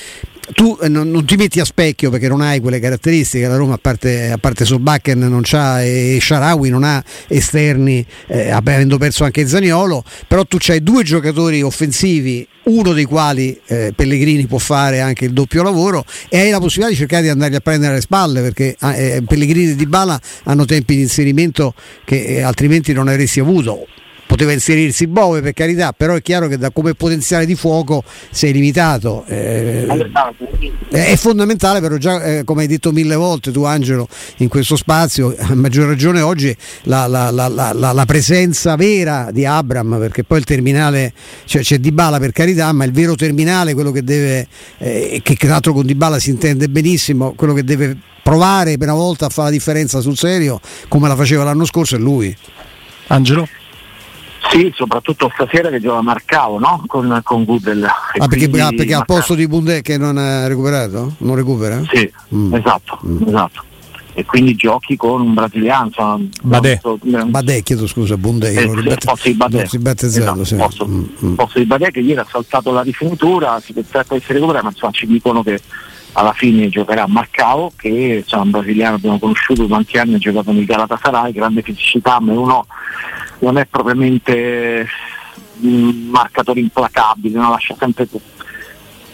tu 0.54 0.78
eh, 0.82 0.88
non, 0.88 1.10
non, 1.10 1.26
ti 1.26 1.36
metti 1.36 1.60
a 1.60 1.66
specchio 1.66 2.10
perché 2.10 2.28
non 2.28 2.42
hai 2.42 2.60
quelle 2.60 2.80
caratteristiche, 2.80 3.48
la 3.48 3.56
Roma 3.56 3.76
a 3.76 3.80
parte, 3.80 4.32
a 4.32 4.38
parte 4.38 4.66
Sobakken 4.66 5.20
non 5.20 5.42
c'ha 5.44 5.84
e 5.84 6.18
Sharawi 6.22 6.70
non 6.70 6.84
ha 6.84 7.04
esterni, 7.28 8.06
eh, 8.28 8.50
avendo 8.50 8.98
perso 8.98 9.24
anche 9.24 9.48
Zaniolo, 9.48 10.04
però 10.28 10.44
tu 10.46 10.58
hai 10.68 10.82
due 10.82 11.04
giocatori 11.04 11.62
offensivi 11.62 12.48
uno 12.64 12.94
dei 12.94 13.06
quali 13.06 13.60
eh, 13.66 13.94
Pellegrini 13.96 14.46
può 14.46 14.58
fare 14.58 15.00
anche 15.00 15.26
il 15.26 15.34
doppio 15.34 15.64
lavoro 15.64 16.06
e 16.30 16.40
hai 16.40 16.52
la 16.52 16.60
possibilità 16.60 16.90
di 16.90 16.96
cercare 16.96 17.24
di 17.24 17.30
andargli 17.30 17.56
a 17.56 17.60
prendere 17.60 17.96
le 17.96 18.02
spalle 18.02 18.42
perché 18.42 18.76
eh, 18.80 19.24
Pellegrini 19.26 19.72
e 19.72 19.76
Di 19.76 19.88
Bala 19.88 20.20
hanno 20.44 20.66
tempi 20.66 20.96
di 20.96 21.02
inserimento 21.02 21.74
che 22.06 22.24
eh, 22.24 22.42
altrimenti 22.42 22.94
non 22.94 23.08
avresti 23.08 23.40
avuto 23.40 23.88
poteva 24.32 24.54
inserirsi 24.54 25.08
Bove 25.08 25.42
per 25.42 25.52
carità, 25.52 25.92
però 25.92 26.14
è 26.14 26.22
chiaro 26.22 26.48
che 26.48 26.58
da 26.58 26.72
come 26.72 26.94
potenziale 26.94 27.46
di 27.46 27.56
fuoco 27.56 28.02
sei 28.30 28.54
limitato. 28.54 29.26
Eh, 29.28 29.86
è 30.88 31.18
fondamentale 31.18 31.82
però 31.82 31.98
già 31.98 32.24
eh, 32.24 32.44
come 32.46 32.62
hai 32.62 32.68
detto 32.68 32.94
mille 32.94 33.16
volte 33.16 33.52
tu 33.52 33.64
Angelo 33.64 34.08
in 34.38 34.48
questo 34.48 34.78
spazio, 34.78 35.36
a 35.38 35.54
maggior 35.54 35.86
ragione 35.86 36.22
oggi 36.22 36.56
la, 36.84 37.08
la, 37.08 37.30
la, 37.30 37.74
la 37.74 38.06
presenza 38.06 38.78
vera 38.78 39.32
di 39.34 39.46
Abram, 39.46 39.98
perché 40.00 40.24
poi 40.24 40.38
il 40.38 40.46
terminale 40.46 41.12
cioè, 41.44 41.62
c'è 41.62 41.80
Dybala 41.80 42.18
per 42.18 42.32
carità, 42.32 42.72
ma 42.72 42.86
il 42.86 42.94
vero 42.94 43.16
terminale, 43.16 43.74
quello 43.74 43.92
che 43.92 44.02
deve, 44.02 44.48
eh, 44.78 45.20
che 45.22 45.36
tra 45.36 45.50
l'altro 45.50 45.74
con 45.74 45.86
Dybala 45.86 46.20
si 46.20 46.30
intende 46.30 46.70
benissimo, 46.70 47.34
quello 47.34 47.54
che 47.54 47.66
deve 47.66 47.98
provare 48.24 48.78
per 48.78 48.88
una 48.88 48.98
volta 48.98 49.26
a 49.26 49.30
fare 49.30 49.50
la 49.50 49.54
differenza 49.56 50.00
sul 50.00 50.16
serio 50.16 50.62
come 50.88 51.10
la 51.10 51.18
faceva 51.18 51.44
l'anno 51.44 51.66
scorso 51.66 51.98
è 51.98 52.00
lui. 52.00 52.34
Angelo? 53.08 53.46
Sì, 54.52 54.70
soprattutto 54.76 55.32
stasera 55.34 55.70
che 55.70 55.80
gioca 55.80 56.02
Marcao 56.02 56.60
no? 56.60 56.84
con, 56.86 57.22
con 57.24 57.46
Gudel. 57.46 57.86
Ah, 57.86 58.28
perché, 58.28 58.50
ah, 58.62 58.70
perché 58.76 58.94
al 58.94 59.06
posto 59.06 59.34
di 59.34 59.48
Bundè 59.48 59.82
che 59.82 59.98
non 59.98 60.18
ha 60.18 60.46
recuperato? 60.46 61.14
Non 61.20 61.36
recupera? 61.36 61.82
Sì, 61.90 62.12
mm. 62.36 62.54
esatto, 62.56 63.00
mm. 63.06 63.28
esatto. 63.28 63.64
E 64.14 64.26
quindi 64.26 64.56
giochi 64.56 64.98
con 64.98 65.22
un 65.22 65.34
brasiliano. 65.34 66.20
Badè, 66.42 66.82
Badè 67.28 67.64
chiedo 67.64 67.88
scusa, 67.88 68.18
Bundè. 68.18 68.54
Eh, 68.54 68.66
non 68.66 68.76
ribette, 68.76 69.34
Badè. 69.36 69.66
si 69.68 69.78
battezzato. 69.78 70.42
Esatto, 70.42 70.44
sì. 70.44 70.56
posto, 70.56 70.86
mm, 70.86 71.04
mm. 71.24 71.34
posto 71.36 71.60
di 71.60 71.66
Badè 71.66 71.90
che 71.92 72.02
ieri 72.02 72.20
ha 72.20 72.28
saltato 72.30 72.74
la 72.74 72.82
rifinitura, 72.82 73.58
si 73.62 73.72
pensa 73.72 74.04
che 74.04 74.16
essere 74.16 74.34
recuperato, 74.34 74.66
ma 74.66 74.72
insomma 74.72 74.92
ci 74.92 75.08
dicono 75.08 75.44
che 75.44 75.62
alla 76.14 76.34
fine 76.34 76.70
giocherà 76.70 77.08
Marcao 77.08 77.72
che 77.76 78.22
insomma, 78.24 78.44
un 78.44 78.50
brasiliano 78.52 78.96
abbiamo 78.96 79.20
conosciuto 79.20 79.68
tanti 79.68 79.98
anni, 79.98 80.16
ha 80.16 80.20
giocato 80.20 80.52
nel 80.52 80.66
Galatasaray, 80.66 81.32
grande 81.32 81.62
fisicità, 81.62 82.20
ma 82.20 82.34
uno 82.34 82.66
non 83.40 83.58
è 83.58 83.66
propriamente 83.66 84.88
un 85.62 86.08
marcatore 86.10 86.60
implacabile, 86.60 87.38
no? 87.38 87.50
lascia 87.52 87.76
sempre 87.78 88.08
un 88.12 88.20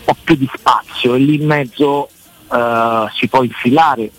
po' 0.04 0.16
più 0.24 0.36
di 0.36 0.50
spazio 0.54 1.14
e 1.14 1.20
lì 1.20 1.36
in 1.36 1.46
mezzo 1.46 2.10
uh, 2.48 3.08
si 3.14 3.28
può 3.28 3.44
infilare 3.44 4.10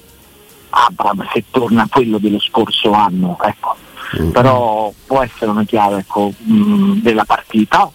Abram 0.70 1.26
se 1.32 1.44
torna 1.50 1.88
quello 1.90 2.18
dello 2.18 2.38
scorso 2.38 2.92
anno. 2.92 3.38
Ecco. 3.42 3.76
mm. 4.20 4.30
però 4.30 4.92
può 5.06 5.22
essere 5.22 5.50
una 5.50 5.64
chiave 5.64 5.98
ecco, 5.98 6.32
mh, 6.36 7.00
della 7.00 7.24
partita. 7.24 7.90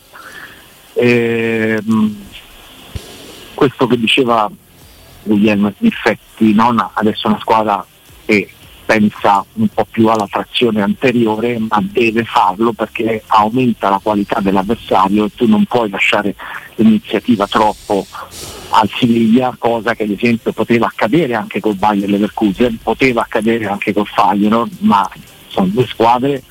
E, 0.93 1.79
mh, 1.81 2.07
questo 3.53 3.88
che 3.88 3.97
diceva 3.97 4.49
Guglielmo, 5.24 5.74
in 5.80 5.88
effetti 5.88 6.53
non 6.53 6.84
adesso 6.93 7.28
una 7.28 7.39
squadra 7.39 7.86
che 8.26 8.49
pensa 8.86 9.43
un 9.53 9.67
po' 9.69 9.88
più 9.89 10.07
alla 10.07 10.28
trazione 10.30 10.82
anteriore, 10.82 11.57
ma 11.57 11.82
deve 11.82 12.24
farlo 12.24 12.74
perché 12.74 13.24
aumenta 13.28 13.89
la 13.89 13.99
qualità 14.01 14.39
dell'avversario 14.39 15.26
e 15.26 15.32
tu 15.34 15.47
non 15.47 15.65
puoi 15.65 15.89
lasciare 15.89 16.36
l'iniziativa 16.76 17.47
troppo 17.47 18.05
al 18.69 18.89
Siviglia, 18.89 19.55
cosa 19.57 19.95
che 19.95 20.03
ad 20.03 20.09
esempio 20.09 20.51
poteva 20.51 20.88
accadere 20.88 21.36
anche 21.36 21.59
col 21.59 21.76
Bayer 21.76 22.09
Leverkusen, 22.09 22.80
poteva 22.82 23.21
accadere 23.21 23.67
anche 23.67 23.93
col 23.93 24.07
Feyenoord, 24.07 24.78
ma 24.80 25.09
sono 25.47 25.67
due 25.67 25.88
squadre 25.88 26.43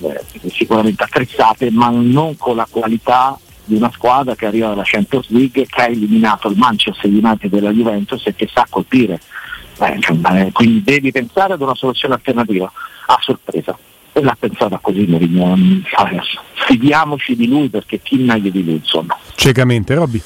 eh, 0.00 0.20
sicuramente 0.50 1.04
attrezzate, 1.04 1.70
ma 1.70 1.90
non 1.90 2.36
con 2.36 2.56
la 2.56 2.66
qualità 2.68 3.38
di 3.64 3.74
una 3.76 3.90
squadra 3.92 4.34
che 4.34 4.46
arriva 4.46 4.68
dalla 4.68 4.82
Champions 4.84 5.28
League, 5.30 5.66
che 5.66 5.80
ha 5.80 5.86
eliminato 5.86 6.48
il 6.48 6.56
Manchester 6.56 7.10
United 7.10 7.50
della 7.50 7.70
Juventus 7.70 8.26
e 8.26 8.34
che 8.34 8.48
sa 8.52 8.66
colpire. 8.68 9.20
Eh, 9.80 9.96
cioè, 10.00 10.52
quindi 10.52 10.82
devi 10.82 11.10
pensare 11.10 11.54
ad 11.54 11.60
una 11.60 11.74
soluzione 11.74 12.14
alternativa 12.14 12.70
a 13.06 13.18
sorpresa. 13.20 13.76
E 14.12 14.22
l'ha 14.22 14.36
pensata 14.38 14.78
così 14.80 15.06
Mourinho. 15.06 15.56
Fidiamoci 16.66 17.34
di 17.34 17.48
lui 17.48 17.68
perché 17.68 18.00
chi 18.02 18.16
meglio 18.16 18.50
di 18.50 18.64
lui, 18.64 18.74
insomma. 18.74 19.18
Ciecamente, 19.34 19.94
Robby. 19.94 20.20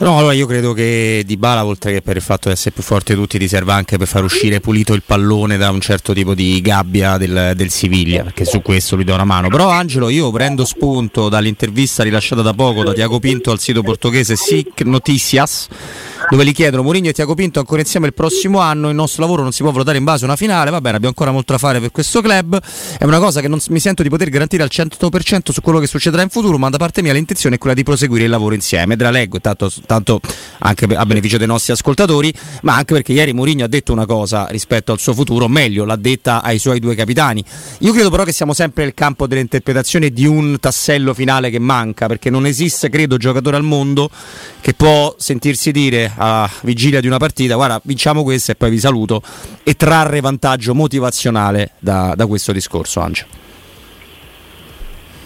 No, 0.00 0.16
allora 0.16 0.32
io 0.32 0.46
credo 0.46 0.74
che 0.74 1.24
Di 1.26 1.36
Bala, 1.36 1.64
oltre 1.64 1.92
che 1.92 2.02
per 2.02 2.14
il 2.14 2.22
fatto 2.22 2.46
di 2.46 2.54
essere 2.54 2.70
più 2.70 2.84
forte 2.84 3.14
di 3.14 3.20
tutti, 3.20 3.36
ti 3.36 3.48
serva 3.48 3.74
anche 3.74 3.98
per 3.98 4.06
far 4.06 4.22
uscire 4.22 4.60
pulito 4.60 4.94
il 4.94 5.02
pallone 5.04 5.56
da 5.56 5.70
un 5.70 5.80
certo 5.80 6.12
tipo 6.12 6.34
di 6.34 6.60
gabbia 6.60 7.16
del, 7.16 7.54
del 7.56 7.70
Siviglia, 7.70 8.22
perché 8.22 8.44
su 8.44 8.62
questo 8.62 8.94
lui 8.94 9.04
dà 9.04 9.14
una 9.14 9.24
mano. 9.24 9.48
Però 9.48 9.68
Angelo, 9.68 10.08
io 10.08 10.30
prendo 10.30 10.64
spunto 10.64 11.28
dall'intervista 11.28 12.04
rilasciata 12.04 12.42
da 12.42 12.52
poco 12.52 12.84
da 12.84 12.92
Tiago 12.92 13.18
Pinto 13.18 13.50
al 13.50 13.58
sito 13.58 13.82
portoghese 13.82 14.36
SIC 14.36 14.82
Noticias 14.82 15.66
dove 16.30 16.44
gli 16.44 16.52
chiedono 16.52 16.82
Mourinho 16.82 17.08
e 17.08 17.12
Tiago 17.12 17.34
Pinto 17.34 17.58
ancora 17.58 17.80
insieme 17.80 18.06
il 18.06 18.14
prossimo 18.14 18.58
anno, 18.58 18.90
il 18.90 18.94
nostro 18.94 19.22
lavoro 19.22 19.42
non 19.42 19.52
si 19.52 19.62
può 19.62 19.70
valutare 19.70 19.96
in 19.96 20.04
base 20.04 20.24
a 20.24 20.26
una 20.26 20.36
finale, 20.36 20.70
va 20.70 20.80
bene, 20.80 20.96
abbiamo 20.96 21.08
ancora 21.08 21.30
molto 21.30 21.52
da 21.52 21.58
fare 21.58 21.80
per 21.80 21.90
questo 21.90 22.20
club, 22.20 22.60
è 22.98 23.04
una 23.04 23.18
cosa 23.18 23.40
che 23.40 23.48
non 23.48 23.58
mi 23.70 23.80
sento 23.80 24.02
di 24.02 24.10
poter 24.10 24.28
garantire 24.28 24.62
al 24.62 24.68
100% 24.70 25.52
su 25.52 25.60
quello 25.62 25.78
che 25.78 25.86
succederà 25.86 26.22
in 26.22 26.28
futuro, 26.28 26.58
ma 26.58 26.68
da 26.68 26.76
parte 26.76 27.00
mia 27.00 27.12
l'intenzione 27.12 27.56
è 27.56 27.58
quella 27.58 27.74
di 27.74 27.82
proseguire 27.82 28.24
il 28.24 28.30
lavoro 28.30 28.54
insieme, 28.54 28.96
te 28.96 29.04
la 29.04 29.10
leggo 29.10 29.40
tanto, 29.40 29.70
tanto 29.86 30.20
anche 30.58 30.84
a 30.84 31.06
beneficio 31.06 31.38
dei 31.38 31.46
nostri 31.46 31.72
ascoltatori, 31.72 32.32
ma 32.62 32.76
anche 32.76 32.92
perché 32.92 33.12
ieri 33.12 33.32
Mourinho 33.32 33.64
ha 33.64 33.68
detto 33.68 33.92
una 33.92 34.06
cosa 34.06 34.46
rispetto 34.50 34.92
al 34.92 34.98
suo 34.98 35.14
futuro, 35.14 35.48
meglio 35.48 35.84
l'ha 35.84 35.96
detta 35.96 36.42
ai 36.42 36.58
suoi 36.58 36.78
due 36.78 36.94
capitani. 36.94 37.42
Io 37.78 37.92
credo 37.92 38.10
però 38.10 38.24
che 38.24 38.32
siamo 38.32 38.52
sempre 38.52 38.84
nel 38.84 38.94
campo 38.94 39.26
dell'interpretazione 39.26 40.10
di 40.10 40.26
un 40.26 40.58
tassello 40.60 41.14
finale 41.14 41.48
che 41.48 41.58
manca, 41.58 42.06
perché 42.06 42.28
non 42.28 42.44
esiste, 42.44 42.90
credo, 42.90 43.16
giocatore 43.16 43.56
al 43.56 43.62
mondo 43.62 44.10
che 44.60 44.74
può 44.74 45.14
sentirsi 45.16 45.72
dire 45.72 46.12
a 46.18 46.50
vigilia 46.62 47.00
di 47.00 47.06
una 47.06 47.18
partita, 47.18 47.54
guarda, 47.54 47.80
vinciamo 47.84 48.22
questa 48.22 48.52
e 48.52 48.54
poi 48.56 48.70
vi 48.70 48.78
saluto, 48.78 49.22
e 49.62 49.74
trarre 49.74 50.20
vantaggio 50.20 50.74
motivazionale 50.74 51.72
da, 51.78 52.14
da 52.16 52.26
questo 52.26 52.52
discorso, 52.52 53.00
Angelo. 53.00 53.28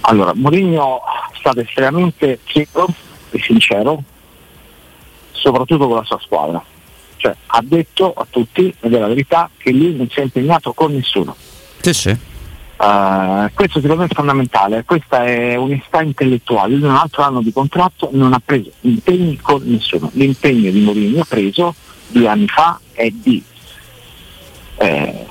Allora, 0.02 0.32
Mourinho 0.34 1.00
è 1.32 1.36
stato 1.38 1.60
estremamente 1.60 2.40
chiaro 2.44 2.88
e 3.30 3.40
sincero, 3.40 4.02
soprattutto 5.32 5.86
con 5.86 5.96
la 5.96 6.04
sua 6.04 6.18
squadra. 6.20 6.62
Cioè, 7.16 7.34
ha 7.46 7.60
detto 7.62 8.12
a 8.12 8.26
tutti, 8.28 8.74
ed 8.80 8.92
è 8.92 8.98
la 8.98 9.06
verità, 9.06 9.48
che 9.56 9.70
lui 9.70 9.94
non 9.94 10.08
si 10.10 10.18
è 10.18 10.22
impegnato 10.22 10.72
con 10.72 10.92
nessuno. 10.92 11.36
Sì, 11.80 11.94
sì. 11.94 12.16
Uh, 12.82 13.48
questo 13.54 13.80
secondo 13.80 14.02
me 14.02 14.08
è 14.08 14.12
fondamentale, 14.12 14.82
questa 14.82 15.24
è 15.24 15.56
onestà 15.56 16.02
intellettuale. 16.02 16.74
In 16.74 16.82
un 16.82 16.96
altro 16.96 17.22
anno 17.22 17.40
di 17.40 17.52
contratto 17.52 18.08
non 18.12 18.32
ha 18.32 18.42
preso 18.44 18.72
impegni 18.80 19.36
con 19.36 19.62
nessuno. 19.64 20.10
L'impegno 20.14 20.68
di 20.68 20.80
Mourinho 20.80 21.22
preso 21.22 21.76
due 22.08 22.26
anni 22.26 22.48
fa 22.48 22.80
è 22.90 23.08
di 23.08 23.40
eh, 24.78 25.26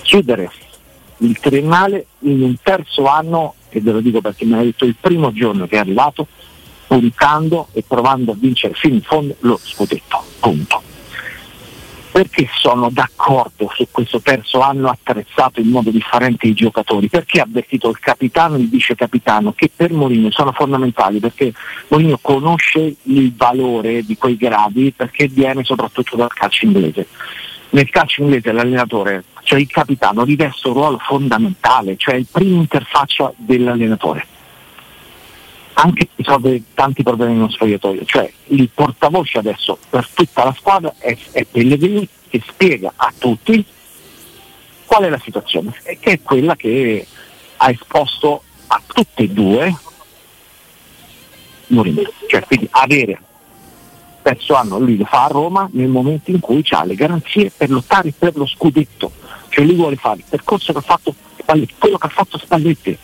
chiudere 0.00 0.50
il 1.18 1.38
triennale 1.38 2.06
in 2.20 2.40
un 2.40 2.56
terzo 2.62 3.06
anno, 3.06 3.56
e 3.68 3.82
ve 3.82 3.92
lo 3.92 4.00
dico 4.00 4.22
perché 4.22 4.46
me 4.46 4.56
l'ha 4.56 4.62
detto 4.62 4.86
il 4.86 4.96
primo 4.98 5.34
giorno 5.34 5.66
che 5.66 5.76
è 5.76 5.80
arrivato, 5.80 6.26
puntando 6.86 7.68
e 7.72 7.84
provando 7.86 8.32
a 8.32 8.34
vincere 8.34 8.72
fino 8.72 8.94
in 8.94 9.02
fondo 9.02 9.36
lo 9.40 9.60
scudetto. 9.62 10.24
Punto 10.40 10.95
perché 12.16 12.48
sono 12.50 12.88
d'accordo 12.88 13.70
su 13.74 13.88
questo 13.90 14.22
terzo 14.22 14.60
anno 14.60 14.88
attrezzato 14.88 15.60
in 15.60 15.68
modo 15.68 15.90
differente 15.90 16.46
i 16.46 16.54
giocatori? 16.54 17.10
Perché 17.10 17.40
ha 17.40 17.42
avvertito 17.42 17.90
il 17.90 17.98
capitano 17.98 18.56
e 18.56 18.60
il 18.60 18.70
vice 18.70 18.94
capitano 18.94 19.52
che 19.52 19.70
per 19.76 19.92
Mourinho 19.92 20.30
sono 20.30 20.52
fondamentali 20.52 21.18
perché 21.18 21.52
Mourinho 21.88 22.16
conosce 22.22 22.94
il 23.02 23.34
valore 23.36 24.02
di 24.02 24.16
quei 24.16 24.38
gradi 24.38 24.94
perché 24.96 25.28
viene 25.28 25.62
soprattutto 25.62 26.16
dal 26.16 26.32
calcio 26.32 26.64
inglese. 26.64 27.06
Nel 27.68 27.90
calcio 27.90 28.22
inglese 28.22 28.50
l'allenatore, 28.50 29.24
cioè 29.42 29.60
il 29.60 29.68
capitano, 29.68 30.24
riveste 30.24 30.68
un 30.68 30.72
ruolo 30.72 30.96
fondamentale, 30.96 31.98
cioè 31.98 32.14
il 32.14 32.28
primo 32.32 32.62
interfaccia 32.62 33.30
dell'allenatore 33.36 34.26
anche 35.78 36.08
risolvere 36.14 36.62
tanti 36.72 37.02
problemi 37.02 37.34
nello 37.34 37.50
spogliatoio, 37.50 38.04
cioè 38.06 38.30
il 38.46 38.70
portavoce 38.72 39.38
adesso 39.38 39.78
per 39.90 40.08
tutta 40.12 40.44
la 40.44 40.54
squadra 40.56 40.94
è, 40.98 41.16
è 41.32 41.44
Pellegrini 41.44 42.08
che 42.28 42.42
spiega 42.46 42.92
a 42.96 43.12
tutti 43.16 43.64
qual 44.86 45.04
è 45.04 45.08
la 45.10 45.20
situazione 45.22 45.74
che 45.82 45.98
è 46.12 46.22
quella 46.22 46.56
che 46.56 47.06
ha 47.58 47.70
esposto 47.70 48.42
a 48.68 48.80
tutte 48.86 49.24
e 49.24 49.28
due 49.28 49.76
Mourinho, 51.68 52.10
cioè 52.26 52.40
quindi 52.46 52.68
avere 52.70 53.20
terzo 54.22 54.54
anno 54.54 54.78
lui 54.78 54.96
lo 54.96 55.04
fa 55.04 55.24
a 55.24 55.28
Roma 55.28 55.68
nel 55.72 55.88
momento 55.88 56.30
in 56.30 56.40
cui 56.40 56.64
ha 56.70 56.84
le 56.84 56.94
garanzie 56.94 57.52
per 57.54 57.68
lottare 57.68 58.14
per 58.16 58.34
lo 58.36 58.46
scudetto, 58.46 59.12
cioè 59.50 59.64
lui 59.64 59.74
vuole 59.74 59.96
fare 59.96 60.18
il 60.18 60.24
percorso 60.26 60.72
che 60.72 60.78
ha 60.78 60.82
fatto 60.82 61.14
quello 61.44 61.98
che 61.98 62.06
ha 62.06 62.08
fatto 62.08 62.38
Spalletti 62.38 62.98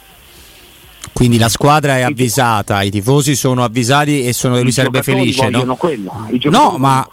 quindi 1.12 1.38
la 1.38 1.48
squadra 1.48 1.98
è 1.98 2.02
avvisata, 2.02 2.82
i 2.82 2.90
tifosi 2.90 3.36
sono 3.36 3.62
avvisati 3.62 4.24
e 4.24 4.32
sono, 4.32 4.60
lui 4.60 4.72
sarebbe 4.72 5.02
felice. 5.02 5.48
No? 5.50 5.76
Quello, 5.76 6.12
no, 6.44 6.76
ma 6.78 7.06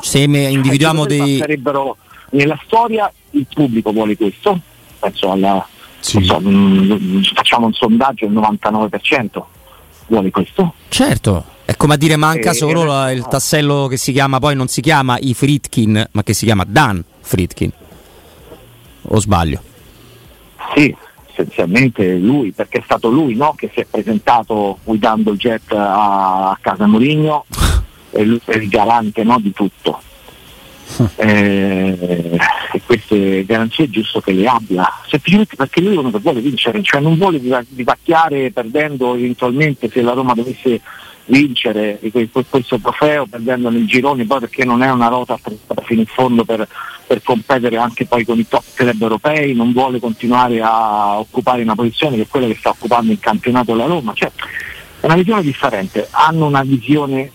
se 0.00 0.20
individuiamo 0.20 1.06
dei. 1.06 1.38
Sarebbero 1.38 1.96
nella 2.30 2.58
storia 2.66 3.10
il 3.30 3.46
pubblico 3.52 3.92
vuole 3.92 4.16
questo, 4.16 4.58
penso 4.98 5.30
alla. 5.30 5.66
Sì. 5.98 6.22
So, 6.22 6.38
mh, 6.38 6.48
mm, 6.48 7.22
facciamo 7.34 7.66
un 7.66 7.72
sondaggio, 7.72 8.26
il 8.26 8.32
99% 8.32 9.42
vuole 10.08 10.30
questo. 10.30 10.74
Certo, 10.88 11.44
è 11.64 11.74
come 11.76 11.94
a 11.94 11.96
dire 11.96 12.16
manca 12.16 12.50
e, 12.50 12.54
solo 12.54 12.84
la, 12.84 13.10
il 13.10 13.26
tassello 13.26 13.86
che 13.88 13.96
si 13.96 14.12
chiama, 14.12 14.38
poi 14.38 14.54
non 14.54 14.68
si 14.68 14.80
chiama 14.80 15.16
i 15.18 15.34
Fritkin, 15.34 16.08
ma 16.12 16.22
che 16.22 16.34
si 16.34 16.44
chiama 16.44 16.64
Dan 16.66 17.02
Fritkin. 17.20 17.72
O 19.08 19.18
sbaglio? 19.18 19.60
Sì, 20.74 20.94
essenzialmente 21.36 22.16
lui, 22.16 22.52
perché 22.52 22.78
è 22.78 22.82
stato 22.84 23.08
lui 23.10 23.34
no, 23.34 23.54
che 23.54 23.70
si 23.72 23.80
è 23.80 23.86
presentato 23.88 24.78
guidando 24.82 25.32
il 25.32 25.38
jet 25.38 25.72
a, 25.72 26.50
a 26.50 26.58
casa 26.60 26.86
Mourinho 26.86 27.44
e 28.10 28.24
lui 28.24 28.40
è 28.44 28.56
il 28.56 28.68
garante 28.68 29.22
no, 29.22 29.38
di 29.38 29.52
tutto. 29.52 30.00
Eh, 31.16 32.38
e 32.72 32.80
queste 32.86 33.44
garanzie 33.44 33.84
è 33.84 33.88
giusto 33.88 34.20
che 34.20 34.32
le 34.32 34.46
abbia, 34.46 34.88
semplicemente 35.08 35.56
perché 35.56 35.80
lui 35.80 35.96
che 36.10 36.18
vuole 36.18 36.40
vincere, 36.40 36.80
cioè 36.82 37.00
non 37.00 37.16
vuole 37.16 37.38
vivacchiare 37.38 38.52
perdendo 38.52 39.14
eventualmente 39.14 39.90
se 39.90 40.00
la 40.00 40.12
Roma 40.12 40.32
dovesse 40.32 40.80
vincere 41.26 41.98
questo 42.30 42.78
trofeo 42.78 43.26
perdendo 43.26 43.68
nel 43.68 43.86
girone 43.86 44.24
poi 44.26 44.40
perché 44.40 44.64
non 44.64 44.82
è 44.82 44.90
una 44.90 45.08
rota 45.08 45.38
fino 45.84 46.00
in 46.00 46.06
fondo 46.06 46.44
per, 46.44 46.66
per, 47.06 47.22
competere 47.22 47.76
anche 47.76 48.06
poi 48.06 48.24
con 48.24 48.38
i 48.38 48.46
top 48.46 48.64
club 48.74 49.00
europei, 49.00 49.54
non 49.54 49.72
vuole 49.72 49.98
continuare 49.98 50.60
a 50.62 51.18
occupare 51.18 51.62
una 51.62 51.74
posizione 51.74 52.16
che 52.16 52.22
è 52.22 52.28
quella 52.28 52.46
che 52.46 52.56
sta 52.56 52.70
occupando 52.70 53.12
il 53.12 53.18
campionato 53.18 53.74
la 53.74 53.86
Roma, 53.86 54.12
cioè 54.14 54.30
è 55.00 55.06
una 55.06 55.16
visione 55.16 55.42
differente, 55.42 56.06
hanno 56.10 56.46
una 56.46 56.62
visione 56.62 57.30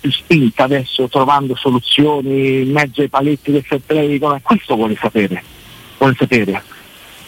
più 0.00 0.10
spinta 0.10 0.64
adesso 0.64 1.08
trovando 1.08 1.54
soluzioni 1.54 2.62
in 2.62 2.72
mezzo 2.72 3.00
ai 3.00 3.08
paletti 3.08 3.52
del 3.52 3.62
fair 3.62 3.80
play, 3.84 4.18
questo 4.42 4.74
vuole 4.74 4.96
sapere, 5.00 5.42
vuole 5.96 6.14
sapere. 6.18 6.62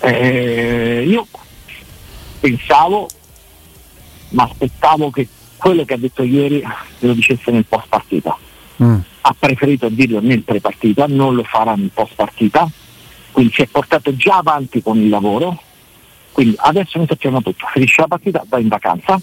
Eh, 0.01 1.05
io 1.07 1.27
pensavo 2.41 3.07
ma 4.31 4.45
aspettavo 4.45 5.11
che 5.11 5.29
quello 5.57 5.85
che 5.85 5.95
ha 5.95 5.99
detto 5.99 6.23
ieri 6.23 6.63
lo 7.01 7.13
dicesse 7.13 7.51
nel 7.51 7.67
post 7.67 7.87
partita. 7.89 8.37
Mm. 8.83 8.99
Ha 9.21 9.37
preferito 9.39 9.89
dirlo 9.89 10.21
nel 10.21 10.43
pre 10.43 10.61
partita, 10.61 11.07
non 11.07 11.35
lo 11.35 11.45
farà 11.45 11.75
nel 11.75 11.91
post 11.93 12.15
partita, 12.15 12.69
quindi 13.31 13.53
si 13.53 13.63
è 13.63 13.67
portato 13.67 14.17
già 14.17 14.37
avanti 14.37 14.83
con 14.83 14.99
il 14.99 15.09
lavoro, 15.09 15.61
quindi 16.33 16.57
adesso 16.59 16.99
noi 16.99 17.07
sappiamo 17.07 17.43
tutto, 17.43 17.67
finisce 17.73 18.01
la 18.01 18.09
partita, 18.09 18.45
va 18.49 18.59
in 18.59 18.69
vacanza, 18.69 19.21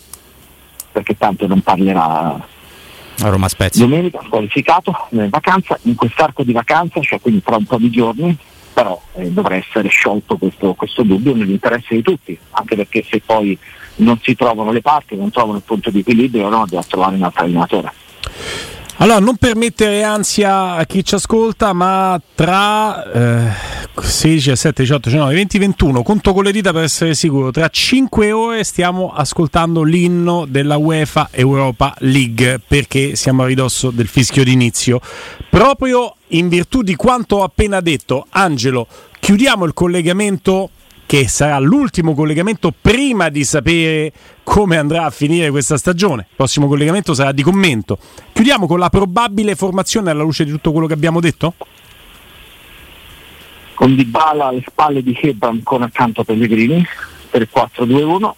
perché 0.91 1.17
tanto 1.17 1.47
non 1.47 1.61
parlerà 1.61 2.47
a 3.19 3.29
Roma 3.29 3.47
Spezia. 3.47 3.83
Domenica 3.85 4.19
qualificato, 4.29 5.07
in 5.09 5.29
vacanza, 5.29 5.77
in 5.83 5.95
quest'arco 5.95 6.43
di 6.43 6.51
vacanza, 6.51 7.01
cioè 7.01 7.19
quindi 7.19 7.41
tra 7.41 7.55
un 7.55 7.65
po' 7.65 7.77
di 7.77 7.89
giorni, 7.89 8.37
però 8.73 9.01
eh, 9.15 9.31
dovrà 9.31 9.55
essere 9.55 9.87
sciolto 9.89 10.37
questo, 10.37 10.75
questo 10.75 11.01
dubbio 11.01 11.33
nell'interesse 11.33 11.95
di 11.95 12.03
tutti, 12.03 12.37
anche 12.51 12.75
perché 12.75 13.03
se 13.03 13.21
poi 13.25 13.57
non 13.97 14.19
si 14.21 14.35
trovano 14.35 14.71
le 14.71 14.81
parti, 14.81 15.15
non 15.15 15.31
trovano 15.31 15.57
il 15.57 15.63
punto 15.63 15.89
di 15.89 15.99
equilibrio, 15.99 16.49
no, 16.49 16.63
bisogna 16.63 16.83
trovare 16.87 17.15
un 17.15 17.23
altro 17.23 17.43
allenatore. 17.43 17.91
Allora, 18.99 19.19
non 19.19 19.35
per 19.35 19.55
mettere 19.55 20.01
ansia 20.01 20.73
a 20.73 20.85
chi 20.85 21.05
ci 21.05 21.13
ascolta, 21.13 21.71
ma 21.71 22.19
tra 22.33 23.11
eh, 23.11 23.51
16, 24.01 24.49
17, 24.49 24.81
18, 24.81 25.09
19, 25.09 25.33
20, 25.35 25.57
21, 25.59 26.01
conto 26.01 26.33
con 26.33 26.43
le 26.43 26.51
dita 26.51 26.73
per 26.73 26.83
essere 26.83 27.13
sicuro, 27.13 27.51
tra 27.51 27.67
5 27.67 28.31
ore 28.31 28.63
stiamo 28.63 29.13
ascoltando 29.13 29.83
l'inno 29.83 30.45
della 30.47 30.77
UEFA 30.77 31.29
Europa 31.29 31.93
League 31.99 32.59
perché 32.65 33.15
siamo 33.15 33.43
a 33.43 33.45
ridosso 33.45 33.91
del 33.91 34.07
fischio 34.07 34.43
d'inizio. 34.43 34.99
Proprio 35.47 36.15
in 36.29 36.49
virtù 36.49 36.81
di 36.81 36.95
quanto 36.95 37.37
ho 37.37 37.43
appena 37.43 37.81
detto, 37.81 38.25
Angelo, 38.31 38.87
chiudiamo 39.19 39.63
il 39.65 39.73
collegamento 39.73 40.71
che 41.07 41.29
sarà 41.29 41.57
l'ultimo 41.57 42.13
collegamento 42.13 42.73
prima 42.79 43.29
di 43.29 43.45
sapere 43.45 44.11
come 44.43 44.75
andrà 44.75 45.05
a 45.05 45.09
finire 45.09 45.49
questa 45.49 45.77
stagione. 45.77 46.27
Il 46.29 46.35
prossimo 46.35 46.67
collegamento 46.67 47.13
sarà 47.13 47.31
di 47.31 47.43
commento. 47.43 47.97
Chiudiamo 48.33 48.67
con 48.67 48.77
la 48.77 48.89
probabile 48.89 49.55
formazione 49.55 50.11
alla 50.11 50.21
luce 50.21 50.43
di 50.43 50.51
tutto 50.51 50.73
quello 50.73 50.85
che 50.85 50.93
abbiamo 50.93 51.21
detto? 51.21 51.53
Con 53.73 53.95
Dybala 53.95 54.47
alle 54.47 54.63
spalle 54.67 55.01
di 55.01 55.17
Hebra 55.19 55.47
ancora 55.47 55.85
accanto 55.85 56.21
a 56.21 56.23
Pellegrini 56.25 56.85
per 57.29 57.47
4-2-1 57.53 58.31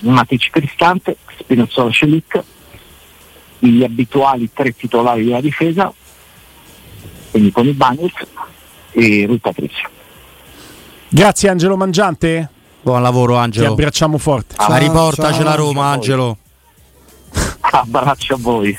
Matic 0.00 0.50
Cristante, 0.50 1.16
Spinazzola 1.38 1.90
Celic 1.90 2.40
gli 3.58 3.82
abituali 3.82 4.48
tre 4.52 4.70
titolari 4.76 5.24
della 5.24 5.40
difesa 5.40 5.92
quindi 7.32 7.50
con 7.50 7.66
i 7.66 7.72
Bagnets 7.72 8.26
e 8.92 9.24
Rui 9.26 9.38
Patrizio 9.38 9.96
Grazie 11.10 11.48
Angelo 11.48 11.76
Mangiante. 11.76 12.50
Buon 12.82 13.00
lavoro 13.02 13.36
Angelo. 13.36 13.66
Ti 13.66 13.72
abbracciamo 13.72 14.18
forte. 14.18 14.54
Ciao, 14.56 14.76
riportaci 14.76 15.42
la 15.42 15.54
Roma 15.54 15.86
Angelo. 15.86 16.36
Abbraccio 17.60 18.34
a 18.34 18.38
voi. 18.38 18.76